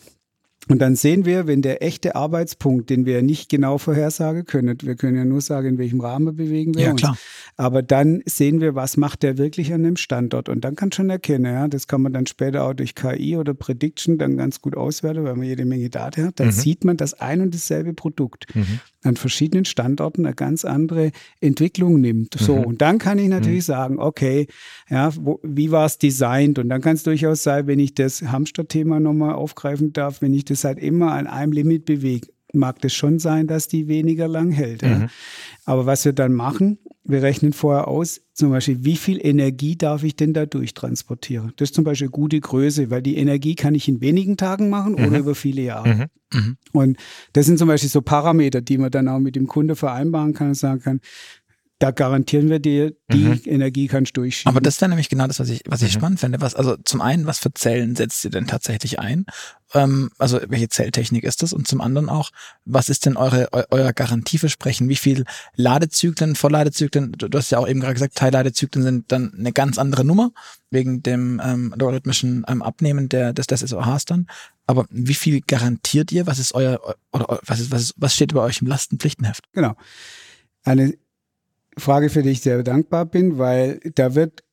[0.69, 4.95] Und dann sehen wir, wenn der echte Arbeitspunkt, den wir nicht genau vorhersagen können, wir
[4.95, 7.01] können ja nur sagen, in welchem Rahmen bewegen wir Ja, uns.
[7.01, 7.17] klar.
[7.57, 10.49] Aber dann sehen wir, was macht der wirklich an dem Standort.
[10.49, 13.53] Und dann kann schon erkennen, ja, das kann man dann später auch durch KI oder
[13.53, 16.39] Prediction dann ganz gut auswerten, weil man jede Menge Daten hat.
[16.39, 16.51] Dann Mhm.
[16.51, 18.79] sieht man, dass ein und dasselbe Produkt Mhm.
[19.03, 22.35] An verschiedenen Standorten eine ganz andere Entwicklung nimmt.
[22.37, 22.65] So, Mhm.
[22.65, 24.47] und dann kann ich natürlich sagen, okay,
[24.89, 26.59] ja, wo, wie war es designt?
[26.59, 30.45] Und dann kann es durchaus sein, wenn ich das Hamster-Thema nochmal aufgreifen darf, wenn ich
[30.45, 34.51] das halt immer an einem Limit bewege, mag das schon sein, dass die weniger lang
[34.51, 34.81] hält.
[34.81, 34.99] Ja.
[34.99, 35.09] Mhm.
[35.65, 40.03] Aber was wir dann machen, wir rechnen vorher aus, zum Beispiel, wie viel Energie darf
[40.03, 41.53] ich denn da durchtransportieren?
[41.57, 44.95] Das ist zum Beispiel gute Größe, weil die Energie kann ich in wenigen Tagen machen
[44.95, 45.89] oder über viele Jahre.
[45.89, 46.05] Mhm.
[46.33, 46.57] Mhm.
[46.71, 46.97] Und
[47.33, 50.49] das sind zum Beispiel so Parameter, die man dann auch mit dem Kunde vereinbaren kann
[50.49, 51.01] und sagen kann,
[51.81, 53.41] da garantieren wir dir, die Mhm.
[53.45, 54.51] Energie kannst du durchschieben.
[54.51, 55.99] Aber das wäre nämlich genau das, was ich, was ich Mhm.
[55.99, 56.39] spannend finde.
[56.39, 59.25] Was, also zum einen, was für Zellen setzt ihr denn tatsächlich ein?
[59.73, 61.53] Ähm, also welche Zelltechnik ist das?
[61.53, 62.29] Und zum anderen auch,
[62.65, 64.89] was ist denn eure, eu, euer Garantieversprechen?
[64.89, 65.23] Wie viel
[65.55, 69.79] Ladezyklen, Volladezyklen, du, du hast ja auch eben gerade gesagt, Teilladezyklen sind dann eine ganz
[69.79, 70.31] andere Nummer,
[70.69, 74.27] wegen dem ähm, logarithmischen ähm, Abnehmen der, des, des SOHs dann.
[74.67, 76.27] Aber wie viel garantiert ihr?
[76.27, 76.79] Was ist euer,
[77.11, 79.45] oder was ist, was ist, was steht bei euch im Lastenpflichtenheft?
[79.53, 79.73] Genau.
[80.63, 80.93] Eine
[81.77, 84.43] Frage, für die ich sehr dankbar bin, weil da wird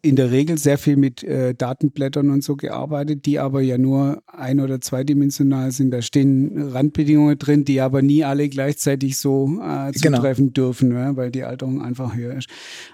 [0.00, 4.22] in der Regel sehr viel mit äh, Datenblättern und so gearbeitet, die aber ja nur
[4.26, 5.90] ein- oder zweidimensional sind.
[5.90, 10.18] Da stehen Randbedingungen drin, die aber nie alle gleichzeitig so äh, Genau.
[10.18, 12.48] zutreffen dürfen, ja, weil die Alterung einfach höher ist.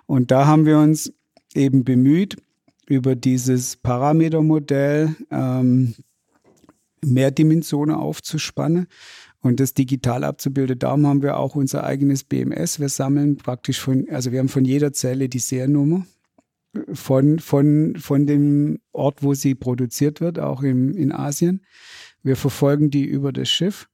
[0.06, 1.12] Und da haben wir uns
[1.54, 2.36] eben bemüht,
[2.86, 5.94] über dieses Parametermodell ähm,
[7.04, 8.86] mehr Dimensionen aufzuspannen
[9.44, 10.78] und das digital abzubilden.
[10.78, 12.80] Darum haben wir auch unser eigenes BMS.
[12.80, 16.06] Wir sammeln praktisch von, also wir haben von jeder Zelle die Seriennummer
[16.94, 21.62] von, von, von dem Ort, wo sie produziert wird, auch im, in Asien.
[22.22, 23.86] Wir verfolgen die über das Schiff.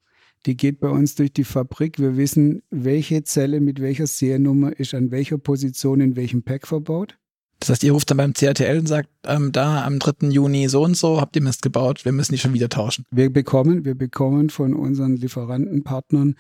[0.46, 1.98] Die geht bei uns durch die Fabrik.
[1.98, 7.18] Wir wissen, welche Zelle mit welcher Seriennummer ist an welcher Position in welchem Pack verbaut.
[7.60, 10.28] Das heißt, ihr ruft dann beim CRTL und sagt, ähm, da am 3.
[10.28, 13.04] Juni so und so habt ihr Mist gebaut, wir müssen die schon wieder tauschen.
[13.10, 16.36] Wir bekommen, wir bekommen von unseren Lieferantenpartnern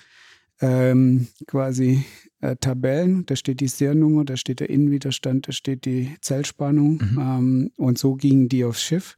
[0.62, 2.04] ähm, quasi
[2.40, 3.26] äh, Tabellen.
[3.26, 7.02] Da steht die Seriennummer, da steht der Innenwiderstand, da steht die Zellspannung.
[7.12, 7.18] Mhm.
[7.18, 9.16] Ähm, und so gingen die aufs Schiff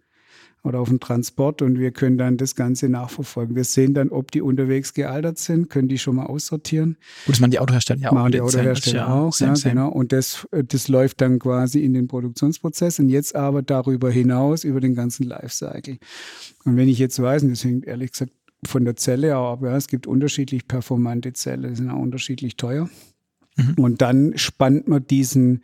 [0.65, 3.57] oder auf den Transport und wir können dann das Ganze nachverfolgen.
[3.57, 6.97] Wir sehen dann, ob die unterwegs gealtert sind, können die schon mal aussortieren.
[7.27, 8.15] Gut, das machen die Autohersteller ja auch.
[8.15, 9.75] Machen die Autohersteller ja auch, same, ja, same.
[9.75, 9.89] genau.
[9.89, 14.81] Und das, das läuft dann quasi in den Produktionsprozess und jetzt aber darüber hinaus über
[14.81, 15.99] den ganzen Lifecycle.
[16.65, 18.33] Und wenn ich jetzt weiß, und das hängt ehrlich gesagt
[18.65, 22.57] von der Zelle auch ab, ja, es gibt unterschiedlich performante Zellen, die sind auch unterschiedlich
[22.57, 22.89] teuer.
[23.57, 23.75] Mhm.
[23.77, 25.63] Und dann spannt man diesen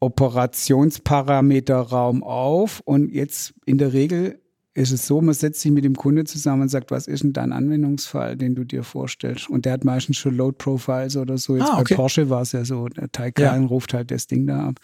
[0.00, 4.40] Operationsparameterraum auf und jetzt in der Regel
[4.74, 7.32] ist es so, man setzt sich mit dem Kunde zusammen und sagt, was ist denn
[7.32, 9.50] dein Anwendungsfall, den du dir vorstellst?
[9.50, 11.56] Und der hat meistens schon Load Profiles oder so.
[11.56, 11.94] Jetzt ah, okay.
[11.94, 13.68] bei Porsche war es ja so, der Taycan ja.
[13.68, 14.76] ruft halt das Ding da ab.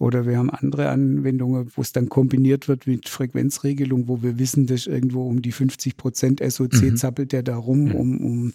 [0.00, 4.66] Oder wir haben andere Anwendungen, wo es dann kombiniert wird mit Frequenzregelung, wo wir wissen,
[4.66, 6.96] dass irgendwo um die 50 Prozent SOC mhm.
[6.96, 7.94] zappelt der da rum, mhm.
[7.94, 8.52] um, um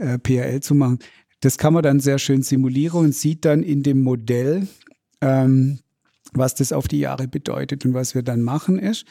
[0.00, 0.98] äh, PRL zu machen.
[1.40, 4.66] Das kann man dann sehr schön simulieren und sieht dann in dem Modell,
[5.22, 5.78] ähm,
[6.34, 7.84] was das auf die Jahre bedeutet.
[7.84, 9.06] Und was wir dann machen ist,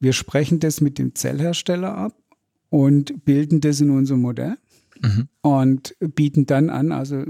[0.00, 2.16] wir sprechen das mit dem Zellhersteller ab
[2.68, 4.56] und bilden das in unser Modell
[5.00, 5.28] mhm.
[5.42, 7.24] und bieten dann an, also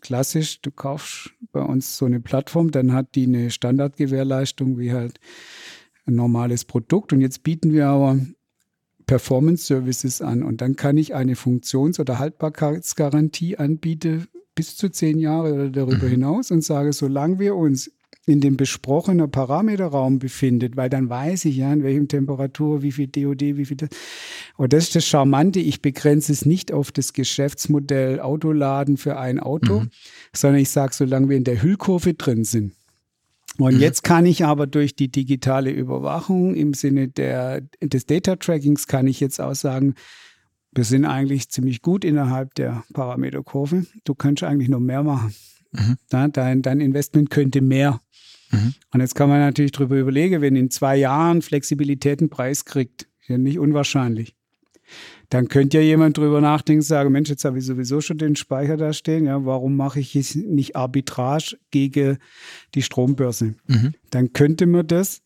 [0.00, 5.20] klassisch, du kaufst bei uns so eine Plattform, dann hat die eine Standardgewährleistung wie halt
[6.06, 8.18] ein normales Produkt und jetzt bieten wir aber
[9.06, 15.18] Performance Services an und dann kann ich eine Funktions- oder Haltbarkeitsgarantie anbieten bis zu zehn
[15.18, 16.10] Jahre oder darüber mhm.
[16.10, 17.90] hinaus und sage, solange wir uns
[18.26, 23.08] in dem besprochenen Parameterraum befindet, weil dann weiß ich ja, in welchem Temperatur, wie viel
[23.08, 23.88] DOD, wie viel das.
[24.56, 25.58] Und das ist das Charmante.
[25.58, 29.90] Ich begrenze es nicht auf das Geschäftsmodell Autoladen für ein Auto, mhm.
[30.34, 32.74] sondern ich sage, solange wir in der Hüllkurve drin sind.
[33.58, 33.80] Und mhm.
[33.80, 39.06] jetzt kann ich aber durch die digitale Überwachung im Sinne der, des Data Trackings kann
[39.06, 39.94] ich jetzt auch sagen,
[40.72, 43.86] wir sind eigentlich ziemlich gut innerhalb der Parameterkurve.
[44.04, 45.34] Du könntest eigentlich noch mehr machen.
[45.72, 45.96] Mhm.
[46.10, 48.00] dein, dein Investment könnte mehr.
[48.50, 48.74] Mhm.
[48.92, 53.02] Und jetzt kann man natürlich darüber überlegen, wenn in zwei Jahren Flexibilität einen Preis kriegt,
[53.20, 54.34] ist ja nicht unwahrscheinlich.
[55.28, 58.76] Dann könnte ja jemand drüber nachdenken, sagen, Mensch, jetzt habe ich sowieso schon den Speicher
[58.76, 62.18] da stehen, ja, warum mache ich jetzt nicht Arbitrage gegen
[62.74, 63.54] die Strombörse?
[63.68, 63.94] Mhm.
[64.10, 65.22] Dann könnte man das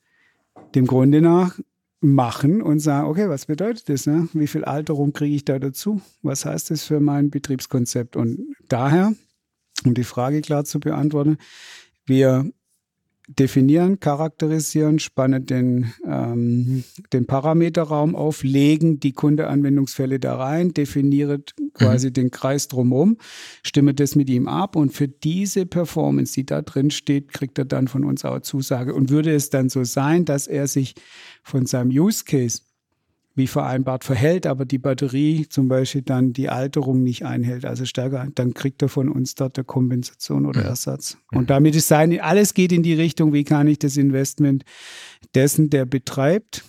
[0.75, 1.59] dem Grunde nach
[2.05, 4.07] machen und sagen, okay, was bedeutet das?
[4.07, 4.29] Ne?
[4.35, 6.03] Wie viel Alterung kriege ich da dazu?
[6.23, 8.17] Was heißt das für mein Betriebskonzept?
[8.17, 9.15] Und daher,
[9.85, 11.39] um die Frage klar zu beantworten,
[12.07, 12.51] wir
[13.29, 22.09] definieren, charakterisieren, spannen den, ähm, den Parameterraum auf, legen die Kundeanwendungsfälle da rein, definiert quasi
[22.09, 22.13] mhm.
[22.13, 23.17] den Kreis drumherum,
[23.63, 27.65] stimme das mit ihm ab und für diese Performance, die da drin steht, kriegt er
[27.65, 28.95] dann von uns auch Zusage.
[28.95, 30.95] Und würde es dann so sein, dass er sich
[31.43, 32.61] von seinem Use Case
[33.35, 38.29] wie vereinbart verhält, aber die Batterie zum Beispiel dann die Alterung nicht einhält, also stärker,
[38.35, 41.19] dann kriegt er von uns dort eine Kompensation oder Ersatz.
[41.33, 44.65] Und damit ist sein, alles geht in die Richtung, wie kann ich das Investment
[45.35, 46.65] dessen, der betreibt,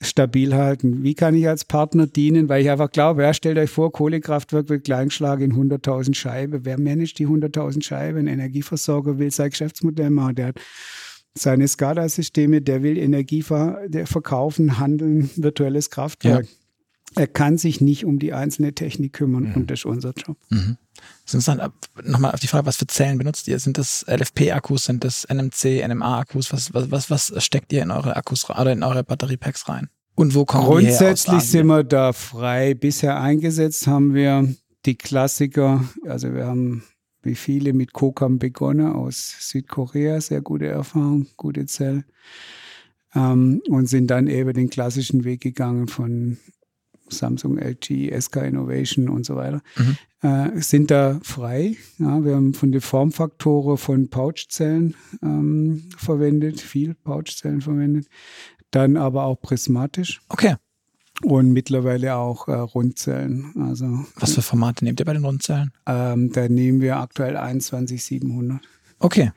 [0.00, 1.02] stabil halten?
[1.02, 2.48] Wie kann ich als Partner dienen?
[2.48, 6.64] Weil ich einfach glaube, ja, stellt euch vor, Kohlekraftwerk wird Kleinschlag in 100.000 Scheiben.
[6.64, 8.20] Wer managt die 100.000 Scheiben?
[8.20, 10.34] Ein Energieversorger will sein Geschäftsmodell machen.
[10.36, 10.60] Der hat
[11.36, 16.46] seine SCADA-Systeme, der will Energie ver der verkaufen, handeln, virtuelles Kraftwerk.
[16.46, 16.52] Ja.
[17.14, 19.54] Er kann sich nicht um die einzelne Technik kümmern mhm.
[19.54, 20.38] und das ist unser Job.
[20.48, 20.78] Mhm.
[21.26, 21.72] Sind dann
[22.04, 23.58] nochmal auf die Frage, was für Zellen benutzt ihr?
[23.58, 26.52] Sind das LFP-Akkus, sind das NMC, NMA-Akkus?
[26.52, 29.88] Was, was, was, was steckt ihr in eure Akkus oder in eure Batteriepacks rein?
[30.14, 32.74] Und wo kommen Grundsätzlich sind wir da frei.
[32.74, 34.54] Bisher eingesetzt haben wir
[34.84, 36.82] die Klassiker, also wir haben
[37.22, 42.04] wie viele mit Kokam begonnen aus Südkorea, sehr gute Erfahrung, gute Zell.
[43.14, 46.38] Ähm, und sind dann eben den klassischen Weg gegangen von
[47.08, 49.60] Samsung, LG, SK Innovation und so weiter.
[49.76, 49.96] Mhm.
[50.22, 51.76] Äh, sind da frei.
[51.98, 58.06] Ja, wir haben von den Formfaktoren von Pouchzellen ähm, verwendet, viel Pouchzellen verwendet.
[58.70, 60.22] Dann aber auch prismatisch.
[60.28, 60.56] Okay
[61.24, 63.52] und mittlerweile auch äh, Rundzellen.
[63.60, 65.72] Also, Was für Formate nehmt ihr bei den Rundzellen?
[65.86, 68.60] Ähm, da nehmen wir aktuell 21700.
[68.98, 69.32] Okay,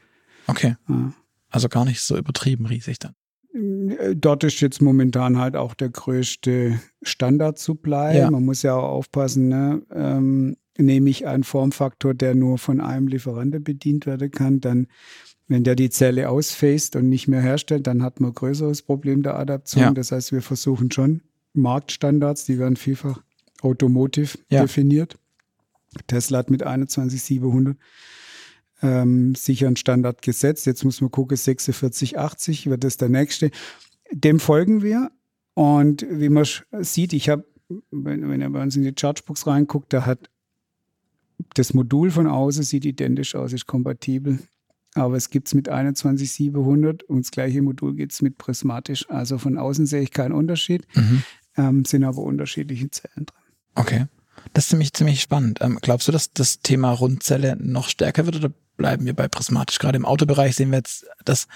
[0.48, 0.76] okay.
[0.88, 1.14] Ja.
[1.50, 3.14] Also gar nicht so übertrieben riesig dann.
[3.54, 8.18] Äh, dort ist jetzt momentan halt auch der größte Standard-Supply.
[8.18, 8.32] Ja.
[8.32, 9.82] Man muss ja auch aufpassen, ne?
[9.94, 14.88] ähm, nehme ich einen Formfaktor, der nur von einem Lieferanten bedient werden kann, dann
[15.48, 19.22] wenn der die Zelle ausfaced und nicht mehr herstellt, dann hat man ein größeres Problem
[19.22, 19.84] der Adaption.
[19.84, 19.92] Ja.
[19.92, 21.22] Das heißt, wir versuchen schon
[21.58, 23.22] Marktstandards, die werden vielfach
[23.62, 24.62] automotive Ja.
[24.62, 25.18] definiert.
[26.08, 27.78] Tesla hat mit 21700
[28.82, 30.66] ähm, sicher einen Standard gesetzt.
[30.66, 33.52] Jetzt muss man gucken, 4680 wird das der nächste.
[34.12, 35.10] Dem folgen wir.
[35.54, 36.46] Und wie man
[36.82, 37.46] sieht, ich habe,
[37.92, 40.30] wenn, wenn ihr bei uns in die Chargebox reinguckt, da hat
[41.54, 44.40] das Modul von außen sieht identisch aus, ist kompatibel.
[44.96, 49.10] Aber es gibt es mit 21700 und das gleiche Modul gibt es mit prismatisch.
[49.10, 51.24] Also von außen sehe ich keinen Unterschied, Mhm.
[51.58, 53.44] Ähm, sind aber unterschiedliche Zellen drin.
[53.76, 54.06] Okay.
[54.54, 55.60] Das ist ziemlich, ziemlich spannend.
[55.62, 59.80] Ähm, glaubst du, dass das Thema Rundzelle noch stärker wird oder bleiben wir bei prismatisch?
[59.80, 61.48] Gerade im Autobereich sehen wir jetzt, dass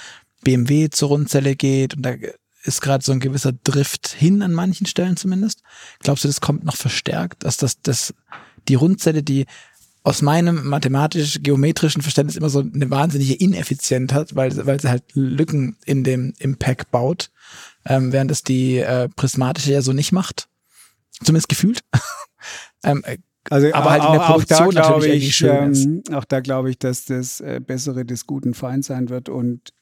[0.44, 2.16] BMW zur Rundzelle geht und da
[2.64, 5.62] ist gerade so ein gewisser Drift hin an manchen Stellen zumindest.
[6.00, 8.14] Glaubst du, das kommt noch verstärkt, dass das, das
[8.68, 9.46] die Rundzelle, die
[10.04, 15.78] aus meinem mathematisch-geometrischen Verständnis immer so eine wahnsinnige Ineffizienz hat, weil, weil sie halt Lücken
[15.86, 17.32] in dem im Pack baut,
[17.90, 20.48] ähm, während es die äh, prismatische ja so nicht macht.
[21.24, 21.82] Zumindest gefühlt.
[22.84, 23.18] ähm, äh,
[23.50, 25.86] Also, Aber halt in der Produktion da glaube natürlich ich, schön ist.
[25.86, 29.28] ähm, auch da glaube ich, dass das äh, Bessere des guten Feind sein wird.
[29.28, 29.74] Und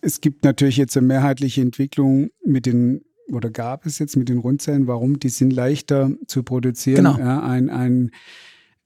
[0.00, 4.38] es gibt natürlich jetzt eine mehrheitliche Entwicklung mit den, oder gab es jetzt mit den
[4.38, 4.86] Rundzellen.
[4.86, 5.18] Warum?
[5.18, 7.04] Die sind leichter zu produzieren.
[7.04, 7.18] Genau.
[7.18, 8.10] Ja, ein, ein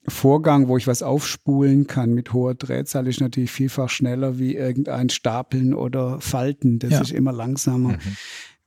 [0.09, 5.11] Vorgang, wo ich was aufspulen kann mit hoher Drehzahl, ist natürlich vielfach schneller wie irgendein
[5.11, 6.79] Stapeln oder Falten.
[6.79, 7.01] Das Ja.
[7.03, 7.99] ist immer langsamer.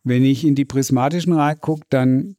[0.04, 2.36] Wenn ich in die prismatischen reingucke, dann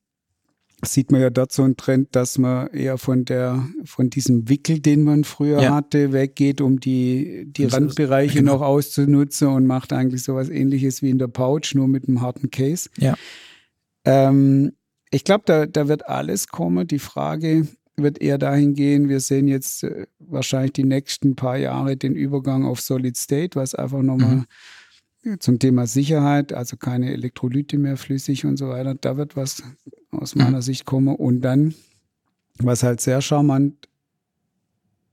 [0.85, 4.81] sieht man ja dort so einen Trend, dass man eher von der, von diesem Wickel,
[4.81, 5.75] den man früher Ja.
[5.75, 8.55] hatte, weggeht, um die, die Das ist- Randbereiche genau.
[8.55, 12.51] noch auszunutzen und macht eigentlich sowas ähnliches wie in der Pouch, nur mit einem harten
[12.51, 12.91] Case.
[12.99, 13.15] Ja.
[14.05, 14.73] Ähm,
[15.11, 16.87] ich glaube, da, da wird alles kommen.
[16.87, 17.67] Die Frage
[17.97, 22.65] wird eher dahin gehen, wir sehen jetzt äh, wahrscheinlich die nächsten paar Jahre den Übergang
[22.65, 24.45] auf Solid State, was einfach nochmal
[25.23, 25.41] Mhm.
[25.41, 29.63] zum Thema Sicherheit, also keine Elektrolyte mehr flüssig und so weiter, da wird was
[30.11, 30.43] aus Mhm.
[30.43, 31.15] meiner Sicht kommen.
[31.17, 31.75] Und dann,
[32.59, 33.89] was halt sehr charmant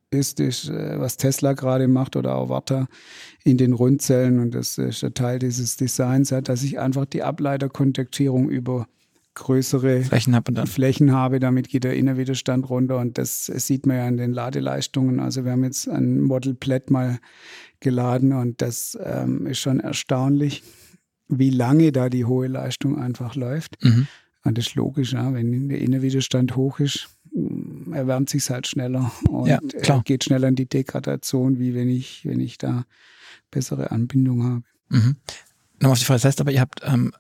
[0.09, 2.87] ist, ist, äh, was Tesla gerade macht oder auch Warta
[3.45, 7.23] in den Rundzellen und das ist ein Teil dieses Designs, ja, dass ich einfach die
[7.23, 8.87] Ableiterkontaktierung über
[9.33, 10.67] größere Flächen dann.
[10.67, 15.19] Flächen habe, damit geht der Innenwiderstand runter und das sieht man ja an den Ladeleistungen.
[15.19, 17.19] Also wir haben jetzt ein Model Plaid mal
[17.79, 20.63] geladen und das ähm, ist schon erstaunlich,
[21.27, 23.83] wie lange da die hohe Leistung einfach läuft.
[23.83, 24.07] Mhm.
[24.43, 29.11] Und das ist logisch, ja, wenn der Innenwiderstand hoch ist, mm, erwärmt sich halt schneller
[29.29, 32.85] und Ja, äh, geht schneller in die Degradation, wie wenn ich, wenn ich da
[33.51, 34.63] bessere Anbindung habe.
[34.89, 35.15] Mhm.
[35.75, 37.13] Nochmal auf die Frage, das heißt aber, ihr habt ähm,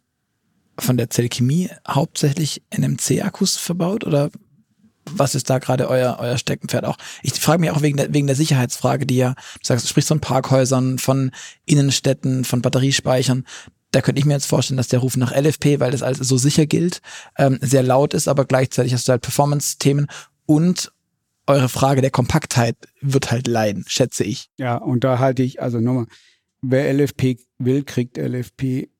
[0.81, 4.31] von der Zellchemie hauptsächlich NMC-Akkus verbaut oder
[5.09, 6.97] was ist da gerade euer, euer Steckenpferd auch?
[7.23, 10.09] Ich frage mich auch wegen der, wegen der Sicherheitsfrage, die ja, du sagst, du sprichst
[10.09, 11.31] von Parkhäusern, von
[11.65, 13.45] Innenstädten, von Batteriespeichern.
[13.91, 16.37] Da könnte ich mir jetzt vorstellen, dass der Ruf nach LFP, weil das alles so
[16.37, 17.01] sicher gilt,
[17.37, 20.07] ähm, sehr laut ist, aber gleichzeitig hast du halt Performance-Themen
[20.45, 20.91] und
[21.47, 24.49] eure Frage der Kompaktheit wird halt leiden, schätze ich.
[24.57, 26.05] Ja, und da halte ich, also nochmal,
[26.61, 28.90] wer LFP will, kriegt LFP.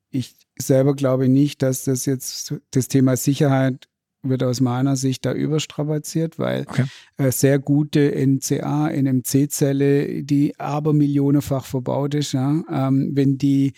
[0.62, 3.88] Ich selber glaube nicht, dass das jetzt das Thema Sicherheit
[4.24, 6.84] wird aus meiner Sicht da überstrapaziert, weil Okay.
[7.18, 13.74] äh, sehr gute NCA, NMC-Zelle, die aber millionenfach verbaut ist, ja, ähm, wenn die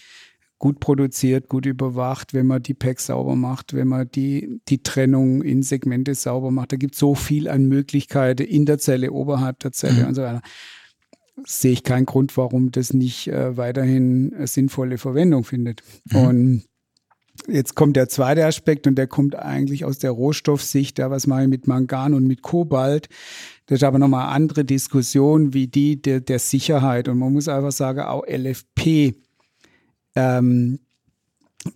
[0.59, 5.41] gut produziert, gut überwacht, wenn man die Packs sauber macht, wenn man die, die Trennung
[5.41, 6.73] in Segmente sauber macht.
[6.73, 10.07] Da gibt es so viel an Möglichkeiten in der Zelle, oberhalb der Zelle Mhm.
[10.09, 10.41] und so weiter.
[11.45, 15.83] Sehe ich keinen Grund, warum das nicht äh, weiterhin äh, sinnvolle Verwendung findet.
[16.11, 16.17] Mhm.
[16.17, 16.63] Und
[17.47, 21.43] jetzt kommt der zweite Aspekt und der kommt eigentlich aus der Rohstoffsicht, da was mache
[21.43, 23.09] ich mit Mangan und mit Kobalt.
[23.65, 27.07] Das ist aber nochmal eine andere Diskussion wie die der, der Sicherheit.
[27.07, 29.15] Und man muss einfach sagen, auch LFP
[30.15, 30.79] ähm,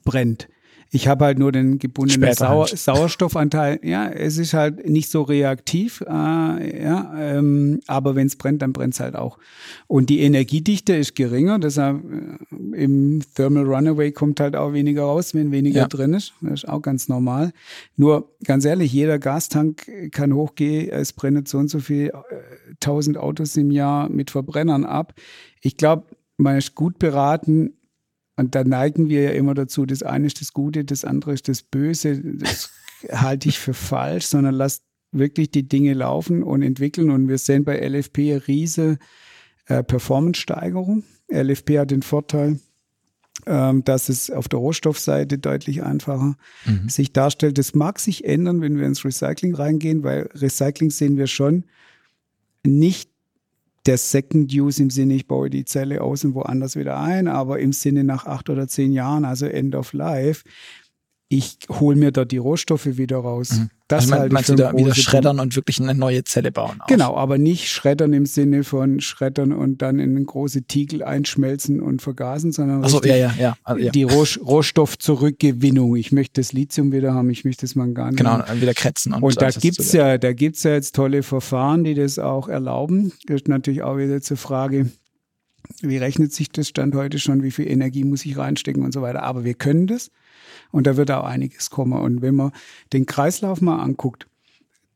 [0.03, 0.47] brennt.
[0.91, 2.37] Ich habe halt nur den gebundenen halt.
[2.37, 3.79] Sauerstoffanteil.
[3.83, 6.07] Ja, es ist halt nicht so reaktiv, äh,
[6.83, 9.37] ja, ähm, aber wenn es brennt, dann brennt es halt auch.
[9.87, 15.33] Und die Energiedichte ist geringer, deshalb äh, im Thermal Runaway kommt halt auch weniger raus,
[15.33, 15.87] wenn weniger Ja.
[15.87, 16.33] drin ist.
[16.41, 17.51] Das ist auch ganz normal.
[17.95, 23.17] Nur ganz ehrlich, jeder Gastank kann hochgehen, es brennen so und so viel äh, tausend
[23.17, 25.13] Autos im Jahr mit Verbrennern ab.
[25.61, 26.05] Ich glaube,
[26.37, 27.73] man ist gut beraten,
[28.37, 31.47] und da neigen wir ja immer dazu, das eine ist das Gute, das andere ist
[31.47, 32.21] das Böse.
[32.23, 32.69] Das
[33.11, 37.09] halte ich für falsch, sondern lasst wirklich die Dinge laufen und entwickeln.
[37.09, 38.99] Und wir sehen bei LFP eine riese
[39.65, 41.03] äh, Performance-Steigerung.
[41.31, 42.59] LFP hat den Vorteil,
[43.47, 46.35] ähm, dass es auf der Rohstoffseite deutlich einfacher
[46.65, 46.89] Mhm.
[46.89, 47.57] sich darstellt.
[47.57, 51.63] Das mag sich ändern, wenn wir ins Recycling reingehen, weil Recycling sehen wir schon
[52.63, 53.09] nicht
[53.87, 57.59] der Second Use im Sinne, ich baue die Zelle aus und woanders wieder ein, aber
[57.59, 60.43] im Sinne nach acht oder zehn Jahren, also End of Life,
[61.29, 63.51] ich hole mir da die Rohstoffe wieder raus.
[63.51, 63.69] Mhm.
[63.89, 66.81] Das also halt meinst du da wieder schreddern und wirklich eine neue Zelle bauen?
[66.81, 66.87] Auch.
[66.87, 72.01] Genau, aber nicht schreddern im Sinne von schreddern und dann in große Tiegel einschmelzen und
[72.01, 73.57] vergasen, sondern so, ja, ja, ja.
[73.63, 73.91] Also, ja.
[73.91, 75.95] die Roh Rohstoffzurückgewinnung.
[75.95, 79.13] Ich möchte das Lithium wieder haben, ich möchte das Mangan Genau, wieder kretzen.
[79.13, 83.13] Und, und da gibt's ja, da gibt's ja jetzt tolle Verfahren, die das auch erlauben.
[83.25, 84.91] Das ist natürlich auch wieder zur Frage,
[85.81, 89.01] wie rechnet sich das Stand heute schon, wie viel Energie muss ich reinstecken und so
[89.01, 89.23] weiter.
[89.23, 90.09] Aber wir können das.
[90.71, 91.93] Und da wird auch einiges kommen.
[91.93, 92.51] Und wenn man
[92.93, 94.27] den Kreislauf mal anguckt,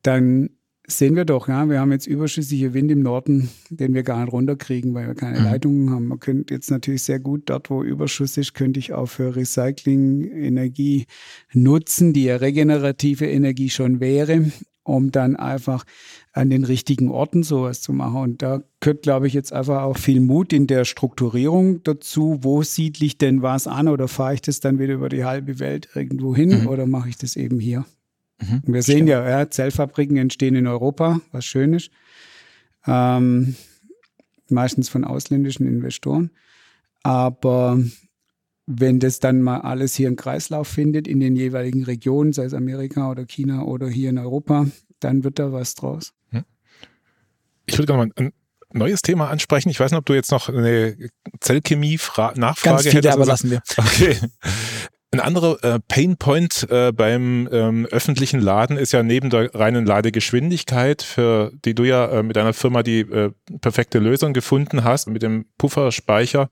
[0.03, 0.49] dann
[0.87, 4.33] sehen wir doch, ja, wir haben jetzt überschüssige Wind im Norden, den wir gar nicht
[4.33, 5.45] runterkriegen, weil wir keine mhm.
[5.45, 6.07] Leitungen haben.
[6.07, 10.23] Man könnte jetzt natürlich sehr gut dort, wo Überschuss ist, könnte ich auch für Recycling
[10.31, 11.05] Energie
[11.53, 14.51] nutzen, die ja regenerative Energie schon wäre,
[14.83, 15.85] um dann einfach
[16.33, 18.21] an den richtigen Orten sowas zu machen.
[18.21, 22.39] Und da gehört, glaube ich, jetzt einfach auch viel Mut in der Strukturierung dazu.
[22.41, 25.59] Wo siedle ich denn was an oder fahre ich das dann wieder über die halbe
[25.59, 26.67] Welt irgendwo hin mhm.
[26.67, 27.85] oder mache ich das eben hier?
[28.39, 28.61] Mhm.
[28.65, 31.91] Wir sehen ja, ja, Zellfabriken entstehen in Europa, was schön ist.
[32.87, 33.55] Ähm,
[34.49, 36.31] meistens von ausländischen Investoren.
[37.03, 37.77] Aber
[38.67, 42.53] wenn das dann mal alles hier einen Kreislauf findet in den jeweiligen Regionen, sei es
[42.53, 44.67] Amerika oder China oder hier in Europa,
[44.99, 46.13] dann wird da was draus.
[47.65, 48.33] Ich würde gerne mal ein
[48.73, 49.69] neues Thema ansprechen.
[49.69, 50.95] Ich weiß nicht, ob du jetzt noch eine
[51.39, 53.13] Zellchemie-Nachfrage Ganz viele, hättest.
[53.13, 53.61] aber lassen wir.
[53.77, 54.17] Okay.
[55.13, 61.01] Ein anderer äh, Painpoint äh, beim ähm, öffentlichen Laden ist ja neben der reinen Ladegeschwindigkeit,
[61.01, 65.21] für die du ja äh, mit deiner Firma die äh, perfekte Lösung gefunden hast, mit
[65.21, 66.49] dem Pufferspeicher,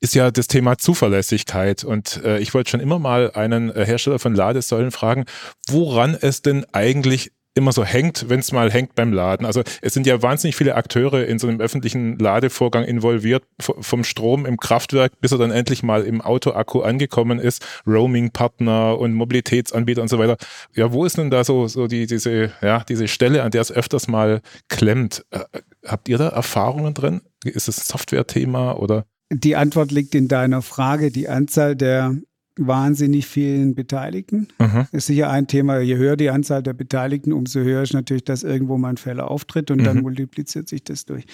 [0.00, 1.84] ist ja das Thema Zuverlässigkeit.
[1.84, 5.24] Und äh, ich wollte schon immer mal einen äh, Hersteller von Ladesäulen fragen,
[5.66, 9.46] woran es denn eigentlich immer so hängt, wenn es mal hängt beim Laden.
[9.46, 14.44] Also es sind ja wahnsinnig viele Akteure in so einem öffentlichen Ladevorgang involviert, vom Strom
[14.44, 20.08] im Kraftwerk, bis er dann endlich mal im Autoakku angekommen ist, Roaming-Partner und Mobilitätsanbieter und
[20.08, 20.36] so weiter.
[20.74, 23.72] Ja, wo ist denn da so, so die, diese, ja, diese Stelle, an der es
[23.72, 25.24] öfters mal klemmt?
[25.30, 25.40] Äh,
[25.86, 27.22] habt ihr da Erfahrungen drin?
[27.44, 29.06] Ist es ein Software-Thema oder?
[29.32, 31.10] Die Antwort liegt in deiner Frage.
[31.10, 32.16] Die Anzahl der
[32.56, 34.48] wahnsinnig vielen Beteiligten.
[34.58, 34.86] Mhm.
[34.92, 35.78] Ist sicher ein Thema.
[35.80, 39.30] Je höher die Anzahl der Beteiligten, umso höher ist natürlich, dass irgendwo mal ein Fehler
[39.30, 39.84] auftritt und mhm.
[39.84, 41.24] dann multipliziert sich das durch.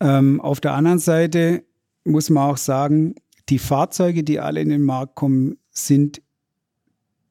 [0.00, 1.64] Ähm, auf der anderen Seite
[2.04, 3.14] muss man auch sagen,
[3.48, 6.22] die Fahrzeuge, die alle in den Markt kommen, sind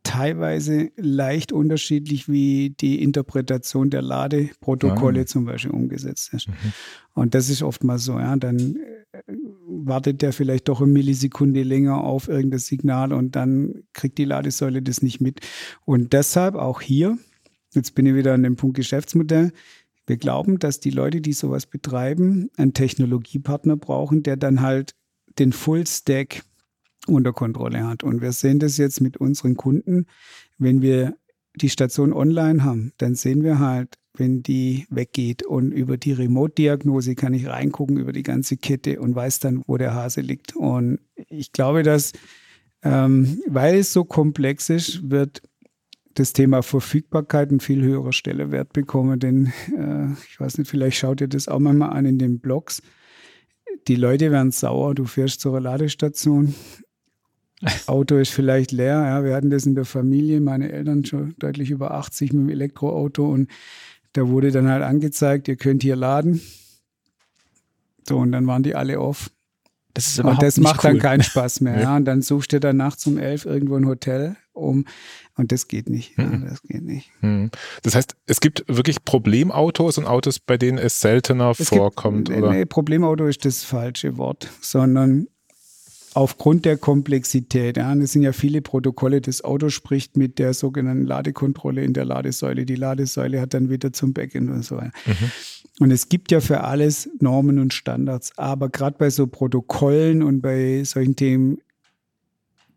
[0.03, 5.25] teilweise leicht unterschiedlich, wie die Interpretation der Ladeprotokolle ah.
[5.25, 6.47] zum Beispiel umgesetzt ist.
[6.47, 6.53] Mhm.
[7.13, 8.79] Und das ist oftmals so, ja, dann
[9.85, 14.81] wartet der vielleicht doch eine Millisekunde länger auf irgendein Signal und dann kriegt die Ladesäule
[14.81, 15.41] das nicht mit.
[15.85, 17.17] Und deshalb auch hier,
[17.73, 19.51] jetzt bin ich wieder an dem Punkt Geschäftsmodell,
[20.07, 24.95] wir glauben, dass die Leute, die sowas betreiben, einen Technologiepartner brauchen, der dann halt
[25.37, 26.43] den Full Stack
[27.07, 28.03] unter Kontrolle hat.
[28.03, 30.07] Und wir sehen das jetzt mit unseren Kunden,
[30.57, 31.15] wenn wir
[31.55, 35.43] die Station online haben, dann sehen wir halt, wenn die weggeht.
[35.43, 39.77] Und über die Remote-Diagnose kann ich reingucken über die ganze Kette und weiß dann, wo
[39.77, 40.55] der Hase liegt.
[40.55, 42.13] Und ich glaube, dass,
[42.83, 45.41] ähm, weil es so komplex ist, wird
[46.13, 49.19] das Thema Verfügbarkeit einen viel höherer Stellenwert bekommen.
[49.19, 52.81] Denn äh, ich weiß nicht, vielleicht schaut ihr das auch mal an in den Blogs.
[53.87, 56.53] Die Leute werden sauer, du fährst zur Ladestation
[57.87, 59.03] Auto ist vielleicht leer.
[59.05, 62.49] Ja, wir hatten das in der Familie, meine Eltern schon deutlich über 80 mit dem
[62.49, 63.49] Elektroauto und
[64.13, 66.41] da wurde dann halt angezeigt, ihr könnt hier laden.
[68.07, 69.29] So, und dann waren die alle off.
[69.93, 70.91] Das ist und das macht cool.
[70.91, 71.79] dann keinen Spaß mehr.
[71.81, 71.95] ja.
[71.95, 74.85] Und dann suchst du dann nachts um elf irgendwo ein Hotel um
[75.35, 76.17] und das geht nicht.
[76.17, 76.47] Ja, mhm.
[76.47, 77.11] das geht nicht.
[77.21, 77.49] Mhm.
[77.83, 82.39] Das heißt, es gibt wirklich Problemautos und Autos, bei denen es seltener es vorkommt, gibt,
[82.39, 82.51] oder?
[82.51, 85.27] Nee, Problemauto ist das falsche Wort, sondern
[86.19, 91.05] aufgrund der Komplexität, ja, es sind ja viele Protokolle, das Auto spricht mit der sogenannten
[91.05, 92.65] Ladekontrolle in der Ladesäule.
[92.65, 94.91] Die Ladesäule hat dann wieder zum Backend und so weiter.
[95.05, 95.31] Mhm.
[95.79, 100.41] Und es gibt ja für alles Normen und Standards, aber gerade bei so Protokollen und
[100.41, 101.59] bei solchen Themen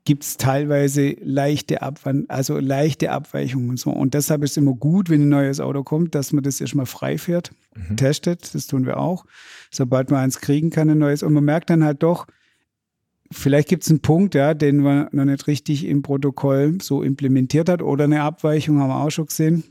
[0.04, 3.90] gibt es teilweise leichte Abwand also leichte Abweichungen und so.
[3.90, 6.86] Und deshalb ist es immer gut, wenn ein neues Auto kommt, dass man das erstmal
[6.86, 7.96] frei fährt, mhm.
[7.96, 8.54] testet.
[8.54, 9.24] Das tun wir auch.
[9.72, 11.24] Sobald man eins kriegen kann, ein neues.
[11.24, 12.28] Und man merkt dann halt doch,
[13.32, 17.68] Vielleicht gibt es einen Punkt, ja, den man noch nicht richtig im Protokoll so implementiert
[17.68, 19.64] hat oder eine Abweichung, haben wir auch schon gesehen.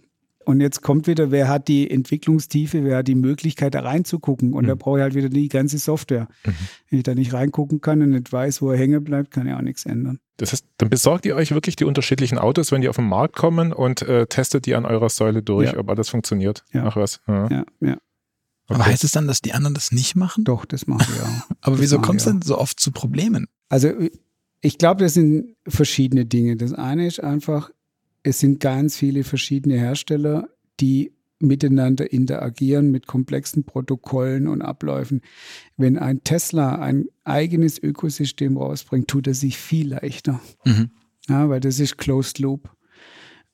[0.44, 4.54] Und jetzt kommt wieder, wer hat die Entwicklungstiefe, wer hat die Möglichkeit, da reinzugucken.
[4.54, 4.70] Und mhm.
[4.70, 6.28] da brauche ich halt wieder die ganze Software.
[6.46, 6.54] Mhm.
[6.90, 9.54] Wenn ich da nicht reingucken kann und nicht weiß, wo er hängen bleibt, kann ich
[9.54, 10.20] auch nichts ändern.
[10.38, 13.36] Das heißt, dann besorgt ihr euch wirklich die unterschiedlichen Autos, wenn die auf den Markt
[13.36, 15.78] kommen und äh, testet die an eurer Säule durch, ja.
[15.78, 16.64] ob alles funktioniert.
[16.74, 16.86] Ja.
[16.88, 17.22] Ach was.
[17.28, 17.66] Ja, ja.
[17.80, 17.98] ja.
[18.72, 18.82] Okay.
[18.82, 20.44] Aber heißt es dann, dass die anderen das nicht machen?
[20.46, 21.56] Doch, das machen wir auch.
[21.62, 23.48] Aber das wieso kommt es denn so oft zu Problemen?
[23.70, 23.92] Also
[24.62, 26.56] ich glaube, das sind verschiedene Dinge.
[26.56, 27.72] Das eine ist einfach,
[28.24, 30.48] es sind ganz viele verschiedene Hersteller,
[30.80, 35.22] die miteinander interagieren mit komplexen Protokollen und Abläufen.
[35.76, 40.40] Wenn ein Tesla ein eigenes Ökosystem rausbringt, tut er sich viel leichter.
[40.64, 40.92] Mhm.
[41.28, 42.70] Ja, weil das ist Closed Loop.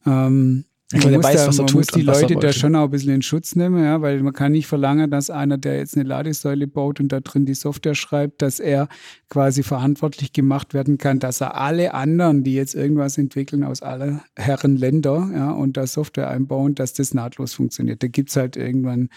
[0.06, 1.80] Ähm, ich der weiß, da, was er man tut.
[1.80, 4.54] muss die Leute da schon auch ein bisschen in Schutz nehmen, ja, weil man kann
[4.54, 8.42] nicht verlangen, dass einer, der jetzt eine Ladesäule baut und da drin die Software schreibt,
[8.42, 8.88] dass er
[9.30, 14.24] quasi verantwortlich gemacht werden kann, dass er alle anderen, die jetzt irgendwas entwickeln aus aller
[14.38, 18.02] Herren Länder ja, und da Software einbauen, dass das nahtlos funktioniert.
[18.02, 19.10] Da gibt es halt irgendwann,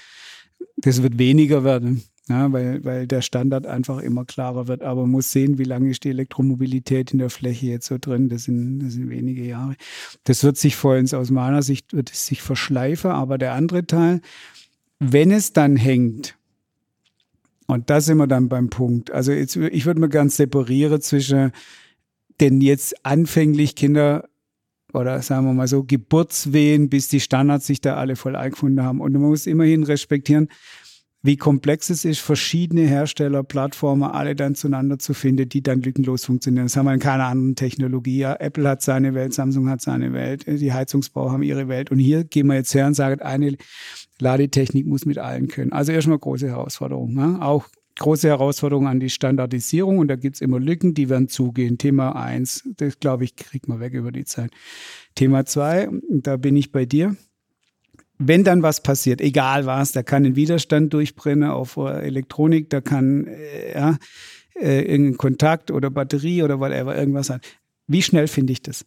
[0.76, 4.82] das wird weniger werden ja, weil, weil der Standard einfach immer klarer wird.
[4.82, 8.28] Aber man muss sehen, wie lange ist die Elektromobilität in der Fläche jetzt so drin.
[8.28, 9.74] Das sind, das sind wenige Jahre.
[10.22, 13.10] Das wird sich vollends aus meiner Sicht wird es sich verschleifen.
[13.10, 14.20] Aber der andere Teil,
[15.00, 16.36] wenn es dann hängt,
[17.66, 19.10] und da sind wir dann beim Punkt.
[19.10, 21.50] Also jetzt, ich würde mal ganz separieren zwischen
[22.40, 24.28] den jetzt anfänglich Kinder
[24.92, 29.00] oder sagen wir mal so Geburtswehen, bis die Standards sich da alle voll eingefunden haben.
[29.00, 30.48] Und man muss immerhin respektieren,
[31.22, 36.24] wie komplex es ist, verschiedene Hersteller, Plattformen, alle dann zueinander zu finden, die dann lückenlos
[36.24, 36.66] funktionieren.
[36.66, 38.18] Das haben wir in keiner anderen Technologie.
[38.18, 41.90] Ja, Apple hat seine Welt, Samsung hat seine Welt, die Heizungsbauer haben ihre Welt.
[41.90, 43.56] Und hier gehen wir jetzt her und sagen, eine
[44.18, 45.72] Ladetechnik muss mit allen können.
[45.72, 47.16] Also erstmal große Herausforderung.
[47.16, 47.42] Ja?
[47.42, 47.68] Auch
[47.98, 51.76] große Herausforderung an die Standardisierung und da gibt's immer Lücken, die werden zugehen.
[51.76, 54.50] Thema eins, das glaube ich, kriegt man weg über die Zeit.
[55.14, 57.14] Thema zwei, da bin ich bei dir
[58.22, 63.26] wenn dann was passiert, egal was, da kann ein Widerstand durchbrennen auf Elektronik, da kann
[63.26, 63.98] äh, ja,
[64.54, 67.40] äh, irgendein Kontakt oder Batterie oder whatever irgendwas sein.
[67.86, 68.84] Wie schnell finde ich das?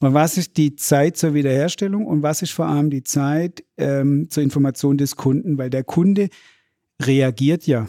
[0.00, 4.28] Und was ist die Zeit zur Wiederherstellung und was ist vor allem die Zeit ähm,
[4.30, 5.58] zur Information des Kunden?
[5.58, 6.28] Weil der Kunde
[7.00, 7.86] reagiert ja.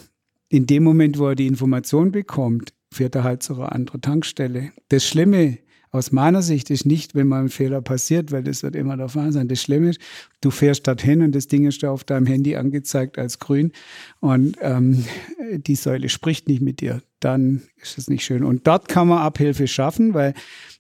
[0.50, 4.72] In dem Moment, wo er die Information bekommt, fährt er halt zu einer anderen Tankstelle.
[4.90, 5.58] Das Schlimme
[5.94, 9.10] aus meiner Sicht ist nicht, wenn mal ein Fehler passiert, weil das wird immer der
[9.10, 9.48] Fall sein.
[9.48, 10.02] Das Schlimme ist,
[10.42, 13.72] du fährst dorthin und das Ding ist da auf deinem Handy angezeigt als grün
[14.20, 15.06] und ähm,
[15.56, 17.04] die Säule spricht nicht mit dir.
[17.20, 18.44] Dann ist es nicht schön.
[18.44, 20.34] Und dort kann man Abhilfe schaffen, weil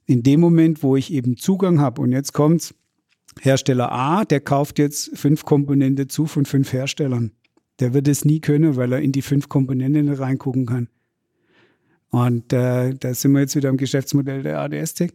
[0.08, 2.74] in dem Moment, wo ich eben Zugang habe und jetzt kommt's,
[3.40, 7.34] Hersteller A, der kauft jetzt fünf Komponenten zu von fünf Herstellern.
[7.80, 10.88] Der wird es nie können, weil er in die fünf Komponenten reingucken kann.
[12.14, 15.14] Und äh, da sind wir jetzt wieder im Geschäftsmodell der ADS-Tech,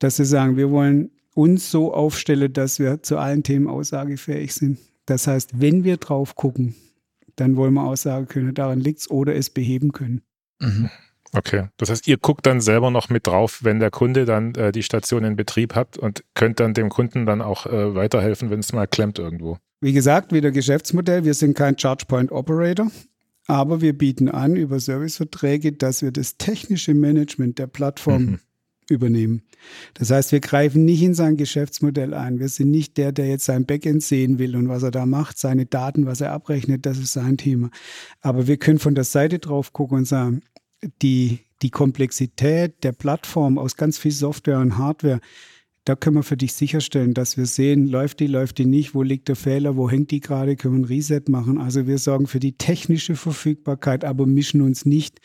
[0.00, 4.78] dass sie sagen, wir wollen uns so aufstellen, dass wir zu allen Themen aussagefähig sind.
[5.06, 6.74] Das heißt, wenn wir drauf gucken,
[7.36, 10.22] dann wollen wir aussagen können, daran liegt es oder es beheben können.
[10.58, 10.90] Mhm.
[11.32, 14.72] Okay, das heißt, ihr guckt dann selber noch mit drauf, wenn der Kunde dann äh,
[14.72, 18.58] die Station in Betrieb hat und könnt dann dem Kunden dann auch äh, weiterhelfen, wenn
[18.58, 19.58] es mal klemmt irgendwo.
[19.80, 21.24] Wie gesagt, wieder Geschäftsmodell.
[21.24, 22.90] Wir sind kein Charge Point Operator.
[23.52, 28.38] Aber wir bieten an über Serviceverträge, dass wir das technische Management der Plattform mhm.
[28.88, 29.42] übernehmen.
[29.92, 32.40] Das heißt, wir greifen nicht in sein Geschäftsmodell ein.
[32.40, 35.36] Wir sind nicht der, der jetzt sein Backend sehen will und was er da macht,
[35.36, 37.68] seine Daten, was er abrechnet, das ist sein Thema.
[38.22, 40.40] Aber wir können von der Seite drauf gucken und sagen,
[41.02, 45.20] die, die Komplexität der Plattform aus ganz viel Software und Hardware,
[45.84, 49.02] da können wir für dich sicherstellen, dass wir sehen, läuft die, läuft die nicht, wo
[49.02, 51.58] liegt der Fehler, wo hängt die gerade, können wir ein Reset machen.
[51.58, 55.20] Also wir sorgen für die technische Verfügbarkeit, aber mischen uns nicht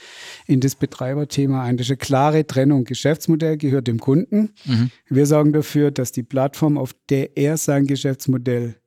[0.47, 1.77] in das Betreiberthema ein.
[1.77, 2.85] Das ist eine klare Trennung.
[2.85, 4.53] Geschäftsmodell gehört dem Kunden.
[4.65, 4.89] Mhm.
[5.07, 8.77] Wir sorgen dafür, dass die Plattform, auf der er sein Geschäftsmodell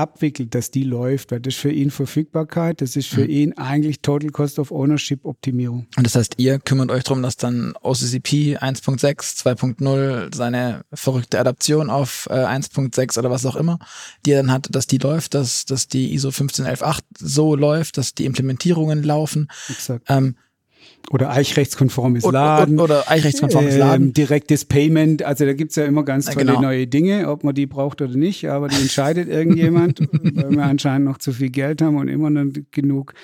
[0.00, 3.30] abwickelt, dass die läuft, weil das ist für ihn Verfügbarkeit, das ist für mhm.
[3.30, 5.86] ihn eigentlich Total Cost of Ownership Optimierung.
[5.96, 11.90] Und das heißt, ihr kümmert euch darum, dass dann OCCP 1.6, 2.0 seine verrückte Adaption
[11.90, 13.78] auf äh, 1.6 oder was auch immer,
[14.24, 18.14] die er dann hat, dass die läuft, dass, dass die ISO 15118 so läuft, dass
[18.14, 19.48] die Implementierungen laufen.
[19.68, 20.06] Exakt.
[20.08, 20.36] Ähm,
[21.10, 22.78] oder eichrechtskonformes Laden.
[22.78, 24.12] Oder, oder eichrechtskonformes ähm, Laden.
[24.12, 25.22] direktes Payment.
[25.22, 26.60] Also da gibt's ja immer ganz tolle genau.
[26.60, 31.08] neue Dinge, ob man die braucht oder nicht, aber die entscheidet irgendjemand, weil wir anscheinend
[31.08, 33.14] noch zu viel Geld haben und immer noch genug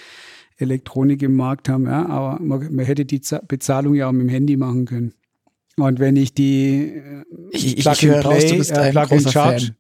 [0.57, 1.85] Elektronik im Markt haben.
[1.85, 5.12] Ja, aber man, man hätte die Bezahlung ja auch mit dem Handy machen können.
[5.78, 9.31] Und wenn ich die äh, ich, ich, ich höre raus, du bist äh, ein großer
[9.31, 9.77] Fan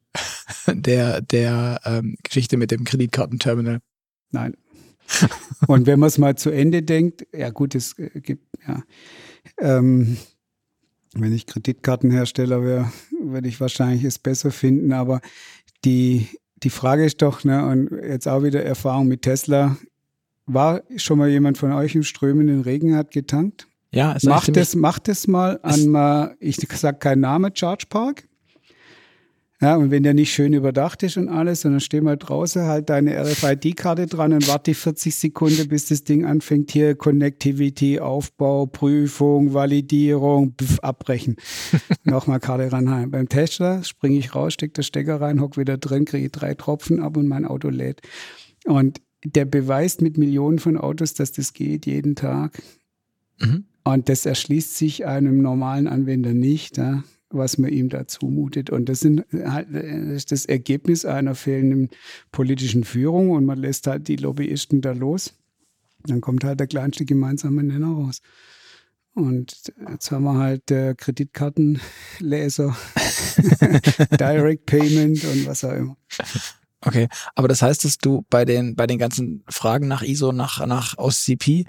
[0.82, 3.80] der, der ähm, Geschichte mit dem Kreditkartenterminal.
[4.30, 4.56] Nein,
[5.66, 8.82] und wenn man es mal zu Ende denkt, ja gut, es äh, gibt, ja,
[9.58, 10.16] ähm,
[11.14, 15.20] wenn ich Kreditkartenhersteller wäre, würde ich wahrscheinlich es besser finden, aber
[15.84, 19.76] die, die Frage ist doch, ne, und jetzt auch wieder Erfahrung mit Tesla,
[20.46, 23.66] war schon mal jemand von euch im strömenden Regen hat getankt?
[23.92, 28.28] Ja, es macht es, macht es mal an, mal, ich sag keinen Namen, Charge Park.
[29.58, 32.90] Ja, und wenn der nicht schön überdacht ist und alles, dann steh mal draußen, halt
[32.90, 39.54] deine RFID-Karte dran und warte 40 Sekunden, bis das Ding anfängt, hier Connectivity, Aufbau, Prüfung,
[39.54, 41.36] Validierung, pf, abbrechen.
[42.04, 43.10] Nochmal Karte ranhalten.
[43.10, 47.00] Beim Tesla springe ich raus, steck der Stecker rein, hock wieder drin, kriege drei Tropfen
[47.00, 48.02] ab und mein Auto lädt.
[48.66, 52.62] Und der beweist mit Millionen von Autos, dass das geht jeden Tag.
[53.38, 53.64] Mhm.
[53.84, 56.76] Und das erschließt sich einem normalen Anwender nicht.
[56.76, 57.04] Ja
[57.38, 58.70] was man ihm da zumutet.
[58.70, 61.90] Und das, sind halt, das ist das Ergebnis einer fehlenden
[62.32, 65.34] politischen Führung und man lässt halt die Lobbyisten da los.
[66.04, 68.20] Dann kommt halt der kleinste gemeinsame Nenner raus.
[69.14, 72.76] Und jetzt haben wir halt äh, Kreditkartenleser,
[74.20, 75.96] Direct Payment und was auch immer.
[76.82, 80.64] Okay, aber das heißt, dass du bei den, bei den ganzen Fragen nach ISO, nach,
[80.66, 81.64] nach OCP,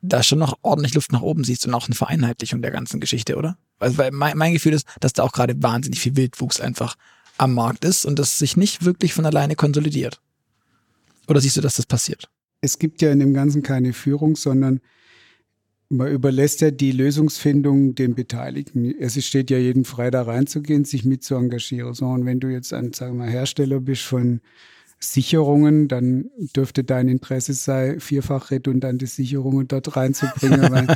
[0.00, 3.36] da schon noch ordentlich Luft nach oben siehst und auch eine Vereinheitlichung der ganzen Geschichte,
[3.36, 3.58] oder?
[3.78, 6.96] Also, weil mein, mein Gefühl ist, dass da auch gerade wahnsinnig viel Wildwuchs einfach
[7.36, 10.20] am Markt ist und das sich nicht wirklich von alleine konsolidiert.
[11.28, 12.28] Oder siehst du, dass das passiert?
[12.60, 14.80] Es gibt ja in dem Ganzen keine Führung, sondern
[15.88, 18.94] man überlässt ja die Lösungsfindung den Beteiligten.
[18.98, 21.94] Es steht ja jedem frei, da reinzugehen, sich mit zu engagieren.
[21.94, 24.40] So, und wenn du jetzt ein, sagen wir Hersteller bist von
[25.00, 30.86] Sicherungen, dann dürfte dein Interesse sein, vierfach redundante Sicherungen dort reinzubringen, weil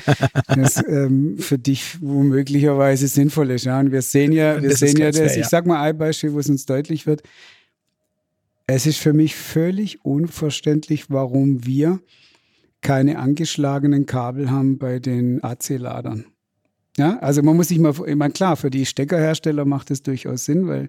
[0.56, 3.64] das ähm, für dich womöglicherweise sinnvoll ist.
[3.64, 3.78] Ja.
[3.78, 6.40] Und wir sehen ja, wir das sehen ja das, ich sag mal ein Beispiel, wo
[6.40, 7.22] es uns deutlich wird.
[8.66, 12.00] Es ist für mich völlig unverständlich, warum wir
[12.80, 16.26] keine angeschlagenen Kabel haben bei den AC-Ladern.
[16.96, 20.44] Ja, also man muss sich mal, ich meine, klar, für die Steckerhersteller macht es durchaus
[20.44, 20.88] Sinn, weil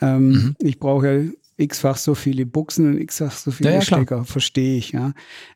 [0.00, 0.56] ähm, mhm.
[0.60, 4.92] ich brauche ja x-fach so viele Buchsen und x-fach so viele ja, Stecker, verstehe ich,
[4.92, 5.12] ja.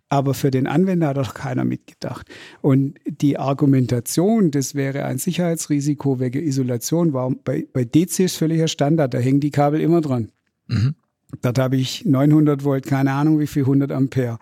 [0.08, 2.26] Aber für den Anwender hat doch keiner mitgedacht.
[2.62, 8.66] Und die Argumentation, das wäre ein Sicherheitsrisiko wegen Isolation, war bei, bei DC ist völliger
[8.66, 10.32] Standard, da hängen die Kabel immer dran.
[10.66, 10.94] Mhm.
[11.42, 14.38] Dort habe ich 900 Volt, keine Ahnung wie viel, 100 Ampere.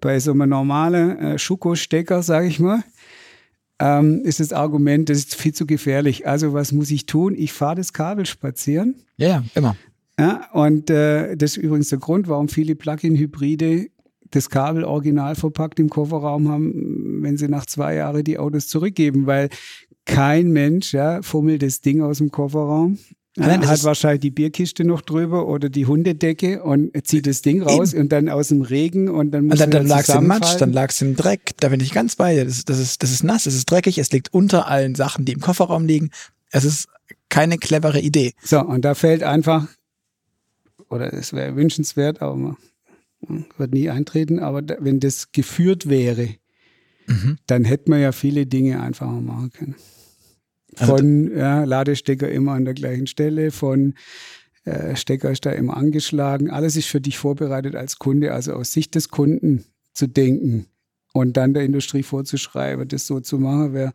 [0.00, 2.82] Bei so einem normalen äh, Schuko-Stecker, sage ich mal,
[3.80, 6.26] ähm, ist das Argument, das ist viel zu gefährlich.
[6.26, 7.34] Also was muss ich tun?
[7.36, 8.94] Ich fahre das Kabel spazieren.
[9.16, 9.76] Ja, ja, immer.
[10.20, 13.86] Ja, und äh, das ist übrigens der Grund, warum viele Plug-in-Hybride
[14.30, 19.26] das Kabel original verpackt im Kofferraum haben, wenn sie nach zwei Jahren die Autos zurückgeben,
[19.26, 19.48] weil
[20.04, 22.98] kein Mensch ja, fummelt das Ding aus dem Kofferraum.
[23.36, 27.92] Nein, hat wahrscheinlich die Bierkiste noch drüber oder die Hundedecke und zieht das Ding raus
[27.92, 28.02] eben.
[28.02, 30.56] und dann aus dem Regen und dann muss und dann, dann lag es im Matsch,
[30.58, 31.52] dann lag es im Dreck.
[31.60, 32.44] Da bin ich ganz bei dir.
[32.44, 35.32] Das, das, ist, das ist nass, es ist dreckig, es liegt unter allen Sachen, die
[35.32, 36.10] im Kofferraum liegen.
[36.50, 36.88] Es ist
[37.28, 38.32] keine clevere Idee.
[38.42, 39.68] So, und da fällt einfach
[40.90, 42.56] oder es wäre wünschenswert, aber man,
[43.56, 44.38] wird nie eintreten.
[44.38, 46.28] Aber da, wenn das geführt wäre,
[47.06, 47.38] mhm.
[47.46, 49.74] dann hätte man ja viele Dinge einfacher machen können.
[50.76, 53.94] Also von also, ja, Ladestecker immer an der gleichen Stelle, von
[54.64, 56.50] äh, Stecker ist da immer angeschlagen.
[56.50, 60.66] Alles ist für dich vorbereitet als Kunde, also aus Sicht des Kunden zu denken
[61.12, 63.92] und dann der Industrie vorzuschreiben, das so zu machen, wäre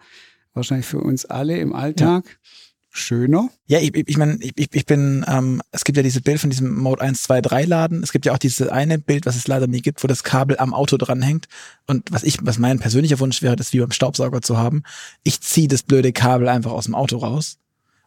[0.53, 2.25] wahrscheinlich für uns alle im Alltag.
[2.25, 2.49] Ja
[2.95, 3.49] schöner.
[3.67, 6.75] Ja, ich, ich meine, ich, ich bin, ähm, es gibt ja dieses Bild von diesem
[6.75, 8.03] Mode 1, 2, 3 Laden.
[8.03, 10.57] Es gibt ja auch dieses eine Bild, was es leider nie gibt, wo das Kabel
[10.57, 11.47] am Auto dranhängt.
[11.87, 14.83] Und was ich, was mein persönlicher Wunsch wäre, das wie beim Staubsauger zu haben.
[15.23, 17.57] Ich ziehe das blöde Kabel einfach aus dem Auto raus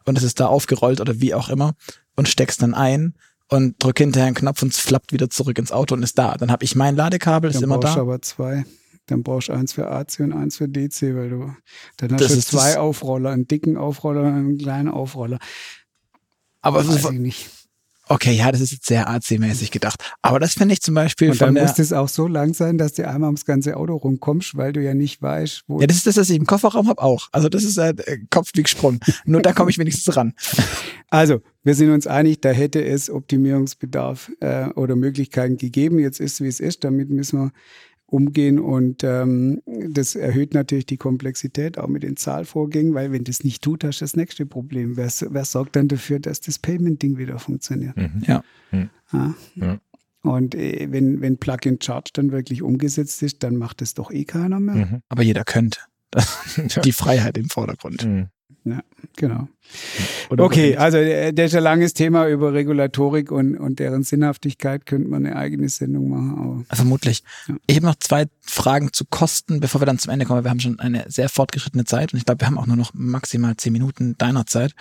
[0.05, 1.75] und es ist da aufgerollt oder wie auch immer
[2.15, 3.13] und steck's dann ein
[3.47, 6.35] und drücke hinterher einen Knopf und es flappt wieder zurück ins Auto und ist da.
[6.35, 7.95] Dann habe ich mein Ladekabel, ist immer da.
[7.95, 8.65] aber zwei.
[9.11, 11.53] Dann brauchst du eins für AC und eins für DC, weil du
[11.97, 15.39] dann hast das du zwei Aufroller, einen dicken Aufroller und einen kleinen Aufroller.
[16.61, 17.49] Aber das weiß ich nicht.
[18.11, 20.03] Okay, ja, das ist jetzt sehr AC-mäßig gedacht.
[20.23, 21.29] Aber das finde ich zum Beispiel.
[21.29, 24.57] Und dann muss es auch so lang sein, dass du einmal ums ganze Auto rumkommst,
[24.57, 25.79] weil du ja nicht weißt, wo.
[25.79, 27.29] Ja, das ist das, was ich im Kofferraum habe auch.
[27.31, 28.99] Also das ist ein äh, Kopf wie gesprungen.
[29.25, 30.33] Nur da komme ich wenigstens ran.
[31.11, 35.97] Also, wir sind uns einig, da hätte es Optimierungsbedarf äh, oder Möglichkeiten gegeben.
[35.97, 36.83] Jetzt ist es, wie es ist.
[36.83, 37.51] Damit müssen wir
[38.11, 43.43] umgehen und ähm, das erhöht natürlich die Komplexität auch mit den Zahlvorgängen, weil wenn das
[43.43, 44.97] nicht tut, hast du das nächste Problem.
[44.97, 47.95] Wer, wer sorgt dann dafür, dass das Payment-Ding wieder funktioniert?
[47.95, 48.23] Mhm.
[48.25, 48.43] Ja.
[48.71, 48.89] Mhm.
[49.55, 49.79] ja.
[50.21, 54.59] Und äh, wenn, wenn Plug-in-Charge dann wirklich umgesetzt ist, dann macht es doch eh keiner
[54.59, 54.75] mehr.
[54.75, 55.01] Mhm.
[55.07, 55.79] Aber jeder könnte.
[56.83, 58.03] die Freiheit im Vordergrund.
[58.65, 58.81] Ja,
[59.15, 59.47] genau.
[60.29, 64.85] Oder okay, also äh, das ist ein langes Thema über Regulatorik und, und deren Sinnhaftigkeit
[64.85, 66.65] könnte man eine eigene Sendung machen.
[66.67, 67.23] Aber, Vermutlich.
[67.47, 67.55] Ja.
[67.67, 70.43] Ich habe noch zwei Fragen zu Kosten, bevor wir dann zum Ende kommen.
[70.43, 72.91] Wir haben schon eine sehr fortgeschrittene Zeit und ich glaube, wir haben auch nur noch
[72.93, 74.73] maximal zehn Minuten deiner Zeit.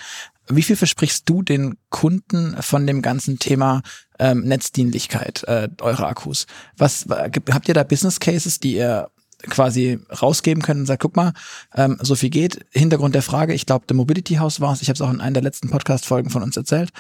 [0.50, 3.82] Wie viel versprichst du den Kunden von dem ganzen Thema
[4.18, 6.46] ähm, Netzdienlichkeit äh, eurer Akkus?
[6.76, 9.08] Was habt ihr da Business Cases, die ihr
[9.42, 11.32] quasi rausgeben können und sagt, guck mal,
[11.74, 12.64] ähm, so viel geht.
[12.72, 15.20] Hintergrund der Frage, ich glaube, der Mobility House war es, ich habe es auch in
[15.20, 16.90] einer der letzten Podcast-Folgen von uns erzählt,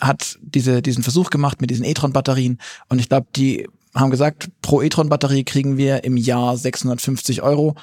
[0.00, 2.58] hat diese, diesen Versuch gemacht mit diesen e-tron-Batterien
[2.88, 7.76] und ich glaube, die haben gesagt, pro e-tron-Batterie kriegen wir im Jahr 650 Euro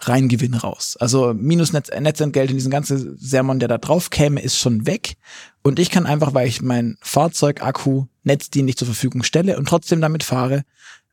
[0.00, 0.96] Reingewinn raus.
[1.00, 5.14] Also minus Netz, Netzentgelt in diesen ganzen Sermon, der da drauf käme, ist schon weg.
[5.62, 10.22] Und ich kann einfach, weil ich mein Fahrzeugakku netzdienlich zur Verfügung stelle und trotzdem damit
[10.22, 10.64] fahre,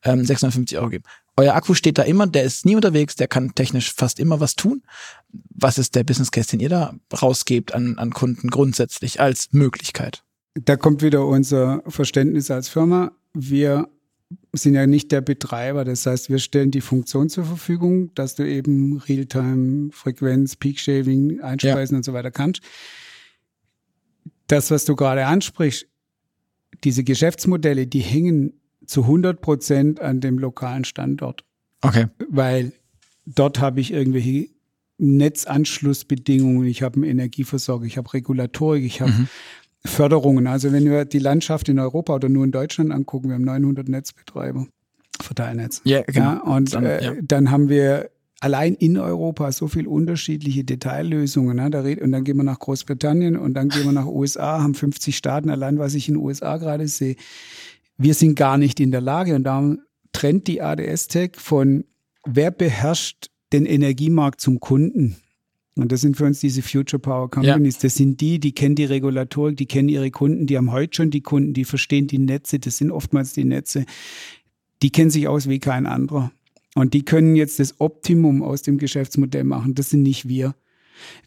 [0.04, 1.04] ähm, 650 Euro geben.
[1.42, 4.56] Euer Akku steht da immer, der ist nie unterwegs, der kann technisch fast immer was
[4.56, 4.84] tun.
[5.50, 10.24] Was ist der Business Case, den ihr da rausgebt an, an Kunden grundsätzlich als Möglichkeit?
[10.54, 13.14] Da kommt wieder unser Verständnis als Firma.
[13.34, 13.90] Wir
[14.54, 15.84] sind ja nicht der Betreiber.
[15.84, 21.42] Das heißt, wir stellen die Funktion zur Verfügung, dass du eben Realtime, Frequenz, Peak Shaving
[21.42, 21.98] einspeisen ja.
[21.98, 22.62] und so weiter kannst.
[24.46, 25.88] Das, was du gerade ansprichst,
[26.84, 31.44] diese Geschäftsmodelle, die hängen zu 100 Prozent an dem lokalen Standort.
[31.82, 32.08] Okay.
[32.30, 32.74] Weil
[33.26, 34.50] dort habe ich irgendwelche
[34.98, 39.28] Netzanschlussbedingungen, ich habe einen Energieversorger, ich habe Regulatorik, ich habe mhm.
[39.84, 40.48] Förderungen.
[40.48, 43.90] Also wenn wir die Landschaft in Europa oder nur in Deutschland angucken, wir haben 900
[43.90, 44.68] Netzbetreiber,
[45.20, 45.82] Verteilnetz.
[45.86, 46.34] Ja, genau.
[46.34, 47.14] Ja, und dann, äh, ja.
[47.22, 51.58] dann haben wir allein in Europa so viele unterschiedliche Detaillösungen.
[51.58, 51.70] Ne?
[51.70, 54.76] Da red, und dann gehen wir nach Großbritannien und dann gehen wir nach USA, haben
[54.76, 57.16] 50 Staaten, allein was ich in den USA gerade sehe.
[58.02, 59.80] Wir sind gar nicht in der Lage und darum
[60.12, 61.86] trennt die ADS-Tech von,
[62.26, 65.18] wer beherrscht den Energiemarkt zum Kunden.
[65.76, 67.76] Und das sind für uns diese Future Power Companies.
[67.76, 67.82] Ja.
[67.84, 71.12] Das sind die, die kennen die Regulatorik, die kennen ihre Kunden, die haben heute schon
[71.12, 73.86] die Kunden, die verstehen die Netze, das sind oftmals die Netze.
[74.82, 76.32] Die kennen sich aus wie kein anderer.
[76.74, 79.76] Und die können jetzt das Optimum aus dem Geschäftsmodell machen.
[79.76, 80.56] Das sind nicht wir.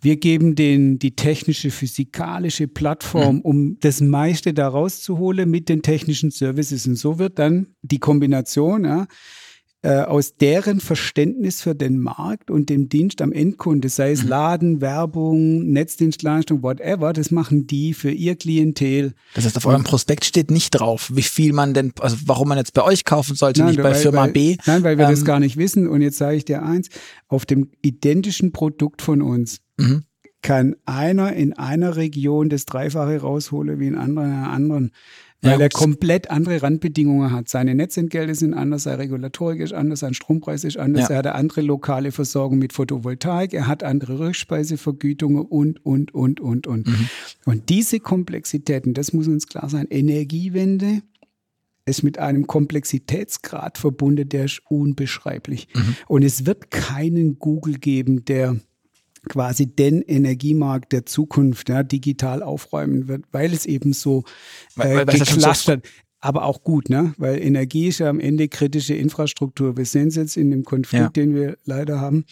[0.00, 3.40] Wir geben denen die technische, physikalische Plattform, mhm.
[3.42, 6.86] um das meiste da rauszuholen mit den technischen Services.
[6.86, 9.06] Und so wird dann die Kombination, ja,
[9.84, 14.30] äh, aus deren Verständnis für den Markt und dem Dienst am Endkunde, sei es mhm.
[14.30, 19.12] Laden, Werbung, Netzdienstleistung, whatever, das machen die für ihr Klientel.
[19.34, 22.56] Das heißt, auf eurem Prospekt steht nicht drauf, wie viel man denn, also warum man
[22.56, 24.56] jetzt bei euch kaufen sollte, nein, nicht bei weil, Firma weil, B.
[24.64, 25.86] Nein, weil wir ähm, das gar nicht wissen.
[25.86, 26.88] Und jetzt sage ich dir eins,
[27.28, 30.04] auf dem identischen Produkt von uns mhm.
[30.40, 34.92] kann einer in einer Region das Dreifache rausholen wie in einer anderen
[35.44, 37.48] weil ja, er komplett andere Randbedingungen hat.
[37.48, 41.10] Seine Netzentgelte sind anders, seine Regulatorik ist anders, sein Strompreis ist anders, ja.
[41.10, 46.40] er hat eine andere lokale Versorgung mit Photovoltaik, er hat andere Rückspeisevergütungen und, und, und,
[46.40, 46.86] und, und.
[46.86, 47.08] Mhm.
[47.44, 51.02] Und diese Komplexitäten, das muss uns klar sein, Energiewende
[51.86, 55.68] ist mit einem Komplexitätsgrad verbunden, der ist unbeschreiblich.
[55.74, 55.96] Mhm.
[56.08, 58.56] Und es wird keinen Google geben, der
[59.28, 64.24] quasi den Energiemarkt der Zukunft ja, digital aufräumen wird, weil es eben so
[64.78, 65.86] äh, geklustert,
[66.20, 67.14] aber auch gut, ne?
[67.18, 69.76] Weil Energie ist ja am Ende kritische Infrastruktur.
[69.76, 71.08] Wir sehen es jetzt in dem Konflikt, ja.
[71.10, 72.24] den wir leider haben,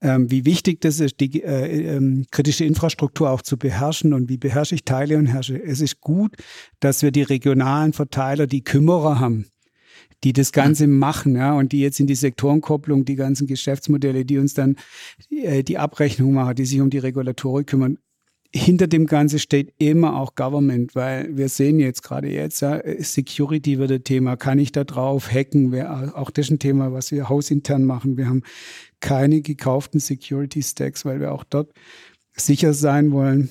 [0.00, 4.36] ähm, wie wichtig das ist, die äh, ähm, kritische Infrastruktur auch zu beherrschen und wie
[4.36, 5.60] beherrsche ich Teile und herrsche.
[5.60, 6.36] Es ist gut,
[6.80, 9.46] dass wir die regionalen Verteiler, die Kümmerer haben
[10.24, 14.38] die das Ganze machen, ja, und die jetzt in die Sektorenkopplung, die ganzen Geschäftsmodelle, die
[14.38, 14.76] uns dann
[15.30, 17.98] äh, die Abrechnung machen, die sich um die Regulatorik kümmern.
[18.50, 23.78] Hinter dem Ganzen steht immer auch Government, weil wir sehen jetzt gerade jetzt, ja, Security
[23.78, 24.36] wird ein Thema.
[24.36, 25.70] Kann ich da drauf hacken?
[25.70, 28.16] Wär auch das ist ein Thema, was wir hausintern machen.
[28.16, 28.42] Wir haben
[29.00, 31.72] keine gekauften Security Stacks, weil wir auch dort
[32.32, 33.50] sicher sein wollen.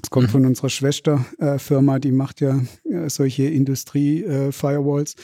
[0.00, 0.32] Das kommt mhm.
[0.32, 5.16] von unserer Schwesterfirma, die macht ja äh, solche Industrie-Firewalls, äh,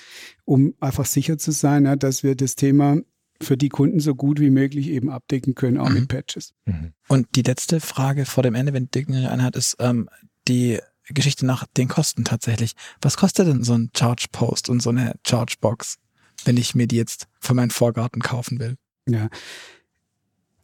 [0.44, 2.98] um einfach sicher zu sein, ja, dass wir das Thema
[3.40, 5.94] für die Kunden so gut wie möglich eben abdecken können, auch mhm.
[5.94, 6.55] mit Patches.
[6.64, 6.93] Mhm.
[7.09, 10.09] Und die letzte Frage vor dem Ende, wenn Dirk eine hat, ist ähm,
[10.48, 10.78] die
[11.09, 12.73] Geschichte nach den Kosten tatsächlich.
[13.01, 15.98] Was kostet denn so ein Charge Post und so eine Charge Box,
[16.44, 18.77] wenn ich mir die jetzt für meinen Vorgarten kaufen will?
[19.09, 19.28] Ja,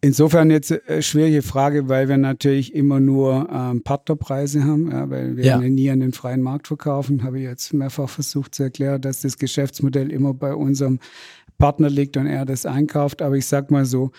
[0.01, 5.11] Insofern jetzt eine äh, schwierige Frage, weil wir natürlich immer nur ähm, Partnerpreise haben, ja,
[5.11, 5.59] weil wir ja.
[5.59, 7.25] nie an den freien Markt verkaufen.
[7.25, 11.01] Habe ich jetzt mehrfach versucht zu erklären, dass das Geschäftsmodell immer bei unserem
[11.59, 13.23] Partner liegt und er das einkauft.
[13.23, 14.12] Aber ich sag mal so,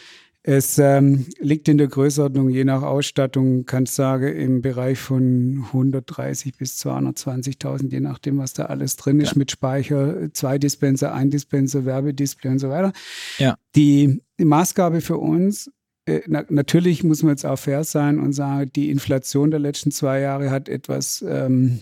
[0.49, 5.65] es ähm, liegt in der Größenordnung, je nach Ausstattung, kann ich sagen, im Bereich von
[5.67, 9.37] 130 bis 220.000, je nachdem, was da alles drin ist, ja.
[9.37, 12.93] mit Speicher, zwei Dispenser, ein Dispenser, Werbedisplay und so weiter.
[13.37, 13.57] Ja.
[13.75, 15.69] Die die Maßgabe für uns,
[16.05, 19.91] äh, na, natürlich muss man jetzt auch fair sein und sagen, die Inflation der letzten
[19.91, 21.81] zwei Jahre hat etwas ähm,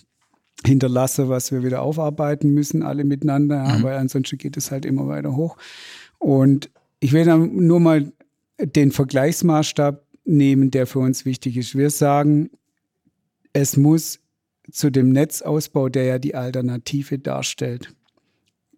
[0.65, 3.83] hinterlassen, was wir wieder aufarbeiten müssen, alle miteinander, mhm.
[3.83, 5.55] weil ansonsten geht es halt immer weiter hoch.
[6.17, 6.69] Und
[6.99, 8.11] ich will dann nur mal
[8.59, 11.75] den Vergleichsmaßstab nehmen, der für uns wichtig ist.
[11.77, 12.49] Wir sagen,
[13.53, 14.19] es muss
[14.71, 17.93] zu dem Netzausbau, der ja die Alternative darstellt,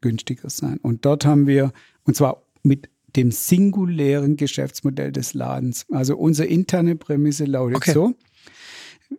[0.02, 0.78] günstiger sein.
[0.82, 1.72] Und dort haben wir,
[2.04, 5.86] und zwar mit dem singulären Geschäftsmodell des Ladens.
[5.92, 7.94] Also unsere interne Prämisse lautet Okay.
[7.94, 8.14] so,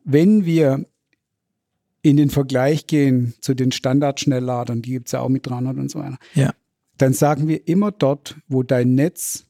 [0.04, 0.86] wenn wir
[2.02, 5.90] in den Vergleich gehen zu den Standardschnellladern, die gibt es ja auch mit 300 und
[5.90, 6.54] so weiter, Ja.
[6.98, 9.44] dann sagen wir immer dort, wo dein Netz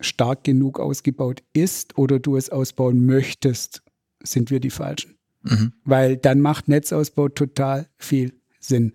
[0.00, 3.82] stark genug ausgebaut ist oder du es ausbauen möchtest,
[4.22, 5.16] sind wir die Falschen.
[5.42, 5.72] Mhm.
[5.84, 8.92] Weil dann macht Netzausbau total viel Sinn.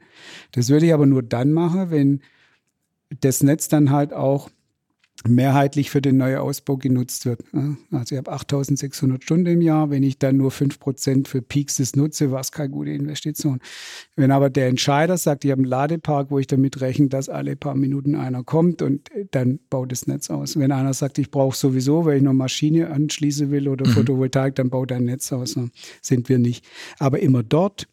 [0.52, 2.22] Das würde ich aber nur dann machen, wenn
[3.19, 4.49] das Netz dann halt auch
[5.27, 7.41] mehrheitlich für den neuen Ausbau genutzt wird.
[7.53, 9.89] Ja, Also ich habe 8600 Stunden im Jahr.
[9.89, 13.60] Wenn ich dann nur 5% für Peaks das nutze, war es keine gute Investition.
[14.15, 17.56] Wenn aber der Entscheider sagt, ich habe einen Ladepark, wo ich damit rechne, dass alle
[17.56, 20.57] paar Minuten einer kommt und äh, dann baut das Netz aus.
[20.57, 24.69] Wenn einer sagt, ich brauche sowieso, weil ich noch Maschine anschließen will oder Photovoltaik, dann
[24.69, 25.56] baut ein Netz aus.
[25.56, 25.68] Ja,
[26.02, 26.65] Sind wir nicht.
[26.99, 27.88] Aber immer dort,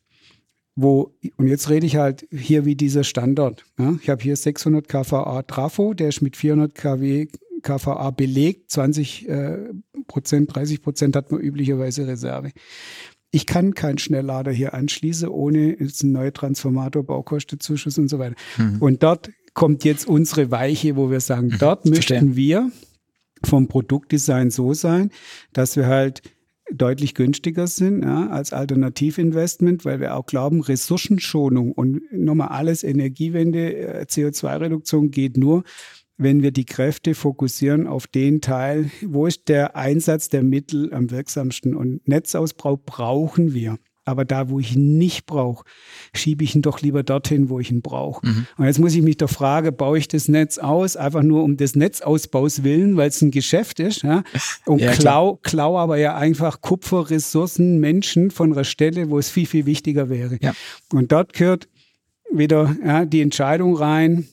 [0.81, 3.65] wo, und jetzt rede ich halt hier wie dieser Standort.
[3.81, 3.97] Ja?
[4.01, 7.27] Ich habe hier 600 kVA Trafo, der ist mit 400 kW
[7.63, 9.59] kVA belegt, 20 äh,
[10.07, 12.53] Prozent, 30 Prozent hat man üblicherweise Reserve.
[13.33, 18.37] Ich kann keinen Schnelllader hier anschließen, ohne jetzt einen neuen Transformator, Baukostenzuschuss und so weiter.
[18.81, 22.21] Und dort kommt jetzt unsere Weiche, wo wir sagen, dort verstehe.
[22.21, 22.71] möchten wir
[23.45, 25.11] vom Produktdesign so sein,
[25.53, 26.23] dass wir halt
[26.73, 33.75] deutlich günstiger sind ja, als Alternativinvestment, weil wir auch glauben, Ressourcenschonung und nochmal alles Energiewende,
[33.75, 35.65] äh, CO2-Reduktion geht nur,
[36.17, 41.11] wenn wir die Kräfte fokussieren auf den Teil, wo ist der Einsatz der Mittel am
[41.11, 41.77] wirksamsten.
[41.77, 43.79] Und Netzausbau brauchen wir.
[44.09, 45.65] Aber da, wo ich ihn nicht brauche,
[46.15, 48.27] schiebe ich ihn doch lieber dorthin, wo ich ihn brauche.
[48.57, 51.57] Und jetzt muss ich mich doch fragen, baue ich das Netz aus, einfach nur um
[51.57, 54.23] des Netzausbaus willen, weil es ein Geschäft ist, ja?
[54.67, 59.31] und Ja, klau, klau aber ja einfach Kupfer, Ressourcen, Menschen von einer Stelle, wo es
[59.31, 60.39] viel, viel wichtiger wäre.
[60.41, 60.55] Ja.
[60.93, 61.69] Und dort gehört
[62.33, 64.29] wieder ja, die Entscheidung rein,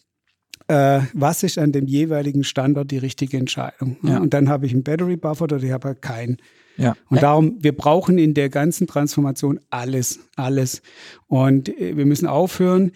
[0.67, 3.97] äh, was ist an dem jeweiligen Standort die richtige Entscheidung.
[4.03, 4.19] Ja.
[4.19, 6.37] Und dann habe ich einen Battery Buffer oder ich habe halt keinen.
[6.77, 6.95] Ja.
[7.09, 10.81] Und darum, wir brauchen in der ganzen Transformation alles, alles.
[11.27, 12.91] Und äh, wir müssen aufhören,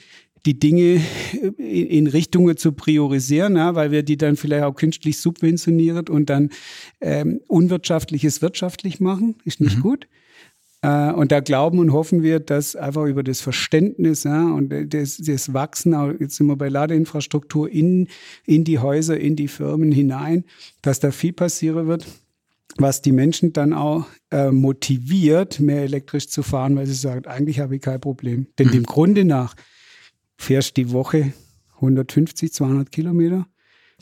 [0.46, 1.02] die Dinge
[1.58, 6.30] äh, in, Richtungen zu priorisieren, ja, weil wir die dann vielleicht auch künstlich subventionieren und
[6.30, 6.50] dann
[7.02, 9.36] ähm, Unwirtschaftliches wirtschaftlich machen.
[9.46, 10.08] Ist nicht gut.
[10.82, 15.18] Äh, und da glauben und hoffen wir, dass einfach über das Verständnis ja, und das,
[15.18, 18.08] das Wachsen, auch jetzt sind wir bei Ladeinfrastruktur in,
[18.46, 20.46] in die Häuser, in die Firmen hinein,
[20.82, 22.06] dass da viel passieren wird
[22.78, 27.60] was die Menschen dann auch äh, motiviert, mehr elektrisch zu fahren, weil sie sagen, eigentlich
[27.60, 28.48] habe ich kein Problem.
[28.58, 29.56] Denn dem Grunde nach
[30.38, 31.34] fährst die Woche
[31.76, 33.48] 150, 200 Kilometer.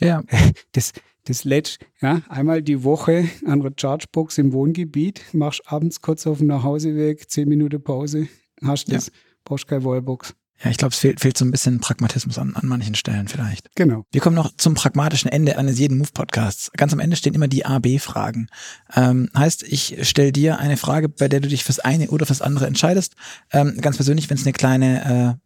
[0.00, 0.22] Ja.
[0.72, 0.92] Das,
[1.24, 6.38] das lädst, ja, einmal die Woche an der Chargebox im Wohngebiet, machst abends kurz auf
[6.38, 8.28] dem Nachhauseweg, 10 Minuten Pause,
[8.62, 9.10] hast das,
[9.44, 10.34] brauchst keine Wallbox.
[10.62, 13.70] Ja, ich glaube, es fehlt, fehlt so ein bisschen Pragmatismus an, an manchen Stellen vielleicht.
[13.76, 14.04] Genau.
[14.10, 16.72] Wir kommen noch zum pragmatischen Ende eines jeden Move-Podcasts.
[16.76, 18.48] Ganz am Ende stehen immer die A-B-Fragen.
[18.94, 22.42] Ähm, heißt, ich stelle dir eine Frage, bei der du dich fürs eine oder fürs
[22.42, 23.14] andere entscheidest.
[23.52, 25.38] Ähm, ganz persönlich, wenn es eine kleine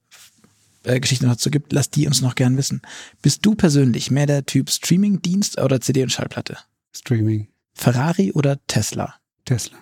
[0.84, 2.80] äh, äh, Geschichte noch dazu gibt, lass die uns noch gern wissen.
[3.20, 6.56] Bist du persönlich mehr der Typ Streaming-Dienst oder CD und Schallplatte?
[6.93, 9.14] Streaming, Ferrari oder Tesla?
[9.44, 9.78] Tesla.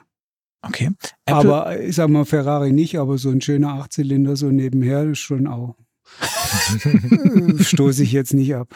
[0.62, 0.90] Okay.
[1.26, 5.18] Apple, Aber ich sag mal Ferrari nicht, aber so ein schöner Achtzylinder so nebenher ist
[5.20, 5.76] schon auch.
[7.60, 8.68] Stoße ich jetzt nicht ab.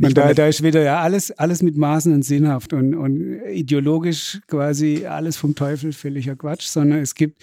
[0.00, 4.40] Und da, da ist wieder ja alles, alles mit Maßen und sinnhaft und, und ideologisch
[4.46, 7.42] quasi alles vom Teufel völliger Quatsch, sondern es gibt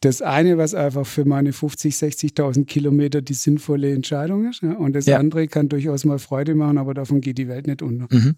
[0.00, 4.62] das eine, was einfach für meine 50, 60.000 Kilometer die sinnvolle Entscheidung ist.
[4.62, 5.18] Ja, und das Ja.
[5.18, 8.06] andere kann durchaus mal Freude machen, aber davon geht die Welt nicht unter.
[8.10, 8.36] mhm.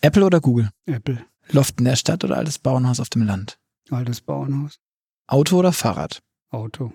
[0.00, 0.70] Apple oder Google?
[0.86, 3.58] Apple, Loft in der Stadt oder altes Bauernhaus auf dem Land?
[3.90, 4.78] altes Bauernhaus,
[5.26, 6.22] Auto oder Fahrrad?
[6.50, 6.92] Auto,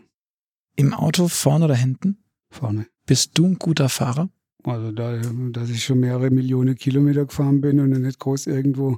[0.76, 2.24] Im Auto vorne oder hinten?
[2.50, 2.88] vorne.
[3.06, 4.30] Bist du ein guter Fahrer?
[4.64, 5.18] Also da,
[5.52, 8.98] dass ich schon mehrere Millionen Kilometer gefahren bin und nicht groß irgendwo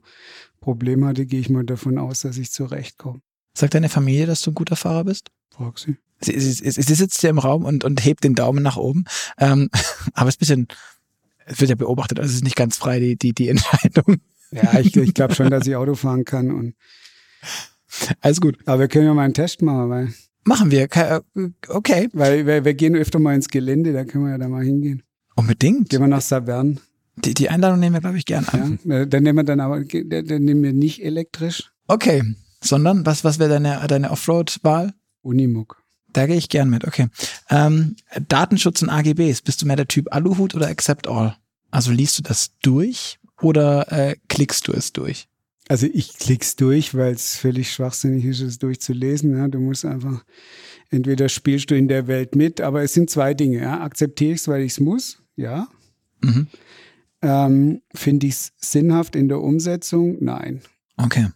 [0.61, 3.21] Probleme hatte, gehe ich mal davon aus, dass ich zurechtkomme.
[3.53, 5.29] Sagt deine Familie, dass du ein guter Fahrer bist?
[5.51, 5.97] Frag sie.
[6.21, 9.05] Sie, sie, sie, sitzt ja im Raum und, und hebt den Daumen nach oben.
[9.37, 9.69] Ähm,
[10.13, 10.67] aber es ist ein bisschen,
[11.45, 14.17] es wird ja beobachtet, also es ist nicht ganz frei, die, die, die Entscheidung.
[14.51, 16.51] Ja, ich, ich glaube schon, dass ich Auto fahren kann.
[16.51, 16.75] Und,
[18.21, 18.57] Alles gut.
[18.65, 20.13] aber wir können ja mal einen Test machen, weil,
[20.45, 20.87] Machen wir.
[20.95, 21.19] Äh,
[21.67, 22.09] Okay.
[22.13, 25.03] weil wir, wir gehen öfter mal ins Gelände, da können wir ja da mal hingehen.
[25.35, 25.89] Unbedingt.
[25.89, 26.79] Gehen wir nach Savern.
[27.17, 28.79] Die, die Einladung nehmen wir, glaube ich, gern an.
[28.85, 29.05] Ja?
[29.05, 31.71] Dann nehmen wir dann aber, dann dann nehmen wir nicht elektrisch.
[31.87, 32.23] Okay.
[32.63, 34.93] Sondern, was, was wäre deine, deine Offroad-Wahl?
[35.21, 35.83] Unimog.
[36.11, 37.07] Da gehe ich gern mit, okay.
[37.49, 37.95] Ähm,
[38.27, 39.41] Datenschutz und AGBs.
[39.41, 41.35] Bist du mehr der Typ Aluhut oder Accept All?
[41.71, 45.27] Also liest du das durch oder äh, klickst du es durch?
[45.67, 49.37] Also ich klick's durch, weil es völlig schwachsinnig ist, es durchzulesen.
[49.37, 49.47] Ja.
[49.47, 50.25] Du musst einfach,
[50.89, 53.61] entweder spielst du in der Welt mit, aber es sind zwei Dinge.
[53.61, 53.81] Ja.
[53.81, 55.67] Akzeptiere ich es, weil ich es muss, ja.
[56.21, 56.47] Mhm.
[57.21, 60.17] Ähm, Finde ich es sinnhaft in der Umsetzung?
[60.19, 60.61] Nein.
[60.97, 61.27] Okay.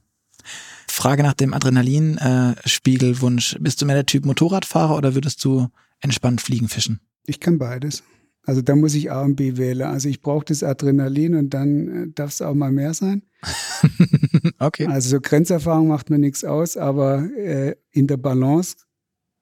[0.87, 3.57] Frage nach dem Adrenalin-Spiegelwunsch.
[3.59, 5.69] Bist du mehr der Typ Motorradfahrer oder würdest du
[5.99, 6.99] entspannt fliegen, fischen?
[7.25, 8.03] Ich kann beides.
[8.45, 9.83] Also da muss ich A und B wählen.
[9.83, 13.23] Also ich brauche das Adrenalin und dann äh, darf es auch mal mehr sein.
[14.59, 14.87] okay.
[14.87, 18.75] Also so Grenzerfahrung macht mir nichts aus, aber äh, in der Balance,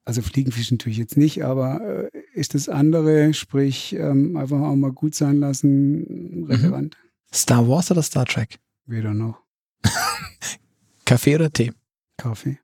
[0.04, 4.76] also Fliegenfischen tue ich jetzt nicht, aber äh, ist das andere, sprich ähm, einfach auch
[4.76, 6.96] mal gut sein lassen, relevant.
[7.32, 8.58] Star Wars oder Star Trek?
[8.86, 9.42] Weder noch.
[11.04, 11.72] Kaffee oder Tee?
[12.16, 12.58] Kaffee,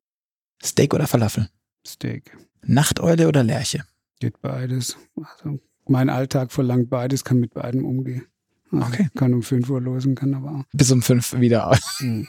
[0.63, 1.49] Steak oder Falafel?
[1.87, 2.37] Steak.
[2.63, 3.85] Nachteule oder Lerche?
[4.21, 4.97] Geht beides.
[5.15, 5.59] Also
[5.89, 8.25] mein Alltag verlangt beides, kann mit beidem umgehen.
[8.71, 9.09] Also Okay.
[9.17, 10.65] Kann um 5 Uhr losen, kann aber auch.
[10.73, 11.77] Bis um fünf wieder.
[12.01, 12.27] Mhm.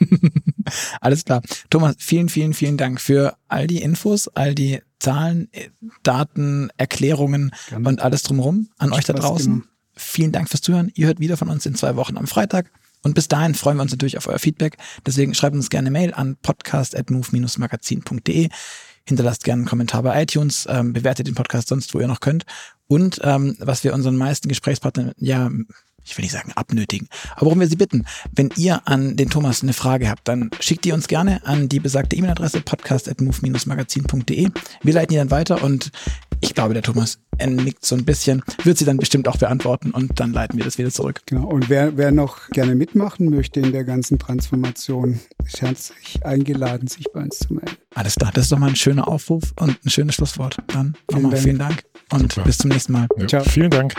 [1.00, 1.42] Alles klar.
[1.68, 5.68] Thomas, vielen, vielen, vielen Dank für all die Infos, all die Zahlen, äh,
[6.02, 7.88] Daten, Erklärungen Gerne.
[7.88, 9.52] und alles drumherum an euch da draußen.
[9.52, 9.68] gemacht.
[9.94, 10.90] Vielen Dank fürs Zuhören.
[10.94, 12.70] Ihr hört wieder von uns in zwei Wochen am Freitag.
[13.02, 14.76] Und bis dahin freuen wir uns natürlich auf euer Feedback.
[15.06, 18.48] Deswegen schreibt uns gerne Mail an podcast.move-magazin.de.
[19.10, 22.44] Hinterlasst gerne einen Kommentar bei iTunes, ähm, bewertet den Podcast sonst, wo ihr noch könnt.
[22.86, 25.50] Und ähm, was wir unseren meisten Gesprächspartnern ja
[26.04, 29.62] ich will nicht sagen abnötigen, aber worum wir Sie bitten, wenn ihr an den Thomas
[29.62, 34.48] eine Frage habt, dann schickt die uns gerne an die besagte E-Mail-Adresse podcast.move-magazin.de.
[34.82, 35.92] Wir leiten die dann weiter und
[36.40, 40.20] ich glaube, der Thomas nickt so ein bisschen, wird sie dann bestimmt auch beantworten und
[40.20, 41.22] dann leiten wir das wieder zurück.
[41.26, 41.46] Genau.
[41.46, 47.06] Und wer, wer noch gerne mitmachen möchte in der ganzen Transformation, ist herzlich eingeladen, sich
[47.12, 47.76] bei uns zu melden.
[47.94, 50.58] Alles klar, das ist doch mal ein schöner Aufruf und ein schönes Schlusswort.
[50.68, 51.42] Dann nochmal Dank.
[51.42, 52.46] vielen Dank und Super.
[52.46, 53.08] bis zum nächsten Mal.
[53.18, 53.44] Ja, Ciao.
[53.44, 53.94] Vielen Dank.